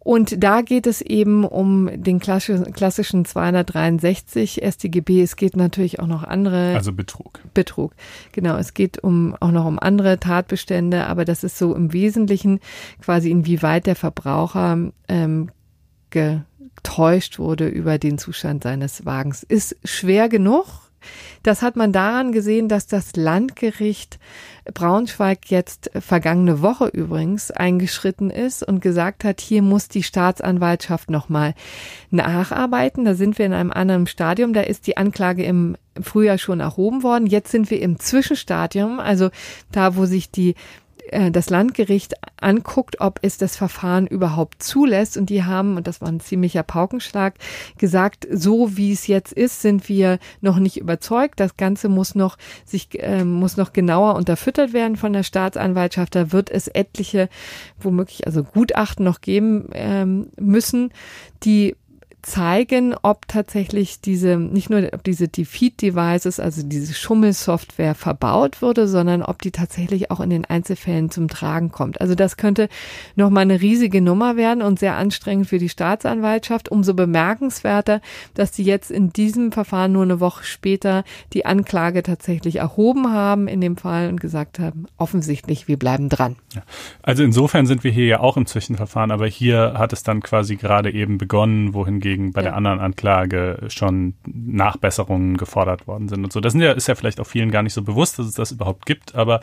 Und 0.08 0.42
da 0.42 0.62
geht 0.62 0.88
es 0.88 1.02
eben 1.02 1.44
um 1.44 1.90
den 1.94 2.20
klassischen 2.20 3.26
263 3.26 4.62
StGB. 4.66 5.22
Es 5.22 5.36
geht 5.36 5.58
natürlich 5.58 6.00
auch 6.00 6.08
noch 6.08 6.24
andere. 6.24 6.76
Also 6.76 6.94
Betrug. 6.94 7.42
Betrug. 7.54 7.92
Genau. 8.32 8.56
Es 8.56 8.74
geht 8.74 9.04
um, 9.04 9.36
auch 9.42 9.52
noch 9.52 9.66
um 9.66 9.78
andere 9.78 10.18
Tatbestände. 10.18 11.08
Aber 11.08 11.26
das 11.26 11.44
ist 11.44 11.58
so 11.58 11.76
im 11.76 11.92
Wesentlichen 11.92 12.62
quasi 13.02 13.30
inwieweit 13.30 13.86
der 13.86 13.98
Verbraucher, 13.98 14.92
ähm, 15.10 15.52
getäuscht 16.10 17.38
wurde 17.38 17.68
über 17.68 17.98
den 17.98 18.18
Zustand 18.18 18.64
seines 18.64 19.06
Wagens. 19.06 19.44
Ist 19.44 19.76
schwer 19.84 20.30
genug. 20.30 20.87
Das 21.44 21.62
hat 21.62 21.76
man 21.76 21.92
daran 21.92 22.32
gesehen, 22.32 22.68
dass 22.68 22.88
das 22.88 23.16
Landgericht 23.16 24.20
Braunschweig 24.74 25.50
jetzt 25.50 25.90
vergangene 25.98 26.62
Woche 26.62 26.88
übrigens 26.88 27.52
eingeschritten 27.52 28.30
ist 28.30 28.64
und 28.64 28.82
gesagt 28.82 29.24
hat, 29.24 29.40
hier 29.40 29.62
muss 29.62 29.88
die 29.88 30.04
Staatsanwaltschaft 30.04 31.10
nochmal 31.10 31.54
nacharbeiten. 32.10 33.06
Da 33.06 33.16
sind 33.16 33.38
wir 33.38 33.46
in 33.46 33.54
einem 33.54 33.72
anderen 33.72 34.08
Stadium. 34.08 34.54
Da 34.54 34.62
ist 34.62 34.88
die 34.88 34.98
Anklage 34.98 35.44
im 35.44 35.78
Frühjahr 36.02 36.38
schon 36.38 36.60
erhoben 36.60 37.04
worden. 37.04 37.28
Jetzt 37.28 37.52
sind 37.52 37.72
wir 37.72 37.82
im 37.82 38.00
Zwischenstadium, 38.00 39.00
also 39.00 39.30
da, 39.72 39.96
wo 39.96 40.06
sich 40.06 40.32
die 40.32 40.56
äh, 41.12 41.32
das 41.32 41.50
Landgericht 41.50 42.16
anguckt, 42.40 43.02
ob 43.02 43.20
es 43.22 43.38
das 43.38 43.56
Verfahren 43.56 44.08
überhaupt 44.08 44.62
zulässt. 44.62 45.18
Und 45.18 45.30
die 45.30 45.44
haben, 45.44 45.78
und 45.78 45.88
das 45.88 46.02
war 46.02 46.08
ein 46.08 46.20
ziemlicher 46.20 46.64
Paukenschlag, 46.64 47.36
gesagt, 47.78 48.28
so 48.32 48.78
wie 48.78 48.92
es 48.92 49.08
jetzt 49.08 49.34
ist, 49.34 49.62
sind 49.62 49.90
wir 49.90 50.20
noch 50.42 50.60
nicht 50.60 50.78
überzeugt. 50.78 51.40
Das 51.40 51.58
Ganze 51.58 51.90
muss 51.90 52.16
noch 52.16 52.38
sich 52.66 53.02
äh, 53.02 53.24
muss 53.24 53.58
noch 53.58 53.74
genauer 53.74 54.16
unterfüttert 54.16 54.74
werden 54.74 54.98
von 54.98 55.14
der 55.14 55.24
Staatsanwaltschaft. 55.24 56.16
Da 56.16 56.32
wird 56.32 56.50
es 56.50 56.68
etliche, 56.68 57.30
womöglich 57.80 58.26
also 58.26 58.44
Gutachten 58.44 59.04
noch 59.04 59.22
geben 59.22 59.70
ähm, 59.74 60.28
müssen, 60.40 60.92
die 61.44 61.76
zeigen, 62.28 62.94
ob 63.04 63.28
tatsächlich 63.30 64.02
diese, 64.02 64.36
nicht 64.36 64.70
nur 64.70 64.90
ob 64.94 65.04
diese 65.04 65.30
Defeat-Devices, 65.30 66.42
also 66.42 66.62
diese 66.62 66.94
Schummelsoftware 66.94 67.96
verbaut 67.96 68.62
wurde, 68.62 68.90
sondern 68.90 69.24
ob 69.24 69.42
die 69.42 69.52
tatsächlich 69.52 70.12
auch 70.12 70.20
in 70.20 70.30
den 70.30 70.44
Einzelfällen 70.44 71.10
zum 71.10 71.30
Tragen 71.30 71.72
kommt. 71.72 72.02
Also 72.02 72.16
das 72.16 72.36
könnte 72.36 72.68
nochmal 73.16 73.44
eine 73.44 73.62
riesige 73.62 74.02
Nummer 74.02 74.36
werden 74.36 74.62
und 74.62 74.78
sehr 74.78 74.98
anstrengend 74.98 75.48
für 75.48 75.58
die 75.58 75.70
Staatsanwaltschaft. 75.70 76.70
Umso 76.70 76.94
bemerkenswerter, 76.94 78.02
dass 78.34 78.54
sie 78.54 78.64
jetzt 78.64 78.92
in 78.92 79.14
diesem 79.14 79.54
Verfahren 79.54 79.94
nur 79.94 80.04
eine 80.04 80.20
Woche 80.20 80.44
später 80.44 81.06
die 81.32 81.46
Anklage 81.46 82.04
tatsächlich 82.04 82.58
erhoben 82.58 83.14
haben 83.14 83.48
in 83.48 83.62
dem 83.62 83.78
Fall 83.78 84.10
und 84.10 84.20
gesagt 84.20 84.60
haben, 84.60 84.88
offensichtlich, 84.98 85.70
wir 85.70 85.80
bleiben 85.80 86.10
dran. 86.10 86.36
Ja. 86.54 86.64
Also 87.04 87.24
insofern 87.24 87.66
sind 87.66 87.86
wir 87.86 87.92
hier 87.92 88.06
ja 88.06 88.20
auch 88.20 88.36
im 88.36 88.46
Zwischenverfahren, 88.46 89.12
aber 89.12 89.28
hier 89.28 89.76
hat 89.78 89.94
es 89.94 90.04
dann 90.04 90.22
quasi 90.22 90.58
gerade 90.58 90.92
eben 90.92 91.18
begonnen, 91.18 91.74
wohingegen 91.74 92.17
weswegen 92.18 92.32
bei 92.32 92.42
ja. 92.42 92.50
der 92.50 92.56
anderen 92.56 92.80
Anklage 92.80 93.60
schon 93.70 94.16
Nachbesserungen 94.26 95.38
gefordert 95.38 95.88
worden 95.88 96.10
sind 96.10 96.24
und 96.24 96.34
so. 96.34 96.40
Das 96.40 96.54
ja, 96.54 96.72
ist 96.72 96.88
ja 96.88 96.96
vielleicht 96.96 97.20
auch 97.20 97.28
vielen 97.28 97.52
gar 97.52 97.64
nicht 97.64 97.74
so 97.74 97.84
bewusst, 97.84 98.20
dass 98.20 98.26
es 98.26 98.34
das 98.34 98.52
überhaupt 98.52 98.86
gibt, 98.86 99.16
aber 99.16 99.42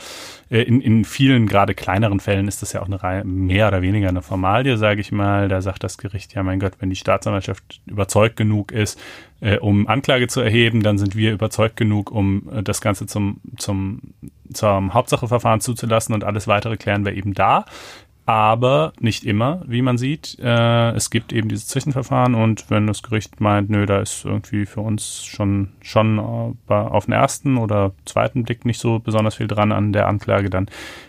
äh, 0.51 0.63
in, 0.63 0.81
in 0.81 1.05
vielen 1.05 1.47
gerade 1.47 1.75
kleineren 1.75 2.21
Fällen 2.21 2.49
ist 2.49 2.63
das 2.63 2.73
ja 2.73 2.83
auch 2.83 2.87
eine 2.87 3.03
Reihe, 3.03 3.25
mehr 3.25 3.69
oder 3.69 3.83
weniger 3.83 4.09
eine 4.09 4.23
Formalie, 4.23 4.77
sage 4.77 5.01
ich 5.01 5.13
mal. 5.13 5.49
Da 5.49 5.63
sagt 5.63 5.85
das 5.85 5.99
Gericht, 5.99 6.35
ja 6.35 6.43
mein 6.43 6.61
Gott, 6.61 6.75
wenn 6.81 6.91
die 6.91 6.97
Staatsanwaltschaft 6.97 7.81
überzeugt 7.87 8.37
genug 8.37 8.73
ist, 8.73 9.01
äh, 9.41 9.59
um 9.59 9.87
Anklage 9.87 10.29
zu 10.29 10.41
erheben, 10.41 10.83
dann 10.83 10.99
sind 10.99 11.17
wir 11.17 11.33
überzeugt 11.33 11.77
genug, 11.77 12.11
um 12.11 12.49
äh, 12.53 12.63
das 12.63 12.81
Ganze 12.81 13.07
zum, 13.07 13.41
zum, 13.57 14.01
zum 14.53 14.95
Hauptsacheverfahren 14.95 15.61
zuzulassen 15.61 16.15
und 16.15 16.25
alles 16.25 16.47
weitere 16.49 16.77
klären 16.77 17.05
wir 17.05 17.15
eben 17.15 17.35
da 17.35 17.65
aber 18.27 18.93
nicht 19.01 19.25
immer, 19.25 19.63
wie 19.67 19.83
man 19.83 19.99
sieht. 19.99 20.39
Äh, 20.41 20.93
es 20.93 21.11
gibt 21.11 21.33
eben 21.33 21.49
dieses 21.49 21.67
Zwischenverfahren 21.67 22.35
und 22.35 22.71
wenn 22.71 22.87
das 22.87 23.03
Gericht 23.03 23.41
meint, 23.41 23.69
nö, 23.69 23.85
da 23.85 24.01
ist 24.01 24.25
irgendwie 24.25 24.65
für 24.65 24.81
uns 24.81 25.25
schon, 25.25 25.69
schon 25.83 26.19
äh, 26.69 26.73
auf 26.73 27.05
den 27.05 27.13
ersten 27.13 27.59
oder 27.59 27.93
zweiten 28.07 28.45
Blick 28.45 28.65
nicht 28.65 28.81
so 28.81 28.99
besonders 28.99 29.35
viel 29.35 29.47
dran 29.47 29.73
an 29.73 29.93
der 29.93 30.07
Anklage, 30.07 30.49
dann 30.49 30.69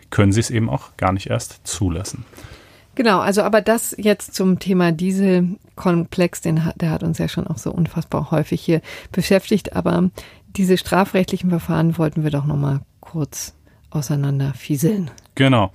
können 0.10 0.34
sie 0.34 0.42
es 0.42 0.50
eben 0.50 0.70
auch 0.70 0.98
gar 0.98 1.14
nicht 1.14 1.30
erst 1.30 1.66
zulassen. 1.66 2.26
Genau, 2.96 3.20
also 3.20 3.42
aber 3.44 3.62
das 3.62 3.94
jetzt 3.98 4.36
zum 4.36 4.60
Thema 4.60 4.92
Dieselkomplex, 4.92 6.42
den 6.42 6.64
hat, 6.64 6.82
der 6.82 6.92
hat 6.92 7.04
uns 7.04 7.18
ja 7.18 7.28
schon 7.28 7.48
auch 7.48 7.58
so 7.58 7.72
unfassbar 7.72 8.32
häufig 8.32 8.62
hier 8.62 8.82
beschäftigt, 9.12 9.76
aber 9.76 10.10
diese 10.48 10.78
strafrechtlichen 10.78 11.50
Verfahren 11.50 11.98
wollten 11.98 12.24
wir 12.24 12.32
doch 12.32 12.46
nochmal 12.46 12.80
kurz 13.02 13.54
auseinanderfieseln. 13.90 15.12
Genau. 15.36 15.72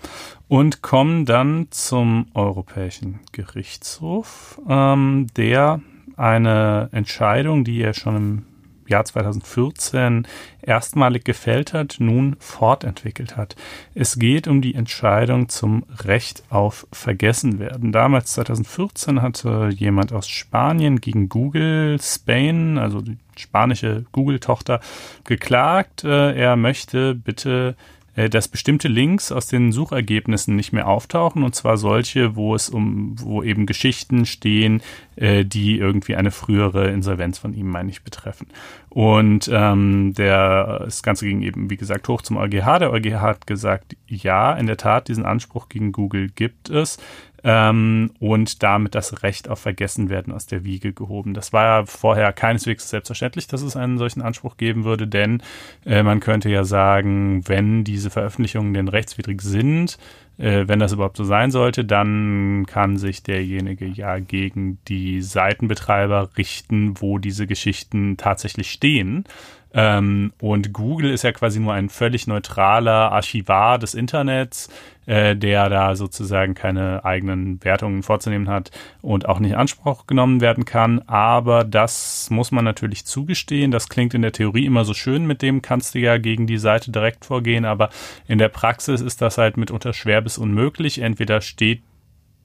Und 0.50 0.82
kommen 0.82 1.26
dann 1.26 1.68
zum 1.70 2.26
Europäischen 2.34 3.20
Gerichtshof, 3.30 4.60
ähm, 4.68 5.28
der 5.36 5.80
eine 6.16 6.88
Entscheidung, 6.90 7.62
die 7.62 7.80
er 7.80 7.94
schon 7.94 8.16
im 8.16 8.46
Jahr 8.88 9.04
2014 9.04 10.26
erstmalig 10.60 11.24
gefällt 11.24 11.72
hat, 11.72 11.98
nun 12.00 12.34
fortentwickelt 12.40 13.36
hat. 13.36 13.54
Es 13.94 14.18
geht 14.18 14.48
um 14.48 14.60
die 14.60 14.74
Entscheidung 14.74 15.48
zum 15.48 15.84
Recht 16.02 16.42
auf 16.50 16.84
Vergessenwerden. 16.90 17.92
Damals 17.92 18.32
2014 18.32 19.22
hatte 19.22 19.68
jemand 19.72 20.12
aus 20.12 20.26
Spanien 20.26 21.00
gegen 21.00 21.28
Google 21.28 22.00
Spain, 22.02 22.76
also 22.76 23.00
die 23.00 23.18
spanische 23.36 24.04
Google-Tochter, 24.10 24.80
geklagt. 25.22 26.02
Äh, 26.02 26.34
er 26.34 26.56
möchte 26.56 27.14
bitte 27.14 27.76
dass 28.14 28.48
bestimmte 28.48 28.88
Links 28.88 29.30
aus 29.32 29.46
den 29.46 29.72
Suchergebnissen 29.72 30.56
nicht 30.56 30.72
mehr 30.72 30.88
auftauchen 30.88 31.42
und 31.42 31.54
zwar 31.54 31.76
solche, 31.76 32.36
wo 32.36 32.54
es 32.54 32.68
um, 32.68 33.14
wo 33.20 33.42
eben 33.42 33.66
Geschichten 33.66 34.26
stehen, 34.26 34.82
äh, 35.16 35.44
die 35.44 35.78
irgendwie 35.78 36.16
eine 36.16 36.30
frühere 36.30 36.90
Insolvenz 36.90 37.38
von 37.38 37.54
ihm, 37.54 37.68
meine 37.68 37.90
ich, 37.90 38.02
betreffen. 38.02 38.48
Und 38.88 39.48
ähm, 39.52 40.14
der, 40.14 40.80
das 40.80 41.02
Ganze 41.02 41.26
ging 41.26 41.42
eben, 41.42 41.70
wie 41.70 41.76
gesagt, 41.76 42.08
hoch 42.08 42.22
zum 42.22 42.36
EuGH. 42.36 42.78
Der 42.80 42.90
EuGH 42.90 43.20
hat 43.20 43.46
gesagt, 43.46 43.96
ja, 44.08 44.52
in 44.54 44.66
der 44.66 44.76
Tat, 44.76 45.08
diesen 45.08 45.24
Anspruch 45.24 45.68
gegen 45.68 45.92
Google 45.92 46.28
gibt 46.28 46.70
es 46.70 46.98
ähm, 47.44 48.10
und 48.18 48.62
damit 48.62 48.94
das 48.94 49.22
Recht 49.22 49.48
auf 49.48 49.60
Vergessenwerden 49.60 50.32
aus 50.32 50.46
der 50.46 50.64
Wiege 50.64 50.92
gehoben. 50.92 51.34
Das 51.34 51.52
war 51.52 51.64
ja 51.64 51.86
vorher 51.86 52.32
keineswegs 52.32 52.88
selbstverständlich, 52.90 53.46
dass 53.46 53.62
es 53.62 53.76
einen 53.76 53.98
solchen 53.98 54.22
Anspruch 54.22 54.56
geben 54.56 54.84
würde, 54.84 55.06
denn 55.06 55.42
äh, 55.86 56.02
man 56.02 56.20
könnte 56.20 56.48
ja 56.48 56.64
sagen, 56.64 57.42
wenn 57.46 57.84
diese 57.84 58.10
Veröffentlichungen 58.10 58.74
denn 58.74 58.88
rechtswidrig 58.88 59.42
sind, 59.42 59.98
äh, 60.40 60.66
wenn 60.66 60.78
das 60.78 60.92
überhaupt 60.92 61.16
so 61.16 61.24
sein 61.24 61.50
sollte, 61.50 61.84
dann 61.84 62.64
kann 62.66 62.96
sich 62.96 63.22
derjenige 63.22 63.86
ja 63.86 64.18
gegen 64.18 64.78
die 64.88 65.20
Seitenbetreiber 65.22 66.30
richten, 66.36 66.94
wo 67.00 67.18
diese 67.18 67.46
Geschichten 67.46 68.16
tatsächlich 68.16 68.70
stehen. 68.70 69.24
Ähm, 69.72 70.32
und 70.40 70.72
Google 70.72 71.10
ist 71.10 71.22
ja 71.22 71.32
quasi 71.32 71.60
nur 71.60 71.72
ein 71.72 71.88
völlig 71.88 72.26
neutraler 72.26 73.12
Archivar 73.12 73.78
des 73.78 73.94
Internets, 73.94 74.68
äh, 75.06 75.36
der 75.36 75.68
da 75.68 75.94
sozusagen 75.94 76.54
keine 76.54 77.04
eigenen 77.04 77.62
Wertungen 77.62 78.02
vorzunehmen 78.02 78.48
hat 78.48 78.70
und 79.00 79.28
auch 79.28 79.38
nicht 79.38 79.56
Anspruch 79.56 80.06
genommen 80.06 80.40
werden 80.40 80.64
kann. 80.64 81.00
Aber 81.06 81.64
das 81.64 82.28
muss 82.30 82.50
man 82.50 82.64
natürlich 82.64 83.04
zugestehen. 83.06 83.70
Das 83.70 83.88
klingt 83.88 84.14
in 84.14 84.22
der 84.22 84.32
Theorie 84.32 84.66
immer 84.66 84.84
so 84.84 84.94
schön, 84.94 85.26
mit 85.26 85.42
dem 85.42 85.62
kannst 85.62 85.94
du 85.94 86.00
ja 86.00 86.18
gegen 86.18 86.46
die 86.46 86.58
Seite 86.58 86.90
direkt 86.90 87.24
vorgehen, 87.24 87.64
aber 87.64 87.90
in 88.26 88.38
der 88.38 88.48
Praxis 88.48 89.00
ist 89.00 89.22
das 89.22 89.38
halt 89.38 89.56
mitunter 89.56 89.92
schwer 89.92 90.20
bis 90.20 90.36
unmöglich. 90.36 91.00
Entweder 91.00 91.40
steht 91.40 91.82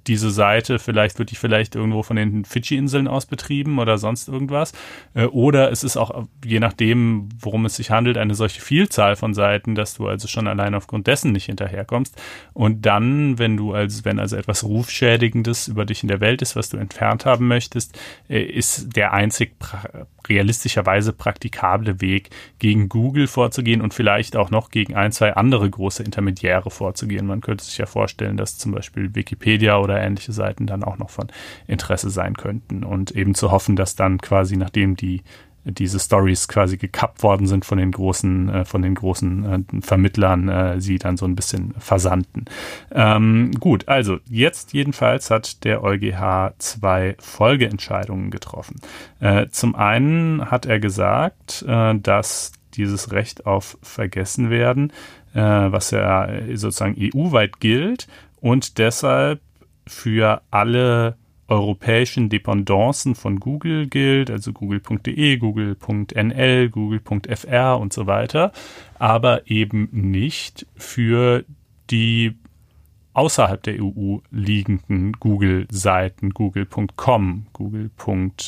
diese 0.08 0.30
Seite, 0.30 0.80
vielleicht 0.80 1.20
wird 1.20 1.32
die 1.32 1.36
vielleicht 1.36 1.76
irgendwo 1.76 2.04
von 2.04 2.16
den 2.16 2.46
Fidschi-Inseln 2.46 3.08
aus 3.08 3.26
betrieben 3.26 3.80
oder 3.80 3.98
sonst 3.98 4.28
irgendwas. 4.28 4.74
Äh, 5.14 5.26
oder 5.26 5.72
es 5.72 5.84
ist 5.84 5.98
auch, 5.98 6.26
je 6.44 6.60
nachdem, 6.60 7.30
worum 7.40 7.66
es 7.66 7.76
sich 7.76 7.92
handelt, 7.92 8.18
eine 8.18 8.36
solche 8.36 8.62
Vielzahl 8.62 9.16
von 9.16 9.34
Seiten, 9.34 9.76
dass 9.76 9.96
du 9.96 10.08
also 10.08 10.28
schon 10.28 10.48
allein 10.48 10.76
aufgrund 10.76 11.08
dessen 11.08 11.32
nicht 11.32 11.46
hinterherkommst. 11.46 12.16
Und 12.54 12.86
dann, 12.86 13.40
wenn 13.40 13.58
du 13.58 13.74
als, 13.74 14.06
wenn 14.06 14.20
also 14.20 14.36
etwas 14.36 14.64
Rufschädigendes 14.64 15.68
über 15.68 15.86
dich 15.86 16.04
in 16.04 16.10
der 16.10 16.22
Welt 16.22 16.42
ist, 16.42 16.56
was 16.56 16.70
du 16.70 16.78
entfernt 16.78 17.26
haben 17.26 17.48
möchtest, 17.48 18.00
äh, 18.30 18.42
ist 18.42 18.96
der 18.96 19.14
einzig 19.14 19.58
pra 19.60 20.06
realistischerweise 20.28 21.14
praktikable 21.14 22.02
Weg, 22.02 22.30
gegen 22.60 22.90
Google 22.90 23.28
vorzugehen 23.28 23.82
und 23.82 23.94
vielleicht 23.94 24.36
auch 24.36 24.50
noch 24.50 24.70
gegen 24.70 24.96
ein, 24.96 25.12
zwei 25.12 25.36
andere 25.36 25.70
große 25.70 26.04
Intermediäre 26.04 26.72
vorzugehen. 26.72 27.28
Man 27.28 27.42
könnte 27.42 27.64
sich 27.64 27.78
ja 27.78 27.86
vorstellen, 27.86 28.38
dass 28.38 28.58
zum 28.58 28.72
Beispiel 28.72 29.14
Wikipedia 29.14 29.78
oder 29.78 29.95
ähnliche 30.00 30.32
Seiten 30.32 30.68
dann 30.68 30.84
auch 30.84 30.98
noch 30.98 31.10
von 31.10 31.28
Interesse 31.68 32.10
sein 32.10 32.36
könnten 32.36 32.84
und 32.84 33.12
eben 33.12 33.36
zu 33.36 33.52
hoffen, 33.52 33.76
dass 33.76 33.96
dann 33.96 34.20
quasi 34.20 34.58
nachdem 34.58 34.96
die 34.96 35.24
diese 35.66 36.00
Stories 36.00 36.48
quasi 36.48 36.78
gekappt 36.78 37.24
worden 37.24 37.48
sind 37.48 37.66
von 37.66 37.78
den 37.78 37.92
großen, 37.92 38.50
äh, 38.50 38.66
von 38.66 38.82
den 38.82 38.96
großen 38.96 39.46
äh, 39.46 39.82
Vermittlern, 39.82 40.48
äh, 40.48 40.80
sie 40.80 41.00
dann 41.00 41.18
so 41.18 41.26
ein 41.26 41.36
bisschen 41.36 41.74
versandten. 41.80 42.46
Ähm, 42.92 43.52
gut, 43.60 43.88
also 43.88 44.20
jetzt 44.30 44.74
jedenfalls 44.74 45.32
hat 45.32 45.64
der 45.64 45.84
EuGH 45.84 46.54
zwei 46.60 47.16
Folgeentscheidungen 47.20 48.30
getroffen. 48.30 48.76
Zum 49.52 49.76
einen 49.76 50.52
hat 50.52 50.66
er 50.66 50.80
gesagt, 50.80 51.66
dass 51.68 52.52
dieses 52.74 53.12
Recht 53.12 53.46
auf 53.46 53.78
Vergessenwerden, 53.82 54.92
was 55.34 55.92
ja 55.92 56.28
sozusagen 56.54 56.96
EU-weit 56.98 57.60
gilt 57.60 58.08
und 58.40 58.78
deshalb 58.78 59.42
für 59.88 60.42
alle 60.52 61.18
europäischen 61.48 62.30
Dependancen 62.30 63.16
von 63.16 63.40
Google 63.40 63.88
gilt, 63.88 64.32
also 64.32 64.52
google.de, 64.52 65.38
google.nl, 65.38 66.70
google.fr 66.70 67.80
und 67.80 67.94
so 67.94 68.08
weiter, 68.08 68.52
aber 68.98 69.50
eben 69.50 69.90
nicht 69.92 70.66
für 70.76 71.46
die 71.92 72.36
außerhalb 73.14 73.64
der 73.64 73.82
EU 73.82 74.18
liegenden 74.32 75.14
Google-Seiten, 75.14 76.32
google.com, 76.32 77.48
google. 77.54 77.90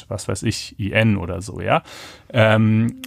was 0.10 0.28
weiß 0.28 0.44
ich, 0.44 0.78
in 0.80 1.18
oder 1.18 1.42
so, 1.42 1.62
ja. 1.62 1.84
Ähm, 2.34 3.02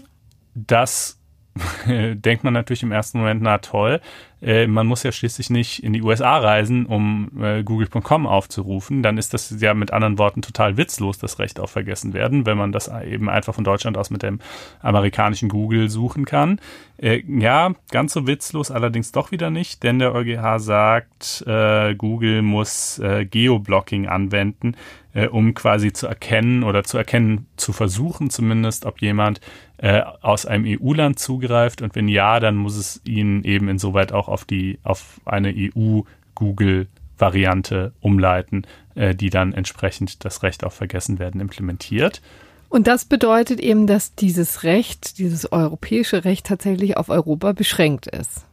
das 0.54 1.19
denkt 1.86 2.44
man 2.44 2.54
natürlich 2.54 2.82
im 2.82 2.92
ersten 2.92 3.18
Moment, 3.18 3.42
na 3.42 3.58
toll, 3.58 4.00
äh, 4.42 4.66
man 4.66 4.86
muss 4.86 5.02
ja 5.02 5.12
schließlich 5.12 5.50
nicht 5.50 5.82
in 5.82 5.92
die 5.92 6.02
USA 6.02 6.38
reisen, 6.38 6.86
um 6.86 7.30
äh, 7.40 7.62
google.com 7.62 8.26
aufzurufen. 8.26 9.02
Dann 9.02 9.18
ist 9.18 9.34
das 9.34 9.54
ja 9.60 9.74
mit 9.74 9.92
anderen 9.92 10.18
Worten 10.18 10.42
total 10.42 10.76
witzlos, 10.76 11.18
das 11.18 11.38
Recht 11.38 11.60
auf 11.60 11.70
vergessen 11.70 12.14
werden, 12.14 12.46
wenn 12.46 12.56
man 12.56 12.72
das 12.72 12.88
eben 12.88 13.28
einfach 13.28 13.54
von 13.54 13.64
Deutschland 13.64 13.98
aus 13.98 14.10
mit 14.10 14.22
dem 14.22 14.38
amerikanischen 14.80 15.48
Google 15.48 15.90
suchen 15.90 16.24
kann. 16.24 16.60
Äh, 16.96 17.22
ja, 17.26 17.72
ganz 17.90 18.12
so 18.12 18.26
witzlos 18.26 18.70
allerdings 18.70 19.12
doch 19.12 19.30
wieder 19.30 19.50
nicht, 19.50 19.82
denn 19.82 19.98
der 19.98 20.14
EuGH 20.14 20.58
sagt, 20.58 21.44
äh, 21.46 21.94
Google 21.94 22.42
muss 22.42 22.98
äh, 22.98 23.26
Geoblocking 23.26 24.06
anwenden, 24.06 24.74
äh, 25.12 25.26
um 25.26 25.54
quasi 25.54 25.92
zu 25.92 26.06
erkennen 26.06 26.62
oder 26.62 26.84
zu 26.84 26.96
erkennen, 26.96 27.46
zu 27.56 27.72
versuchen 27.72 28.30
zumindest, 28.30 28.86
ob 28.86 29.00
jemand 29.00 29.40
äh, 29.82 30.02
aus 30.20 30.44
einem 30.44 30.66
EU-Land 30.66 31.18
zugreift 31.18 31.80
und 31.80 31.94
wenn 31.94 32.06
ja, 32.06 32.38
dann 32.38 32.54
muss 32.56 32.76
es 32.76 33.00
ihn 33.04 33.42
eben 33.44 33.66
insoweit 33.68 34.12
auch 34.12 34.28
auf 34.28 34.44
die, 34.44 34.78
auf 34.82 35.22
eine 35.24 35.54
EU-Google-Variante 35.56 37.94
umleiten, 38.00 38.66
äh, 38.94 39.14
die 39.14 39.30
dann 39.30 39.54
entsprechend 39.54 40.22
das 40.24 40.42
Recht 40.42 40.64
auf 40.64 40.74
Vergessenwerden 40.74 41.40
implementiert. 41.40 42.20
Und 42.68 42.88
das 42.88 43.06
bedeutet 43.06 43.58
eben, 43.58 43.86
dass 43.86 44.14
dieses 44.14 44.64
Recht, 44.64 45.16
dieses 45.18 45.50
europäische 45.50 46.26
Recht 46.26 46.44
tatsächlich 46.46 46.98
auf 46.98 47.08
Europa 47.08 47.52
beschränkt 47.52 48.06
ist. 48.06 48.44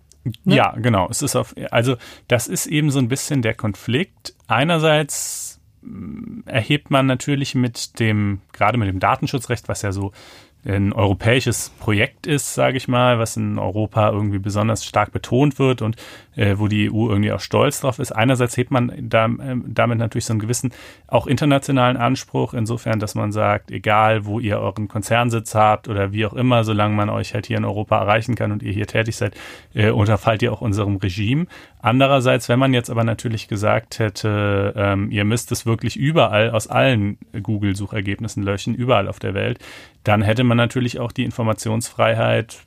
Ne? 0.43 0.55
Ja, 0.55 0.71
genau. 0.77 1.07
Es 1.09 1.21
ist 1.21 1.35
auf, 1.35 1.53
also 1.71 1.97
das 2.29 2.47
ist 2.47 2.67
eben 2.67 2.89
so 2.89 2.99
ein 2.99 3.09
bisschen 3.09 3.41
der 3.41 3.53
Konflikt. 3.53 4.33
Einerseits 4.47 5.59
mm, 5.81 6.43
erhebt 6.45 6.89
man 6.89 7.05
natürlich 7.05 7.53
mit 7.53 7.99
dem, 7.99 8.39
gerade 8.53 8.77
mit 8.77 8.87
dem 8.87 8.99
Datenschutzrecht, 8.99 9.67
was 9.67 9.81
ja 9.81 9.91
so 9.91 10.13
ein 10.67 10.93
europäisches 10.93 11.69
Projekt 11.79 12.27
ist, 12.27 12.53
sage 12.53 12.77
ich 12.77 12.87
mal, 12.87 13.19
was 13.19 13.37
in 13.37 13.57
Europa 13.57 14.09
irgendwie 14.11 14.39
besonders 14.39 14.85
stark 14.85 15.11
betont 15.11 15.59
wird 15.59 15.81
und 15.81 15.95
äh, 16.35 16.55
wo 16.57 16.67
die 16.67 16.91
EU 16.91 17.09
irgendwie 17.09 17.31
auch 17.31 17.39
stolz 17.39 17.81
drauf 17.81 17.99
ist. 17.99 18.11
Einerseits 18.11 18.57
hebt 18.57 18.71
man 18.71 18.91
da, 19.01 19.25
äh, 19.25 19.55
damit 19.65 19.97
natürlich 19.97 20.25
so 20.25 20.33
einen 20.33 20.39
gewissen 20.39 20.71
auch 21.07 21.25
internationalen 21.25 21.97
Anspruch, 21.97 22.53
insofern, 22.53 22.99
dass 22.99 23.15
man 23.15 23.31
sagt, 23.31 23.71
egal 23.71 24.25
wo 24.25 24.39
ihr 24.39 24.59
euren 24.59 24.87
Konzernsitz 24.87 25.55
habt 25.55 25.87
oder 25.87 26.11
wie 26.11 26.25
auch 26.25 26.33
immer, 26.33 26.63
solange 26.63 26.95
man 26.95 27.09
euch 27.09 27.33
halt 27.33 27.47
hier 27.47 27.57
in 27.57 27.65
Europa 27.65 27.97
erreichen 27.99 28.35
kann 28.35 28.51
und 28.51 28.61
ihr 28.61 28.73
hier 28.73 28.87
tätig 28.87 29.15
seid, 29.15 29.35
äh, 29.73 29.89
unterfallt 29.89 30.41
ihr 30.41 30.51
auch 30.51 30.61
unserem 30.61 30.97
Regime. 30.97 31.47
Andererseits, 31.79 32.49
wenn 32.49 32.59
man 32.59 32.73
jetzt 32.73 32.89
aber 32.89 33.03
natürlich 33.03 33.47
gesagt 33.47 33.99
hätte, 33.99 34.73
ähm, 34.75 35.09
ihr 35.11 35.23
müsst 35.23 35.51
es 35.51 35.65
wirklich 35.65 35.95
überall 35.95 36.51
aus 36.51 36.67
allen 36.67 37.17
Google-Suchergebnissen 37.41 38.43
löschen, 38.43 38.75
überall 38.75 39.07
auf 39.07 39.19
der 39.19 39.33
Welt, 39.33 39.59
dann 40.07 40.21
hätte 40.21 40.43
man 40.43 40.57
natürlich 40.57 40.99
auch 40.99 41.11
die 41.11 41.23
Informationsfreiheit 41.23 42.59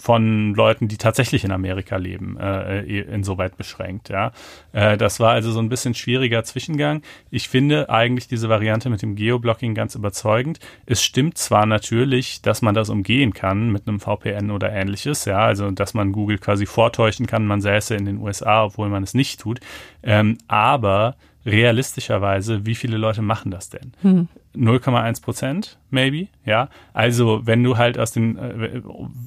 von 0.00 0.54
Leuten, 0.54 0.88
die 0.88 0.96
tatsächlich 0.96 1.44
in 1.44 1.50
Amerika 1.50 1.96
leben, 1.96 2.36
äh, 2.38 2.82
insoweit 3.00 3.56
beschränkt. 3.56 4.08
Ja, 4.08 4.32
äh, 4.72 4.96
das 4.96 5.18
war 5.20 5.32
also 5.32 5.50
so 5.50 5.58
ein 5.58 5.68
bisschen 5.68 5.94
schwieriger 5.94 6.44
Zwischengang. 6.44 7.02
Ich 7.30 7.48
finde 7.48 7.90
eigentlich 7.90 8.28
diese 8.28 8.48
Variante 8.48 8.90
mit 8.90 9.02
dem 9.02 9.16
Geoblocking 9.16 9.74
ganz 9.74 9.94
überzeugend. 9.94 10.60
Es 10.86 11.02
stimmt 11.02 11.38
zwar 11.38 11.66
natürlich, 11.66 12.42
dass 12.42 12.62
man 12.62 12.74
das 12.74 12.90
umgehen 12.90 13.32
kann 13.32 13.70
mit 13.70 13.88
einem 13.88 14.00
VPN 14.00 14.50
oder 14.50 14.72
ähnliches, 14.72 15.24
ja, 15.24 15.38
also 15.38 15.70
dass 15.70 15.94
man 15.94 16.12
Google 16.12 16.38
quasi 16.38 16.66
vortäuschen 16.66 17.26
kann, 17.26 17.46
man 17.46 17.60
säße 17.60 17.94
in 17.94 18.04
den 18.04 18.18
USA, 18.18 18.64
obwohl 18.64 18.88
man 18.88 19.02
es 19.02 19.14
nicht 19.14 19.40
tut, 19.40 19.60
ähm, 20.02 20.38
aber 20.46 21.16
realistischerweise, 21.44 22.66
wie 22.66 22.74
viele 22.74 22.96
Leute 22.98 23.22
machen 23.22 23.50
das 23.50 23.70
denn? 23.70 23.92
Hm. 24.02 24.28
0,1 24.56 25.22
Prozent, 25.22 25.78
maybe, 25.90 26.28
ja. 26.44 26.68
Also, 26.92 27.42
wenn 27.44 27.62
du 27.62 27.76
halt 27.76 27.98
aus 27.98 28.12
den 28.12 28.36
äh, 28.36 28.80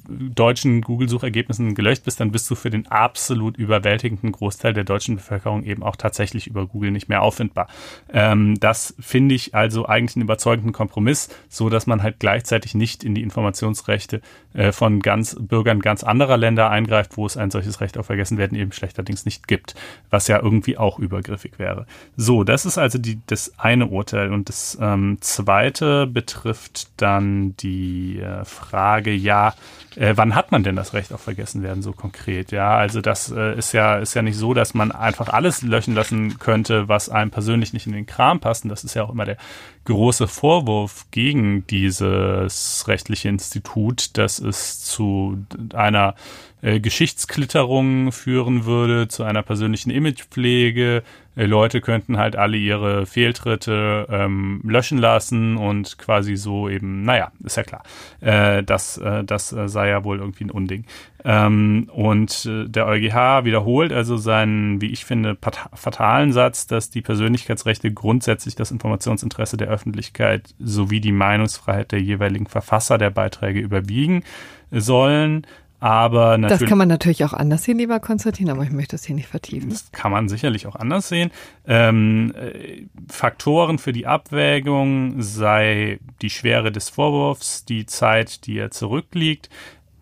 deutschen 0.08 0.80
Google-Suchergebnissen 0.82 1.74
gelöscht 1.74 2.04
bist, 2.04 2.20
dann 2.20 2.32
bist 2.32 2.50
du 2.50 2.54
für 2.54 2.70
den 2.70 2.86
absolut 2.88 3.56
überwältigenden 3.56 4.32
Großteil 4.32 4.72
der 4.72 4.84
deutschen 4.84 5.16
Bevölkerung 5.16 5.62
eben 5.62 5.82
auch 5.82 5.96
tatsächlich 5.96 6.46
über 6.46 6.66
Google 6.66 6.90
nicht 6.90 7.08
mehr 7.08 7.22
auffindbar. 7.22 7.68
Ähm, 8.12 8.58
das 8.58 8.94
finde 8.98 9.34
ich 9.34 9.54
also 9.54 9.86
eigentlich 9.86 10.16
einen 10.16 10.24
überzeugenden 10.24 10.72
Kompromiss, 10.72 11.28
so 11.48 11.68
dass 11.68 11.86
man 11.86 12.02
halt 12.02 12.18
gleichzeitig 12.18 12.74
nicht 12.74 13.04
in 13.04 13.14
die 13.14 13.22
Informationsrechte 13.22 14.20
äh, 14.52 14.72
von 14.72 15.00
ganz 15.00 15.36
Bürgern 15.38 15.80
ganz 15.80 16.02
anderer 16.02 16.36
Länder 16.36 16.70
eingreift, 16.70 17.16
wo 17.16 17.26
es 17.26 17.36
ein 17.36 17.50
solches 17.50 17.80
Recht 17.80 17.98
auf 17.98 18.06
Vergessenwerden 18.06 18.58
eben 18.58 18.72
schlechterdings 18.72 19.24
nicht 19.24 19.46
gibt, 19.46 19.74
was 20.10 20.26
ja 20.28 20.40
irgendwie 20.40 20.76
auch 20.76 20.98
übergriffig 20.98 21.58
wäre. 21.58 21.86
So, 22.16 22.44
das 22.44 22.66
ist 22.66 22.78
also 22.78 22.98
die, 22.98 23.20
das 23.26 23.52
eine 23.58 23.86
Urteil 23.86 24.32
und 24.32 24.48
das 24.48 24.76
ähm, 24.80 25.18
zweite 25.20 26.06
betrifft 26.06 26.88
dann 26.96 27.56
die 27.56 28.20
äh, 28.20 28.44
Frage, 28.44 29.12
ja, 29.12 29.54
äh, 29.96 30.12
wann 30.16 30.34
hat 30.34 30.52
man 30.52 30.62
denn 30.62 30.76
das 30.76 30.94
Recht 30.94 31.12
auf 31.12 31.20
Vergessenwerden 31.20 31.82
so 31.82 31.92
konkret? 31.92 32.52
Ja, 32.52 32.76
also 32.76 33.00
das 33.00 33.30
äh, 33.30 33.56
ist 33.56 33.72
ja 33.72 33.96
ist 33.96 34.14
ja 34.14 34.22
nicht 34.22 34.36
so, 34.36 34.54
dass 34.54 34.74
man 34.74 34.92
einfach 34.92 35.28
alles 35.28 35.62
löschen 35.62 35.94
lassen 35.94 36.38
könnte, 36.38 36.88
was 36.88 37.08
einem 37.08 37.30
persönlich 37.30 37.72
nicht 37.72 37.86
in 37.86 37.92
den 37.92 38.06
Kram 38.06 38.40
passt. 38.40 38.64
Und 38.64 38.70
das 38.70 38.84
ist 38.84 38.94
ja 38.94 39.02
auch 39.04 39.10
immer 39.10 39.24
der 39.24 39.36
große 39.84 40.28
Vorwurf 40.28 41.06
gegen 41.10 41.66
dieses 41.66 42.84
rechtliche 42.86 43.28
Institut, 43.28 44.16
dass 44.16 44.38
es 44.38 44.82
zu 44.82 45.44
einer 45.74 46.14
äh, 46.62 46.78
Geschichtsklitterung 46.78 48.12
führen 48.12 48.66
würde, 48.66 49.08
zu 49.08 49.24
einer 49.24 49.42
persönlichen 49.42 49.90
Imagepflege. 49.90 51.02
Äh, 51.36 51.46
Leute 51.46 51.80
könnten 51.80 52.18
halt 52.18 52.36
alle 52.36 52.56
ihre 52.56 53.06
Fehltritte 53.06 54.06
ähm, 54.10 54.60
löschen 54.64 54.98
lassen 54.98 55.56
und 55.56 55.98
quasi 55.98 56.36
so 56.36 56.68
eben, 56.68 57.04
naja, 57.04 57.32
ist 57.44 57.56
ja 57.56 57.62
klar. 57.62 57.82
Äh, 58.20 58.62
das 58.62 58.98
äh, 58.98 59.24
das 59.24 59.52
äh, 59.52 59.68
sei 59.68 59.88
ja 59.88 60.04
wohl 60.04 60.18
irgendwie 60.18 60.44
ein 60.44 60.50
Unding. 60.50 60.84
Ähm, 61.24 61.88
und 61.92 62.46
äh, 62.46 62.68
der 62.68 62.86
EuGH 62.86 63.44
wiederholt 63.44 63.92
also 63.92 64.16
seinen, 64.16 64.80
wie 64.80 64.90
ich 64.90 65.04
finde, 65.04 65.36
fatalen 65.74 66.32
Satz, 66.32 66.66
dass 66.66 66.90
die 66.90 67.02
Persönlichkeitsrechte 67.02 67.92
grundsätzlich 67.92 68.54
das 68.54 68.70
Informationsinteresse 68.70 69.56
der 69.56 69.68
Öffentlichkeit 69.68 70.54
sowie 70.58 71.00
die 71.00 71.12
Meinungsfreiheit 71.12 71.92
der 71.92 72.00
jeweiligen 72.00 72.46
Verfasser 72.46 72.96
der 72.96 73.10
Beiträge 73.10 73.60
überwiegen 73.60 74.24
sollen. 74.70 75.46
Aber 75.80 76.36
natürlich. 76.36 76.60
Das 76.60 76.68
kann 76.68 76.78
man 76.78 76.88
natürlich 76.88 77.24
auch 77.24 77.32
anders 77.32 77.64
sehen, 77.64 77.78
lieber 77.78 78.00
Konstantin, 78.00 78.50
aber 78.50 78.62
ich 78.62 78.70
möchte 78.70 78.96
das 78.96 79.04
hier 79.04 79.16
nicht 79.16 79.28
vertiefen. 79.28 79.70
Das 79.70 79.90
kann 79.92 80.12
man 80.12 80.28
sicherlich 80.28 80.66
auch 80.66 80.76
anders 80.76 81.08
sehen. 81.08 81.30
Ähm, 81.66 82.34
äh, 82.36 82.82
Faktoren 83.08 83.78
für 83.78 83.92
die 83.92 84.06
Abwägung 84.06 85.22
sei 85.22 85.98
die 86.20 86.30
Schwere 86.30 86.70
des 86.70 86.90
Vorwurfs, 86.90 87.64
die 87.64 87.86
Zeit, 87.86 88.46
die 88.46 88.58
er 88.58 88.70
zurückliegt, 88.70 89.48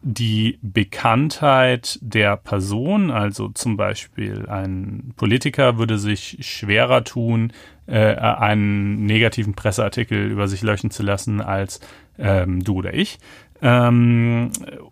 die 0.03 0.59
Bekanntheit 0.63 1.99
der 2.03 2.37
Person, 2.37 3.11
also 3.11 3.49
zum 3.49 3.77
Beispiel 3.77 4.47
ein 4.49 5.13
Politiker 5.17 5.77
würde 5.77 5.99
sich 5.99 6.39
schwerer 6.41 7.05
tun, 7.05 7.53
äh, 7.87 8.15
einen 8.15 9.07
negativen 9.07 9.55
Presseartikel 9.55 10.31
über 10.31 10.47
sich 10.47 10.63
löschen 10.63 10.91
zu 10.91 11.03
lassen 11.03 11.41
als 11.41 11.81
ähm, 12.19 12.63
du 12.63 12.75
oder 12.75 12.95
ich. 12.95 13.19
Ähm, 13.61 14.51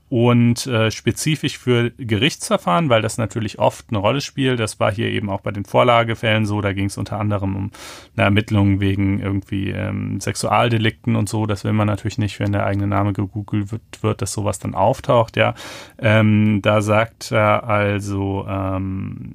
und 0.08 0.66
äh, 0.66 0.90
spezifisch 0.90 1.58
für 1.58 1.90
Gerichtsverfahren, 1.90 2.88
weil 2.88 3.02
das 3.02 3.18
natürlich 3.18 3.58
oft 3.58 3.86
eine 3.90 3.98
Rolle 3.98 4.20
spielt. 4.20 4.60
Das 4.60 4.78
war 4.78 4.92
hier 4.92 5.08
eben 5.08 5.30
auch 5.30 5.40
bei 5.40 5.50
den 5.50 5.64
Vorlagefällen 5.64 6.46
so. 6.46 6.60
Da 6.60 6.72
ging 6.72 6.86
es 6.86 6.96
unter 6.96 7.18
anderem 7.18 7.56
um 7.56 7.70
eine 8.16 8.24
Ermittlung 8.24 8.80
wegen 8.80 9.20
irgendwie 9.20 9.70
ähm, 9.70 10.20
Sexualdelikten 10.20 11.16
und 11.16 11.28
so. 11.28 11.46
Das 11.46 11.64
will 11.64 11.72
man 11.72 11.86
natürlich 11.86 12.18
nicht, 12.18 12.38
wenn 12.38 12.52
der 12.52 12.66
eigene 12.66 12.86
Name 12.86 13.12
gegoogelt 13.12 13.72
wird, 13.72 13.82
wird 14.02 14.22
dass 14.22 14.32
sowas 14.32 14.58
dann 14.58 14.74
auftaucht. 14.74 15.36
Ja, 15.36 15.54
ähm, 15.98 16.60
da 16.62 16.82
sagt 16.82 17.32
er 17.32 17.64
also 17.64 18.46
ähm, 18.48 19.34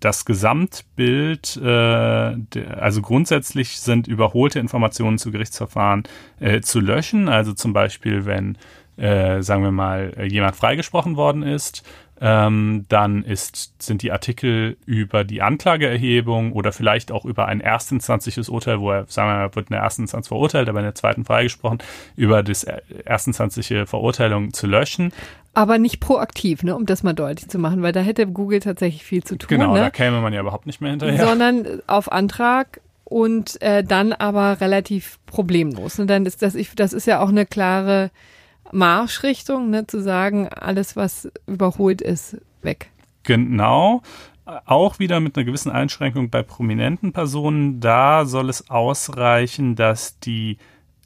das 0.00 0.24
Gesamtbild, 0.24 1.56
äh, 1.62 2.36
also 2.78 3.02
grundsätzlich 3.02 3.80
sind 3.80 4.06
überholte 4.06 4.58
Informationen 4.58 5.18
zu 5.18 5.30
Gerichtsverfahren 5.30 6.04
äh, 6.38 6.60
zu 6.60 6.80
löschen. 6.80 7.28
Also 7.28 7.52
zum 7.52 7.72
Beispiel, 7.72 8.26
wenn, 8.26 8.56
äh, 8.96 9.42
sagen 9.42 9.62
wir 9.62 9.72
mal, 9.72 10.14
jemand 10.28 10.56
freigesprochen 10.56 11.16
worden 11.16 11.42
ist, 11.42 11.82
ähm, 12.22 12.84
dann 12.88 13.24
ist, 13.24 13.82
sind 13.82 14.02
die 14.02 14.12
Artikel 14.12 14.76
über 14.84 15.24
die 15.24 15.40
Anklageerhebung 15.40 16.52
oder 16.52 16.70
vielleicht 16.70 17.12
auch 17.12 17.24
über 17.24 17.46
ein 17.46 17.60
erstinstanzliches 17.60 18.50
Urteil, 18.50 18.78
wo 18.80 18.90
er, 18.90 19.06
sagen 19.08 19.30
wir 19.30 19.36
mal, 19.36 19.54
wird 19.54 19.70
in 19.70 19.74
der 19.74 19.82
ersten 19.82 20.02
Instanz 20.02 20.28
verurteilt, 20.28 20.68
aber 20.68 20.80
in 20.80 20.84
der 20.84 20.94
zweiten 20.94 21.24
freigesprochen, 21.24 21.78
über 22.16 22.42
das 22.42 22.64
erstinstanzliche 22.64 23.86
Verurteilung 23.86 24.52
zu 24.52 24.66
löschen. 24.66 25.12
Aber 25.54 25.78
nicht 25.78 26.00
proaktiv, 26.00 26.62
ne, 26.62 26.76
um 26.76 26.84
das 26.84 27.02
mal 27.02 27.14
deutlich 27.14 27.48
zu 27.48 27.58
machen, 27.58 27.82
weil 27.82 27.92
da 27.92 28.00
hätte 28.00 28.26
Google 28.26 28.60
tatsächlich 28.60 29.02
viel 29.02 29.24
zu 29.24 29.36
tun. 29.36 29.48
Genau, 29.48 29.72
ne? 29.72 29.80
da 29.80 29.90
käme 29.90 30.20
man 30.20 30.32
ja 30.34 30.40
überhaupt 30.40 30.66
nicht 30.66 30.82
mehr 30.82 30.90
hinterher. 30.90 31.26
Sondern 31.26 31.80
auf 31.86 32.12
Antrag 32.12 32.82
und 33.04 33.60
äh, 33.62 33.82
dann 33.82 34.12
aber 34.12 34.60
relativ 34.60 35.18
problemlos. 35.24 35.98
Und 35.98 36.06
ne? 36.06 36.14
dann 36.14 36.26
ist 36.26 36.42
das, 36.42 36.54
ich, 36.54 36.74
das 36.76 36.92
ist 36.92 37.06
ja 37.06 37.20
auch 37.20 37.30
eine 37.30 37.46
klare 37.46 38.10
Marschrichtung, 38.72 39.70
ne, 39.70 39.86
zu 39.86 40.02
sagen, 40.02 40.48
alles, 40.48 40.96
was 40.96 41.30
überholt 41.46 42.00
ist, 42.00 42.36
weg. 42.62 42.90
Genau. 43.22 44.02
Auch 44.44 44.98
wieder 44.98 45.20
mit 45.20 45.36
einer 45.36 45.44
gewissen 45.44 45.70
Einschränkung 45.70 46.30
bei 46.30 46.42
prominenten 46.42 47.12
Personen. 47.12 47.80
Da 47.80 48.24
soll 48.24 48.48
es 48.48 48.70
ausreichen, 48.70 49.76
dass 49.76 50.18
die 50.18 50.58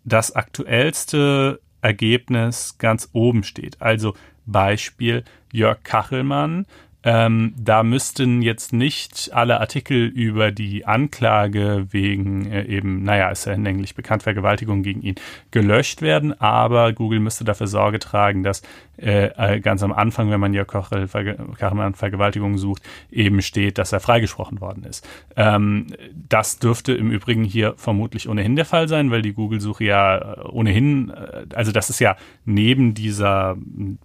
das 0.04 0.34
aktuellste 0.34 1.60
Ergebnis 1.82 2.76
ganz 2.78 3.10
oben 3.12 3.44
steht. 3.44 3.80
Also 3.82 4.14
Beispiel 4.46 5.24
Jörg 5.52 5.82
Kachelmann. 5.82 6.66
Ähm, 7.04 7.54
da 7.58 7.82
müssten 7.82 8.40
jetzt 8.40 8.72
nicht 8.72 9.30
alle 9.34 9.60
Artikel 9.60 10.06
über 10.06 10.50
die 10.50 10.86
Anklage 10.86 11.86
wegen 11.90 12.50
äh, 12.50 12.64
eben, 12.64 13.02
naja, 13.02 13.30
ist 13.30 13.44
ja 13.44 13.52
hinlänglich 13.52 13.94
bekannt, 13.94 14.22
Vergewaltigung 14.22 14.82
gegen 14.82 15.02
ihn 15.02 15.16
gelöscht 15.50 16.00
werden, 16.00 16.38
aber 16.40 16.94
Google 16.94 17.20
müsste 17.20 17.44
dafür 17.44 17.66
Sorge 17.66 17.98
tragen, 17.98 18.42
dass 18.42 18.62
äh, 18.96 19.26
äh 19.26 19.60
ganz 19.60 19.82
am 19.82 19.92
Anfang, 19.92 20.30
wenn 20.30 20.40
man 20.40 20.54
ja 20.54 20.64
Kochel, 20.64 21.08
Kachelmann 21.08 21.94
Vergewaltigung 21.94 22.58
sucht, 22.58 22.82
eben 23.10 23.42
steht, 23.42 23.78
dass 23.78 23.92
er 23.92 24.00
freigesprochen 24.00 24.60
worden 24.60 24.84
ist. 24.84 25.06
Ähm, 25.36 25.88
das 26.28 26.58
dürfte 26.58 26.92
im 26.92 27.10
Übrigen 27.10 27.44
hier 27.44 27.74
vermutlich 27.76 28.28
ohnehin 28.28 28.56
der 28.56 28.64
Fall 28.64 28.88
sein, 28.88 29.10
weil 29.10 29.22
die 29.22 29.32
Google-Suche 29.32 29.84
ja 29.84 30.18
äh, 30.18 30.40
ohnehin, 30.48 31.10
äh, 31.10 31.46
also 31.54 31.72
das 31.72 31.90
ist 31.90 32.00
ja 32.00 32.16
neben 32.44 32.94
dieser 32.94 33.56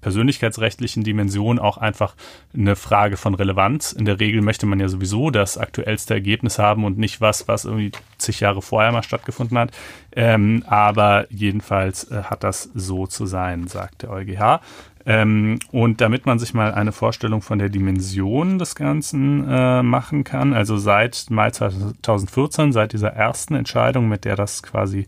persönlichkeitsrechtlichen 0.01 1.03
Dimension 1.03 1.59
auch 1.59 1.77
einfach 1.77 2.15
eine 2.53 2.75
Frage 2.75 3.17
von 3.17 3.35
Relevanz. 3.35 3.91
In 3.91 4.05
der 4.05 4.19
Regel 4.19 4.41
möchte 4.41 4.65
man 4.65 4.79
ja 4.79 4.87
sowieso 4.87 5.29
das 5.29 5.57
aktuellste 5.57 6.13
Ergebnis 6.13 6.59
haben 6.59 6.83
und 6.85 6.97
nicht 6.97 7.21
was, 7.21 7.47
was 7.47 7.65
irgendwie 7.65 7.91
zig 8.17 8.39
Jahre 8.39 8.61
vorher 8.61 8.91
mal 8.91 9.03
stattgefunden 9.03 9.57
hat. 9.57 9.71
Ähm, 10.15 10.63
aber 10.67 11.27
jedenfalls 11.29 12.09
äh, 12.11 12.23
hat 12.23 12.43
das 12.43 12.69
so 12.73 13.07
zu 13.07 13.25
sein, 13.25 13.67
sagt 13.67 14.03
der 14.03 14.11
EuGH. 14.11 14.61
Ähm, 15.05 15.59
und 15.71 16.01
damit 16.01 16.25
man 16.25 16.39
sich 16.39 16.53
mal 16.53 16.73
eine 16.73 16.91
Vorstellung 16.91 17.41
von 17.41 17.57
der 17.57 17.69
Dimension 17.69 18.59
des 18.59 18.75
Ganzen 18.75 19.43
äh, 19.49 19.81
machen 19.81 20.23
kann, 20.23 20.53
also 20.53 20.77
seit 20.77 21.27
Mai 21.29 21.51
2014, 21.51 22.73
seit 22.73 22.93
dieser 22.93 23.13
ersten 23.13 23.55
Entscheidung, 23.55 24.09
mit 24.09 24.25
der 24.25 24.35
das 24.35 24.61
quasi 24.61 25.07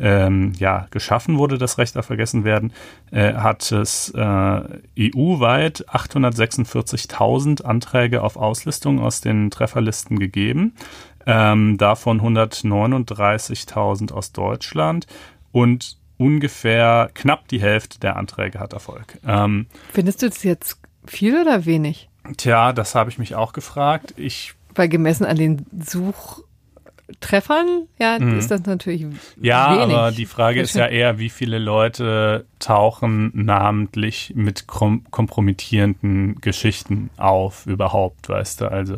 ähm, 0.00 0.52
ja, 0.58 0.86
geschaffen 0.90 1.38
wurde, 1.38 1.58
das 1.58 1.76
Recht 1.78 1.96
auf 1.98 2.06
Vergessenwerden, 2.06 2.72
äh, 3.10 3.34
hat 3.34 3.70
es 3.72 4.10
äh, 4.14 4.20
EU-weit 4.20 5.86
846.000 5.88 7.62
Anträge 7.62 8.22
auf 8.22 8.36
Auslistung 8.36 9.00
aus 9.00 9.20
den 9.20 9.50
Trefferlisten 9.50 10.18
gegeben. 10.18 10.74
Ähm, 11.26 11.78
davon 11.78 12.20
139.000 12.20 14.12
aus 14.12 14.32
Deutschland 14.32 15.06
und 15.52 15.96
ungefähr 16.18 17.10
knapp 17.14 17.48
die 17.48 17.60
Hälfte 17.60 17.98
der 17.98 18.16
Anträge 18.16 18.60
hat 18.60 18.72
Erfolg. 18.72 19.18
Ähm, 19.26 19.66
Findest 19.92 20.22
du 20.22 20.28
das 20.28 20.42
jetzt 20.42 20.78
viel 21.06 21.40
oder 21.40 21.64
wenig? 21.64 22.08
Tja, 22.36 22.72
das 22.72 22.94
habe 22.94 23.10
ich 23.10 23.18
mich 23.18 23.34
auch 23.34 23.52
gefragt. 23.52 24.14
Ich 24.16 24.54
weil 24.74 24.88
gemessen 24.88 25.24
an 25.26 25.36
den 25.36 25.66
Suchtreffern, 25.84 26.46
ja, 27.98 28.18
mhm. 28.18 28.38
ist 28.38 28.50
das 28.50 28.64
natürlich 28.64 29.04
Ja, 29.40 29.70
wenig. 29.70 29.94
aber 29.96 30.12
die 30.12 30.26
Frage 30.26 30.60
ist 30.60 30.74
ja 30.74 30.86
eher, 30.86 31.18
wie 31.18 31.28
viele 31.28 31.58
Leute 31.58 32.46
tauchen 32.58 33.30
namentlich 33.34 34.32
mit 34.34 34.66
kompromittierenden 34.66 36.40
Geschichten 36.40 37.10
auf 37.16 37.66
überhaupt, 37.66 38.28
weißt 38.28 38.62
du? 38.62 38.70
Also 38.70 38.96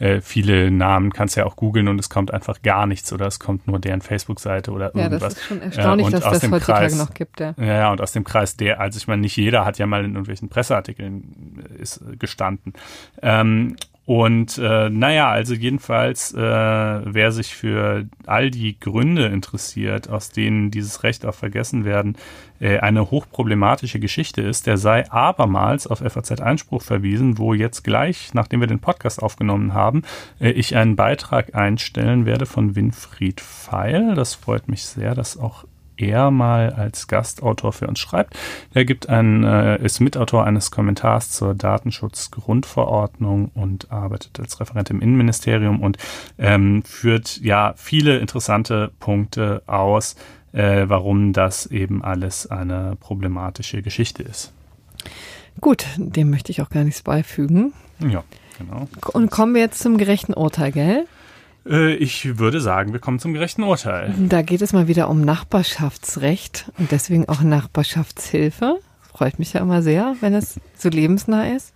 äh, 0.00 0.22
viele 0.22 0.70
Namen 0.70 1.12
kannst 1.12 1.36
du 1.36 1.40
ja 1.40 1.46
auch 1.46 1.56
googeln 1.56 1.86
und 1.86 1.98
es 1.98 2.08
kommt 2.08 2.32
einfach 2.32 2.62
gar 2.62 2.86
nichts 2.86 3.12
oder 3.12 3.26
es 3.26 3.38
kommt 3.38 3.66
nur 3.66 3.78
deren 3.78 4.00
Facebook-Seite 4.00 4.72
oder 4.72 4.94
irgendwas. 4.94 5.20
Ja, 5.20 5.28
das 5.28 5.34
ist 5.34 5.44
schon 5.44 5.60
erstaunlich, 5.60 6.06
äh, 6.08 6.10
dass 6.10 6.24
das 6.24 6.42
heutzutage 6.42 6.62
Kreis, 6.64 6.96
noch 6.96 7.12
gibt, 7.12 7.38
ja. 7.38 7.54
Ja, 7.58 7.92
und 7.92 8.00
aus 8.00 8.12
dem 8.12 8.24
Kreis 8.24 8.56
der, 8.56 8.80
also 8.80 8.96
ich 8.96 9.06
meine, 9.06 9.20
nicht 9.20 9.36
jeder 9.36 9.66
hat 9.66 9.78
ja 9.78 9.86
mal 9.86 10.00
in 10.00 10.12
irgendwelchen 10.12 10.48
Presseartikeln 10.48 11.64
äh, 11.78 11.82
ist 11.82 11.98
äh, 11.98 12.16
gestanden. 12.16 12.72
Ähm, 13.20 13.76
und 14.10 14.58
äh, 14.58 14.90
naja, 14.90 15.30
also 15.30 15.54
jedenfalls, 15.54 16.34
äh, 16.34 16.36
wer 16.40 17.30
sich 17.30 17.54
für 17.54 18.08
all 18.26 18.50
die 18.50 18.76
Gründe 18.76 19.26
interessiert, 19.26 20.10
aus 20.10 20.30
denen 20.30 20.72
dieses 20.72 21.04
Recht 21.04 21.24
auf 21.24 21.36
Vergessen 21.36 21.84
werden 21.84 22.16
äh, 22.58 22.80
eine 22.80 23.12
hochproblematische 23.12 24.00
Geschichte 24.00 24.42
ist, 24.42 24.66
der 24.66 24.78
sei 24.78 25.08
abermals 25.12 25.86
auf 25.86 26.00
FAZ 26.00 26.40
Einspruch 26.40 26.82
verwiesen, 26.82 27.38
wo 27.38 27.54
jetzt 27.54 27.84
gleich, 27.84 28.34
nachdem 28.34 28.58
wir 28.58 28.66
den 28.66 28.80
Podcast 28.80 29.22
aufgenommen 29.22 29.74
haben, 29.74 30.02
äh, 30.40 30.50
ich 30.50 30.74
einen 30.74 30.96
Beitrag 30.96 31.54
einstellen 31.54 32.26
werde 32.26 32.46
von 32.46 32.74
Winfried 32.74 33.40
Feil. 33.40 34.16
Das 34.16 34.34
freut 34.34 34.66
mich 34.66 34.86
sehr, 34.86 35.14
dass 35.14 35.38
auch 35.38 35.66
er 36.00 36.30
mal 36.30 36.72
als 36.72 37.08
Gastautor 37.08 37.72
für 37.72 37.86
uns 37.86 37.98
schreibt. 37.98 38.36
Er 38.74 38.84
gibt 38.84 39.08
einen, 39.08 39.44
äh, 39.44 39.82
ist 39.82 40.00
Mitautor 40.00 40.44
eines 40.44 40.70
Kommentars 40.70 41.30
zur 41.30 41.54
Datenschutzgrundverordnung 41.54 43.50
und 43.54 43.90
arbeitet 43.90 44.38
als 44.40 44.60
Referent 44.60 44.90
im 44.90 45.00
Innenministerium 45.00 45.80
und 45.80 45.98
ähm, 46.38 46.82
führt 46.84 47.40
ja 47.40 47.74
viele 47.76 48.18
interessante 48.18 48.90
Punkte 49.00 49.62
aus, 49.66 50.16
äh, 50.52 50.84
warum 50.86 51.32
das 51.32 51.66
eben 51.66 52.02
alles 52.02 52.50
eine 52.50 52.96
problematische 52.98 53.82
Geschichte 53.82 54.22
ist. 54.22 54.52
Gut, 55.60 55.86
dem 55.96 56.30
möchte 56.30 56.52
ich 56.52 56.62
auch 56.62 56.70
gar 56.70 56.84
nichts 56.84 57.02
beifügen. 57.02 57.72
Ja, 58.00 58.24
genau. 58.58 58.88
Und 59.12 59.30
kommen 59.30 59.54
wir 59.54 59.60
jetzt 59.60 59.80
zum 59.80 59.98
gerechten 59.98 60.32
Urteil, 60.32 60.72
gell? 60.72 61.06
Äh, 61.70 61.94
ich 61.94 62.38
würde 62.38 62.60
sagen, 62.60 62.92
wir 62.92 63.00
kommen 63.00 63.18
zum 63.20 63.32
gerechten 63.32 63.62
Urteil. 63.62 64.12
Da 64.18 64.42
geht 64.42 64.60
es 64.60 64.72
mal 64.72 64.88
wieder 64.88 65.08
um 65.08 65.20
Nachbarschaftsrecht 65.22 66.70
und 66.78 66.90
deswegen 66.90 67.28
auch 67.28 67.42
Nachbarschaftshilfe. 67.42 68.80
freut 69.12 69.38
mich 69.38 69.52
ja 69.52 69.60
immer 69.60 69.82
sehr, 69.82 70.16
wenn 70.20 70.34
es 70.34 70.60
so 70.76 70.88
lebensnah 70.88 71.54
ist. 71.54 71.72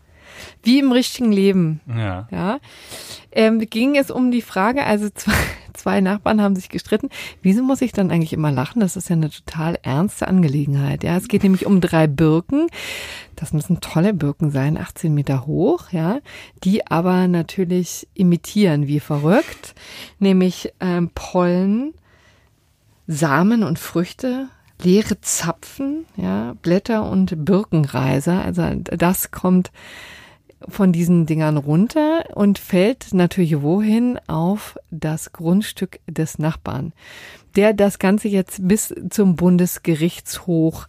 Wie 0.65 0.81
im 0.81 0.91
richtigen 0.91 1.31
Leben. 1.31 1.81
Ja. 1.87 2.27
Ja. 2.33 2.59
Ähm, 3.35 3.59
ging 3.59 3.97
es 3.97 4.11
um 4.13 4.31
die 4.31 4.43
Frage, 4.43 4.85
also 4.85 5.11
zwei, 5.15 5.33
zwei 5.75 6.01
Nachbarn 6.01 6.41
haben 6.41 6.55
sich 6.55 6.69
gestritten. 6.69 7.11
Wieso 7.43 7.63
muss 7.63 7.83
ich 7.83 7.93
dann 7.93 8.11
eigentlich 8.11 8.33
immer 8.33 8.53
lachen? 8.53 8.81
Das 8.81 8.97
ist 8.97 9.11
ja 9.11 9.17
eine 9.17 9.29
total 9.29 9.77
ernste 9.83 10.29
Angelegenheit. 10.29 11.03
Ja, 11.03 11.17
es 11.17 11.29
geht 11.29 11.43
nämlich 11.43 11.67
um 11.67 11.81
drei 11.81 12.07
Birken. 12.07 12.69
Das 13.35 13.53
müssen 13.53 13.81
tolle 13.81 14.15
Birken 14.15 14.51
sein, 14.51 14.79
18 14.79 15.13
Meter 15.13 15.47
hoch, 15.47 15.91
ja, 15.91 16.21
die 16.63 16.87
aber 16.87 17.27
natürlich 17.27 18.07
imitieren 18.15 18.87
wie 18.87 19.01
verrückt, 19.01 19.75
nämlich 20.21 20.73
ähm, 20.79 21.11
Pollen, 21.13 21.95
Samen 23.09 23.65
und 23.65 23.81
Früchte, 23.81 24.49
leere 24.81 25.21
Zapfen, 25.21 26.07
ja, 26.17 26.55
Blätter 26.63 27.11
und 27.11 27.45
Birkenreiser. 27.45 28.45
Also 28.45 28.63
das 28.85 29.33
kommt 29.33 29.73
von 30.69 30.93
diesen 30.93 31.27
Dingern 31.27 31.57
runter 31.57 32.25
und 32.35 32.59
fällt 32.59 33.13
natürlich 33.13 33.63
wohin? 33.63 34.19
Auf 34.27 34.79
das 34.91 35.33
Grundstück 35.33 36.01
des 36.07 36.39
Nachbarn, 36.39 36.93
der 37.57 37.73
das 37.73 37.99
Ganze 37.99 38.29
jetzt 38.29 38.67
bis 38.67 38.95
zum 39.11 39.37
Bundesgerichtshof 39.37 40.89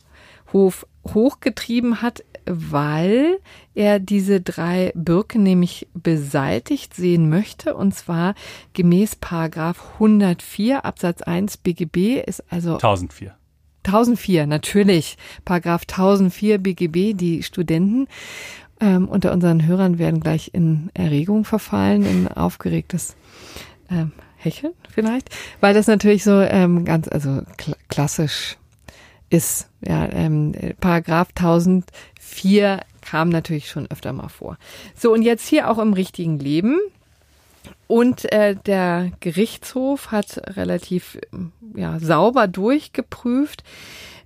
Hof 0.53 0.87
hochgetrieben 1.05 2.01
hat, 2.01 2.23
weil 2.45 3.39
er 3.73 3.99
diese 3.99 4.41
drei 4.41 4.91
Birken 4.95 5.43
nämlich 5.43 5.87
beseitigt 5.93 6.93
sehen 6.93 7.29
möchte. 7.29 7.75
Und 7.75 7.93
zwar 7.93 8.35
gemäß 8.73 9.15
Paragraph 9.15 9.93
104 9.95 10.85
Absatz 10.85 11.21
1 11.21 11.57
BGB 11.57 12.23
ist 12.25 12.43
also 12.49 12.73
1004. 12.75 13.35
1004 13.85 14.47
natürlich. 14.47 15.17
Paragraph 15.43 15.83
1004 15.83 16.57
BGB 16.59 17.13
die 17.13 17.43
Studenten 17.43 18.07
ähm, 18.79 19.07
unter 19.07 19.31
unseren 19.31 19.65
Hörern 19.65 19.99
werden 19.99 20.19
gleich 20.19 20.51
in 20.53 20.89
Erregung 20.93 21.45
verfallen, 21.45 22.05
in 22.05 22.27
aufgeregtes 22.27 23.15
ähm, 23.89 24.11
Hecheln 24.37 24.73
vielleicht, 24.89 25.29
weil 25.61 25.73
das 25.73 25.87
natürlich 25.87 26.23
so 26.23 26.39
ähm, 26.41 26.85
ganz, 26.85 27.07
also 27.07 27.41
kl 27.57 27.75
klassisch 27.89 28.57
ist. 29.29 29.69
Ja, 29.81 30.07
ähm, 30.11 30.53
Paragraph 30.79 31.29
1004 31.35 32.81
kam 33.01 33.29
natürlich 33.29 33.69
schon 33.69 33.89
öfter 33.89 34.13
mal 34.13 34.29
vor. 34.29 34.57
So, 34.95 35.13
und 35.13 35.21
jetzt 35.21 35.47
hier 35.47 35.69
auch 35.69 35.79
im 35.79 35.93
richtigen 35.93 36.39
Leben. 36.39 36.79
Und 37.87 38.31
äh, 38.31 38.55
der 38.55 39.11
Gerichtshof 39.19 40.11
hat 40.11 40.41
relativ 40.57 41.19
ja, 41.75 41.99
sauber 41.99 42.47
durchgeprüft, 42.47 43.63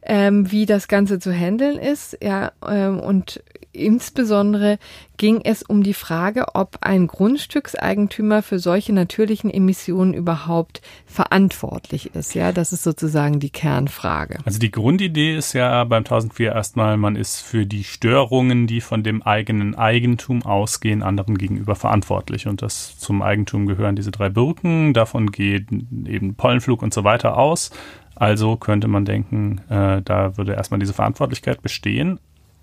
ähm, 0.02 0.52
wie 0.52 0.66
das 0.66 0.88
Ganze 0.88 1.20
zu 1.20 1.32
handeln 1.34 1.78
ist. 1.78 2.18
Ja, 2.22 2.52
ähm, 2.68 3.00
und 3.00 3.42
insbesondere 3.72 4.80
ging 5.18 5.42
es 5.44 5.64
um 5.64 5.84
die 5.84 5.94
Frage, 5.94 6.56
ob 6.56 6.78
ein 6.82 7.08
Grundstückseigentümer 7.08 8.42
für 8.42 8.58
solche 8.58 8.94
natürlichen 8.94 9.52
Emissionen 9.52 10.14
überhaupt 10.14 10.82
verantwortlich 11.06 12.16
ist. 12.16 12.34
Ja, 12.36 12.52
das 12.52 12.72
ist 12.72 12.84
sozusagen 12.84 13.40
die 13.40 13.50
Kernfrage. 13.50 14.40
Also 14.46 14.60
die 14.60 14.72
Grundidee 14.72 15.36
ist 15.36 15.54
ja 15.54 15.84
beim 15.84 16.00
1004 16.00 16.54
erstmal, 16.54 16.98
man 16.98 17.16
ist 17.16 17.42
für 17.42 17.66
die 17.66 17.84
Störungen, 17.84 18.66
die 18.66 18.82
von 18.82 19.04
dem 19.04 19.22
eigenen 19.22 19.76
Eigentum 19.76 20.44
ausgehen, 20.44 21.04
anderen 21.04 21.38
gegenüber 21.38 21.76
verantwortlich. 21.76 22.48
Und 22.48 22.62
das 22.62 22.98
zum 22.98 23.22
Eigentum 23.22 23.66
gehören 23.66 23.96
diese 23.96 24.12
drei 24.12 24.30
Birken. 24.30 24.94
Davon 24.94 25.32
geht 25.32 25.68
eben 25.72 26.36
Pollenflug 26.36 26.82
und 26.82 26.94
so 26.94 27.04
weiter 27.04 27.38
aus. 27.38 27.72
Also 28.20 28.58
könnte 28.58 28.88
man 28.88 29.06
denken, 29.06 29.62
äh, 29.70 30.02
da 30.04 30.38
würde 30.38 30.54
erstmal 30.54 30.80
diese 30.80 30.94
Verantwortlichkeit 30.94 31.62
bestehen. 31.62 32.20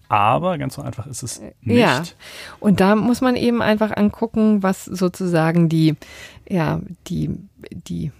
Aber 0.08 0.56
ganz 0.58 0.74
so 0.74 0.82
einfach 0.82 1.06
ist 1.06 1.24
es 1.24 1.40
nicht. 1.62 1.78
Ja, 1.78 2.02
und 2.60 2.80
da 2.80 2.94
muss 2.94 3.20
man 3.20 3.34
eben 3.34 3.60
einfach 3.60 3.96
angucken, 3.96 4.62
was 4.62 4.84
sozusagen 4.84 5.68
die, 5.68 5.96
ja, 6.48 6.80
die, 7.08 7.30
die 7.72 8.12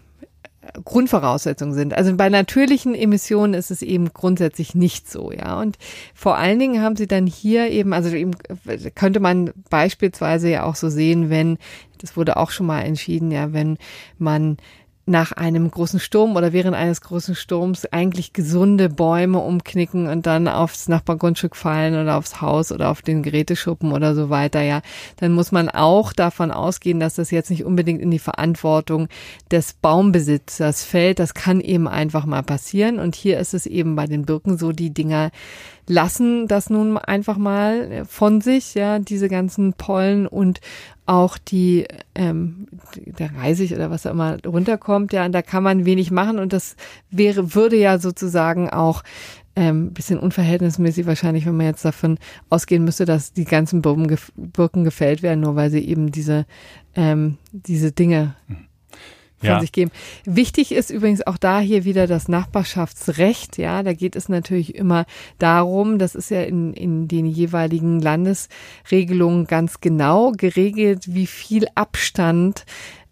Grundvoraussetzungen 0.84 1.74
sind. 1.74 1.94
Also 1.94 2.16
bei 2.16 2.28
natürlichen 2.28 2.94
Emissionen 2.94 3.54
ist 3.54 3.70
es 3.70 3.82
eben 3.82 4.12
grundsätzlich 4.12 4.74
nicht 4.74 5.08
so, 5.08 5.30
ja. 5.30 5.60
Und 5.60 5.78
vor 6.14 6.36
allen 6.36 6.58
Dingen 6.58 6.82
haben 6.82 6.96
sie 6.96 7.06
dann 7.06 7.26
hier 7.26 7.70
eben, 7.70 7.92
also 7.92 8.14
eben 8.14 8.32
könnte 8.94 9.20
man 9.20 9.52
beispielsweise 9.70 10.50
ja 10.50 10.64
auch 10.64 10.74
so 10.74 10.88
sehen, 10.88 11.30
wenn, 11.30 11.58
das 11.98 12.16
wurde 12.16 12.36
auch 12.36 12.50
schon 12.50 12.66
mal 12.66 12.80
entschieden, 12.80 13.30
ja, 13.30 13.52
wenn 13.52 13.78
man 14.18 14.56
nach 15.09 15.31
einem 15.31 15.70
großen 15.70 16.01
Sturm 16.01 16.35
oder 16.35 16.53
während 16.53 16.74
eines 16.74 17.01
großen 17.01 17.37
Sturms 17.37 17.87
eigentlich 17.87 18.33
gesunde 18.33 18.89
Bäume 18.89 19.39
umknicken 19.39 20.09
und 20.09 20.27
dann 20.27 20.49
aufs 20.49 20.89
Nachbargrundstück 20.89 21.55
fallen 21.55 21.95
oder 21.95 22.16
aufs 22.16 22.41
Haus 22.41 22.73
oder 22.73 22.91
auf 22.91 23.03
den 23.03 23.23
Geräteschuppen 23.23 23.93
oder 23.93 24.16
so 24.16 24.31
weiter, 24.31 24.62
ja, 24.62 24.83
dann 25.19 25.33
muss 25.33 25.53
man 25.53 25.69
auch 25.69 26.12
davon 26.12 26.51
ausgehen, 26.51 26.99
dass 26.99 27.15
das 27.15 27.31
jetzt 27.31 27.51
nicht 27.51 27.65
unbedingt 27.65 28.03
in 28.03 28.11
die 28.11 28.19
Verantwortung 28.19 29.07
des 29.53 29.74
Baumbesitzers 29.74 30.83
fällt. 30.83 31.20
Das 31.20 31.35
kann 31.35 31.61
eben 31.61 31.87
einfach 31.87 32.27
mal 32.27 32.43
passieren. 32.43 32.99
Und 32.99 33.15
hier 33.15 33.39
ist 33.39 33.55
es 33.55 33.66
eben 33.66 33.95
bei 33.95 34.07
den 34.07 34.27
Birken 34.27 34.59
so, 34.59 34.73
die 34.73 34.93
Dinger 34.93 35.31
lassen 35.88 36.48
das 36.48 36.70
nun 36.70 36.98
einfach 36.98 37.38
mal 37.38 38.04
von 38.06 38.40
sich, 38.40 38.74
ja, 38.74 38.98
diese 38.98 39.28
ganzen 39.28 39.72
Pollen 39.74 40.26
und 40.26 40.60
auch 41.06 41.38
die, 41.38 41.86
ähm, 42.14 42.66
der 42.96 43.34
Reisig 43.36 43.72
oder 43.72 43.90
was 43.90 44.06
auch 44.06 44.10
immer 44.10 44.38
runterkommt, 44.44 45.12
ja, 45.12 45.24
und 45.24 45.32
da 45.32 45.42
kann 45.42 45.62
man 45.62 45.84
wenig 45.84 46.10
machen 46.10 46.38
und 46.38 46.52
das 46.52 46.76
wäre, 47.10 47.54
würde 47.54 47.76
ja 47.76 47.98
sozusagen 47.98 48.70
auch 48.70 49.02
ähm, 49.54 49.92
bisschen 49.92 50.18
unverhältnismäßig 50.18 51.06
wahrscheinlich, 51.06 51.46
wenn 51.46 51.56
man 51.56 51.66
jetzt 51.66 51.84
davon 51.84 52.18
ausgehen 52.50 52.84
müsste, 52.84 53.06
dass 53.06 53.32
die 53.32 53.44
ganzen 53.44 53.80
Birken, 53.80 54.18
Birken 54.36 54.84
gefällt 54.84 55.22
werden, 55.22 55.40
nur 55.40 55.56
weil 55.56 55.70
sie 55.70 55.80
eben 55.80 56.12
diese, 56.12 56.44
ähm, 56.94 57.38
diese 57.52 57.92
Dinge 57.92 58.34
mhm 58.48 58.66
von 59.38 59.48
ja. 59.48 59.60
sich 59.60 59.72
geben. 59.72 59.90
Wichtig 60.24 60.72
ist 60.72 60.90
übrigens 60.90 61.26
auch 61.26 61.36
da 61.36 61.60
hier 61.60 61.84
wieder 61.84 62.06
das 62.06 62.28
Nachbarschaftsrecht. 62.28 63.58
Ja, 63.58 63.82
da 63.82 63.92
geht 63.92 64.16
es 64.16 64.28
natürlich 64.28 64.74
immer 64.74 65.04
darum, 65.38 65.98
das 65.98 66.14
ist 66.14 66.30
ja 66.30 66.42
in, 66.42 66.72
in 66.72 67.08
den 67.08 67.26
jeweiligen 67.26 68.00
Landesregelungen 68.00 69.46
ganz 69.46 69.80
genau 69.80 70.32
geregelt, 70.32 71.14
wie 71.14 71.26
viel 71.26 71.66
Abstand 71.74 72.64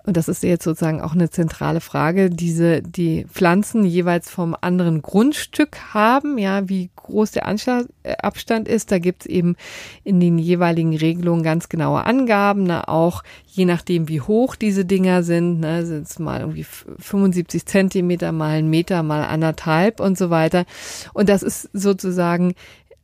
und 0.06 0.18
das 0.18 0.28
ist 0.28 0.42
jetzt 0.42 0.64
sozusagen 0.64 1.00
auch 1.00 1.14
eine 1.14 1.30
zentrale 1.30 1.80
Frage, 1.80 2.28
diese, 2.28 2.82
die 2.82 3.24
Pflanzen 3.24 3.84
jeweils 3.84 4.28
vom 4.28 4.54
anderen 4.60 5.00
Grundstück 5.00 5.94
haben, 5.94 6.36
ja, 6.36 6.68
wie 6.68 6.90
groß 6.94 7.30
der 7.30 7.48
äh, 7.48 8.16
Abstand 8.18 8.68
ist. 8.68 8.92
Da 8.92 8.98
gibt's 8.98 9.24
eben 9.24 9.56
in 10.02 10.20
den 10.20 10.36
jeweiligen 10.36 10.94
Regelungen 10.94 11.42
ganz 11.42 11.70
genaue 11.70 12.04
Angaben, 12.04 12.64
ne, 12.64 12.86
auch 12.86 13.22
je 13.46 13.64
nachdem, 13.64 14.08
wie 14.08 14.20
hoch 14.20 14.56
diese 14.56 14.84
Dinger 14.84 15.22
sind, 15.22 15.60
ne, 15.60 15.86
sind 15.86 16.06
es 16.06 16.18
mal 16.18 16.40
irgendwie 16.40 16.66
75 16.98 17.64
Zentimeter, 17.64 18.30
mal 18.32 18.58
ein 18.58 18.68
Meter, 18.68 19.02
mal 19.02 19.24
anderthalb 19.24 20.00
und 20.00 20.18
so 20.18 20.28
weiter. 20.28 20.66
Und 21.14 21.30
das 21.30 21.42
ist 21.42 21.70
sozusagen 21.72 22.54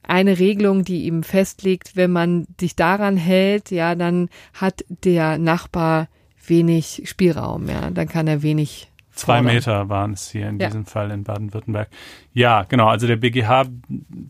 eine 0.02 0.38
Regelung, 0.38 0.84
die 0.84 1.06
eben 1.06 1.22
festlegt, 1.22 1.96
wenn 1.96 2.10
man 2.10 2.46
sich 2.60 2.76
daran 2.76 3.16
hält, 3.16 3.70
ja, 3.70 3.94
dann 3.94 4.28
hat 4.52 4.84
der 4.88 5.38
Nachbar 5.38 6.08
wenig 6.50 7.02
Spielraum, 7.06 7.68
ja. 7.68 7.90
Dann 7.90 8.08
kann 8.08 8.26
er 8.26 8.42
wenig 8.42 8.90
Zwei 9.12 9.42
Meter 9.42 9.88
waren 9.90 10.12
es 10.12 10.30
hier 10.30 10.48
in 10.48 10.58
ja. 10.58 10.68
diesem 10.68 10.86
Fall 10.86 11.10
in 11.10 11.24
Baden-Württemberg. 11.24 11.88
Ja, 12.32 12.62
genau. 12.62 12.88
Also 12.88 13.06
der 13.06 13.16
BGH 13.16 13.66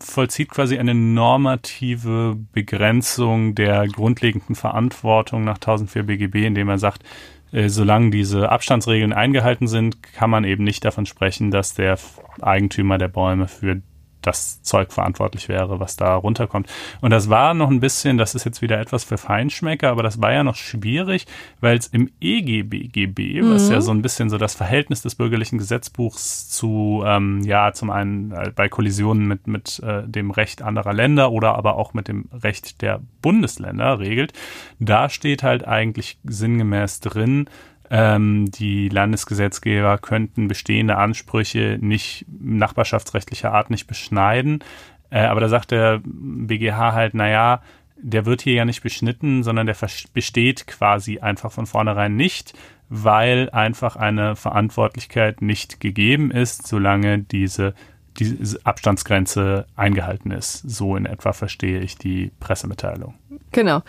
vollzieht 0.03 0.49
quasi 0.49 0.77
eine 0.77 0.93
normative 0.93 2.37
Begrenzung 2.51 3.55
der 3.55 3.87
grundlegenden 3.87 4.55
Verantwortung 4.55 5.45
nach 5.45 5.55
1004 5.55 6.03
BGB, 6.03 6.45
indem 6.45 6.67
er 6.67 6.77
sagt, 6.77 7.03
äh, 7.51 7.69
solange 7.69 8.09
diese 8.09 8.49
Abstandsregeln 8.49 9.13
eingehalten 9.13 9.67
sind, 9.67 10.01
kann 10.01 10.29
man 10.29 10.43
eben 10.43 10.63
nicht 10.63 10.83
davon 10.83 11.05
sprechen, 11.05 11.51
dass 11.51 11.73
der 11.73 11.97
Eigentümer 12.41 12.97
der 12.97 13.07
Bäume 13.07 13.47
für 13.47 13.81
das 14.21 14.61
Zeug 14.61 14.91
verantwortlich 14.91 15.49
wäre, 15.49 15.79
was 15.79 15.95
da 15.95 16.15
runterkommt. 16.15 16.67
Und 17.01 17.11
das 17.11 17.29
war 17.29 17.53
noch 17.53 17.69
ein 17.69 17.79
bisschen, 17.79 18.17
das 18.17 18.35
ist 18.35 18.45
jetzt 18.45 18.61
wieder 18.61 18.79
etwas 18.79 19.03
für 19.03 19.17
Feinschmecker, 19.17 19.89
aber 19.89 20.03
das 20.03 20.21
war 20.21 20.31
ja 20.31 20.43
noch 20.43 20.55
schwierig, 20.55 21.25
weil 21.59 21.77
es 21.77 21.87
im 21.87 22.09
EGBGB, 22.21 23.41
mhm. 23.41 23.53
was 23.53 23.69
ja 23.69 23.81
so 23.81 23.91
ein 23.91 24.01
bisschen 24.01 24.29
so 24.29 24.37
das 24.37 24.55
Verhältnis 24.55 25.01
des 25.01 25.15
bürgerlichen 25.15 25.57
Gesetzbuchs 25.57 26.49
zu, 26.49 27.03
ähm, 27.05 27.41
ja, 27.43 27.73
zum 27.73 27.89
einen 27.89 28.31
äh, 28.31 28.51
bei 28.55 28.69
Kollisionen 28.69 29.27
mit, 29.27 29.47
mit 29.47 29.79
äh, 29.79 30.03
dem 30.07 30.31
Recht 30.31 30.61
anderer 30.61 30.93
Länder 30.93 31.31
oder 31.31 31.55
aber 31.55 31.75
auch 31.75 31.93
mit 31.93 32.07
dem 32.07 32.25
Recht 32.31 32.81
der 32.81 33.01
Bundesländer 33.21 33.99
regelt, 33.99 34.33
da 34.79 35.09
steht 35.09 35.43
halt 35.43 35.67
eigentlich 35.67 36.17
sinngemäß 36.23 36.99
drin, 36.99 37.49
ähm, 37.91 38.49
die 38.49 38.87
Landesgesetzgeber 38.87 39.97
könnten 39.97 40.47
bestehende 40.47 40.97
Ansprüche 40.97 41.77
nicht 41.81 42.25
nachbarschaftsrechtlicher 42.39 43.51
Art 43.51 43.69
nicht 43.69 43.85
beschneiden. 43.85 44.63
Äh, 45.09 45.25
aber 45.25 45.41
da 45.41 45.49
sagt 45.49 45.71
der 45.71 45.99
BGH 46.03 46.93
halt, 46.93 47.13
naja, 47.13 47.61
der 47.97 48.25
wird 48.25 48.41
hier 48.41 48.53
ja 48.53 48.65
nicht 48.65 48.81
beschnitten, 48.81 49.43
sondern 49.43 49.67
der 49.67 49.75
besteht 50.13 50.67
quasi 50.67 51.19
einfach 51.19 51.51
von 51.51 51.65
vornherein 51.65 52.15
nicht, 52.15 52.53
weil 52.87 53.49
einfach 53.49 53.97
eine 53.97 54.37
Verantwortlichkeit 54.37 55.41
nicht 55.41 55.81
gegeben 55.81 56.31
ist, 56.31 56.67
solange 56.67 57.19
diese 57.19 57.73
die 58.19 58.37
Abstandsgrenze 58.63 59.65
eingehalten 59.75 60.31
ist. 60.31 60.69
So 60.69 60.95
in 60.95 61.05
etwa 61.05 61.33
verstehe 61.33 61.79
ich 61.79 61.97
die 61.97 62.31
Pressemitteilung. 62.39 63.15
Genau. 63.51 63.83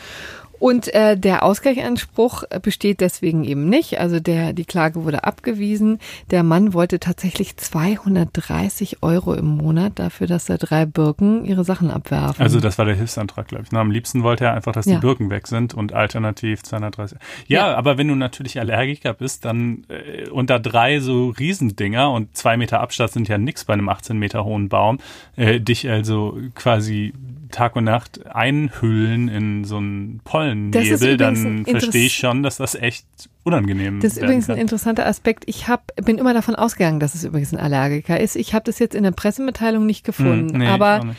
Und 0.63 0.95
äh, 0.95 1.19
der 1.19 1.43
Ausgleichsanspruch 1.43 2.45
besteht 2.63 3.01
deswegen 3.01 3.43
eben 3.43 3.69
nicht. 3.69 3.99
Also 3.99 4.21
der, 4.21 4.53
die 4.53 4.65
Klage 4.65 5.03
wurde 5.03 5.25
abgewiesen. 5.25 5.99
Der 6.31 6.45
Mann 6.45 6.73
wollte 6.73 7.01
tatsächlich 7.01 7.57
230 7.57 9.03
Euro 9.03 9.35
im 9.35 9.57
Monat 9.57 9.99
dafür, 9.99 10.29
dass 10.29 10.45
da 10.45 10.59
drei 10.59 10.87
Birken 10.87 11.45
ihre 11.45 11.65
Sachen 11.65 11.91
abwerfen. 11.91 12.41
Also 12.41 12.61
das 12.61 12.79
war 12.79 12.85
der 12.85 12.95
Hilfsantrag, 12.95 13.49
glaube 13.49 13.65
ich. 13.65 13.73
Na, 13.73 13.81
am 13.81 13.91
liebsten 13.91 14.23
wollte 14.23 14.45
er 14.45 14.55
einfach, 14.55 14.71
dass 14.71 14.87
ja. 14.87 14.95
die 14.95 15.01
Birken 15.01 15.31
weg 15.31 15.49
sind 15.49 15.75
und 15.75 15.95
alternativ 15.95 16.63
230. 16.63 17.19
Ja, 17.49 17.67
ja, 17.71 17.77
aber 17.77 17.99
wenn 17.99 18.07
du 18.07 18.15
natürlich 18.15 18.61
Allergiker 18.61 19.15
bist, 19.15 19.45
dann 19.45 19.83
äh, 19.89 20.29
unter 20.29 20.61
drei 20.61 21.01
so 21.01 21.31
Riesendinger 21.31 22.13
und 22.13 22.37
zwei 22.37 22.57
Meter 22.57 22.79
Abstand 22.79 23.11
sind 23.11 23.27
ja 23.27 23.37
nix 23.37 23.65
bei 23.65 23.73
einem 23.73 23.89
18 23.89 24.17
Meter 24.17 24.45
hohen 24.45 24.69
Baum, 24.69 24.99
äh, 25.35 25.59
dich 25.59 25.91
also 25.91 26.39
quasi 26.55 27.15
Tag 27.53 27.77
und 27.77 27.85
Nacht 27.85 28.27
einhüllen 28.27 29.29
in 29.29 29.65
so 29.65 29.77
einen 29.77 30.21
Pollennebel, 30.25 31.17
dann 31.17 31.65
verstehe 31.65 32.07
ich 32.07 32.17
schon, 32.17 32.43
dass 32.43 32.57
das 32.57 32.75
echt 32.75 33.07
unangenehm 33.45 33.99
ist. 33.99 34.05
Das 34.05 34.13
ist 34.15 34.23
übrigens 34.23 34.47
kann. 34.47 34.57
ein 34.57 34.63
interessanter 34.63 35.07
Aspekt. 35.07 35.45
Ich 35.47 35.69
hab, 35.69 35.95
bin 35.97 36.19
immer 36.19 36.35
davon 36.35 36.55
ausgegangen, 36.55 37.01
dass 37.01 37.15
es 37.15 37.25
übrigens 37.25 37.53
ein 37.53 37.61
Allergiker 37.61 38.19
ist. 38.19 38.37
Ich 38.37 38.55
habe 38.55 38.65
das 38.65 38.79
jetzt 38.79 38.95
in 38.95 39.05
der 39.05 39.13
Pressemitteilung 39.13 39.87
nicht 39.87 40.05
gefunden, 40.05 40.51
hm, 40.53 40.59
nee, 40.59 40.67
aber 40.67 41.15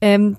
ähm, 0.00 0.36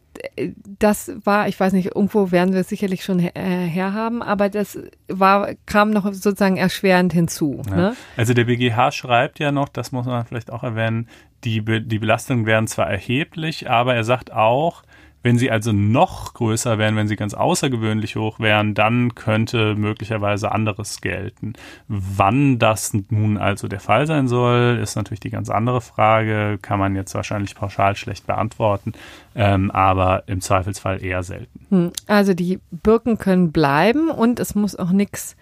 das 0.79 1.11
war, 1.23 1.47
ich 1.47 1.59
weiß 1.59 1.73
nicht, 1.73 1.95
irgendwo 1.95 2.31
werden 2.31 2.53
wir 2.53 2.61
es 2.61 2.69
sicherlich 2.69 3.03
schon 3.03 3.19
her, 3.19 3.35
äh, 3.35 3.65
herhaben, 3.65 4.21
aber 4.21 4.49
das 4.49 4.77
war, 5.07 5.55
kam 5.65 5.91
noch 5.91 6.05
sozusagen 6.05 6.57
erschwerend 6.57 7.13
hinzu. 7.13 7.61
Ja. 7.69 7.75
Ne? 7.75 7.95
Also 8.15 8.33
der 8.33 8.45
BGH 8.45 8.91
schreibt 8.91 9.39
ja 9.39 9.51
noch, 9.51 9.69
das 9.69 9.91
muss 9.91 10.05
man 10.05 10.25
vielleicht 10.25 10.51
auch 10.51 10.63
erwähnen, 10.63 11.09
die, 11.43 11.63
die 11.63 11.99
Belastungen 11.99 12.45
werden 12.45 12.67
zwar 12.67 12.89
erheblich, 12.89 13.69
aber 13.69 13.95
er 13.95 14.03
sagt 14.03 14.31
auch, 14.31 14.83
wenn 15.25 15.39
sie 15.39 15.49
also 15.49 15.71
noch 15.71 16.35
größer 16.35 16.77
wären, 16.77 16.95
wenn 16.95 17.07
sie 17.07 17.15
ganz 17.15 17.33
außergewöhnlich 17.33 18.15
hoch 18.15 18.39
wären, 18.39 18.75
dann 18.75 19.15
könnte 19.15 19.73
möglicherweise 19.73 20.51
anderes 20.51 21.01
gelten. 21.01 21.53
Wann 21.87 22.59
das 22.59 22.93
nun 23.09 23.39
also 23.39 23.67
der 23.67 23.79
Fall 23.79 24.05
sein 24.05 24.27
soll, 24.27 24.79
ist 24.79 24.95
natürlich 24.95 25.21
die 25.21 25.31
ganz 25.31 25.49
andere 25.49 25.81
Frage, 25.81 26.59
kann 26.61 26.77
man 26.77 26.95
jetzt 26.95 27.15
wahrscheinlich 27.15 27.55
pauschal 27.55 27.95
schlecht 27.95 28.27
beantworten, 28.27 28.93
ähm, 29.33 29.71
aber 29.71 30.25
im 30.27 30.41
Zweifelsfall 30.41 31.03
eher 31.03 31.23
selten. 31.23 31.65
Hm, 31.69 31.91
also 32.05 32.35
die 32.35 32.59
Birken 32.69 33.17
können 33.17 33.51
bleiben 33.51 34.11
und 34.11 34.39
es 34.39 34.53
muss 34.53 34.75
auch 34.75 34.91
nichts 34.91 35.35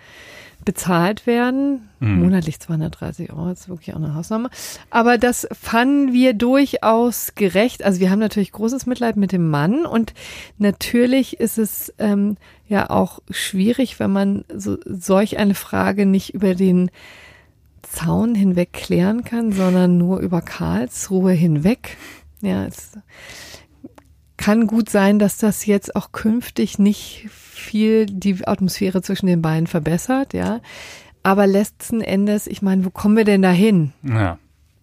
bezahlt 0.66 1.28
werden. 1.28 1.90
Mhm. 2.00 2.20
Monatlich 2.20 2.60
230 2.60 3.32
Euro, 3.32 3.50
das 3.50 3.62
ist 3.62 3.70
wirklich 3.70 3.94
auch 3.94 3.98
eine 3.98 4.16
Hausnummer. 4.16 4.50
Aber 4.90 5.18
das 5.18 5.48
fanden 5.52 6.14
wir 6.14 6.34
durchaus 6.34 7.36
gerecht. 7.36 7.84
Also 7.84 8.00
wir 8.00 8.10
haben 8.10 8.20
natürlich 8.20 8.52
großes 8.52 8.86
Mitleid 8.86 9.16
mit 9.16 9.32
dem 9.32 9.50
Mann 9.50 9.86
und 9.86 10.14
natürlich 10.58 11.40
ist 11.40 11.58
es 11.58 11.94
ähm, 12.00 12.38
ja 12.68 12.90
auch 12.90 13.20
schwierig, 13.30 14.00
wenn 14.00 14.12
man 14.12 14.46
so, 14.54 14.78
solch 14.86 15.38
eine 15.38 15.56
Frage 15.56 16.06
nicht 16.06 16.34
über 16.34 16.56
den 16.56 16.92
Zaun 17.82 18.34
hinweg 18.34 18.74
klären 18.74 19.24
kann, 19.24 19.52
sondern 19.52 19.98
nur 19.98 20.20
über 20.20 20.42
Karlsruhe 20.42 21.32
hinweg. 21.32 21.98
Ja, 22.42 22.66
es 22.66 22.98
kann 24.38 24.68
gut 24.68 24.90
sein, 24.90 25.20
dass 25.20 25.38
das 25.38 25.66
jetzt 25.66 25.96
auch 25.96 26.12
künftig 26.12 26.80
nicht 26.80 27.30
viel 27.54 28.06
die 28.06 28.46
Atmosphäre 28.46 29.02
zwischen 29.02 29.28
den 29.28 29.42
beiden 29.42 29.68
verbessert, 29.68 30.34
ja. 30.34 30.60
Aber 31.24 31.48
letzten 31.48 32.02
Endes, 32.02 32.48
ich 32.48 32.62
meine, 32.62 32.84
wo 32.84 32.90
kommen 32.90 33.16
wir 33.16 33.24
denn 33.24 33.42
dahin? 33.42 33.94
Ja. 34.04 34.38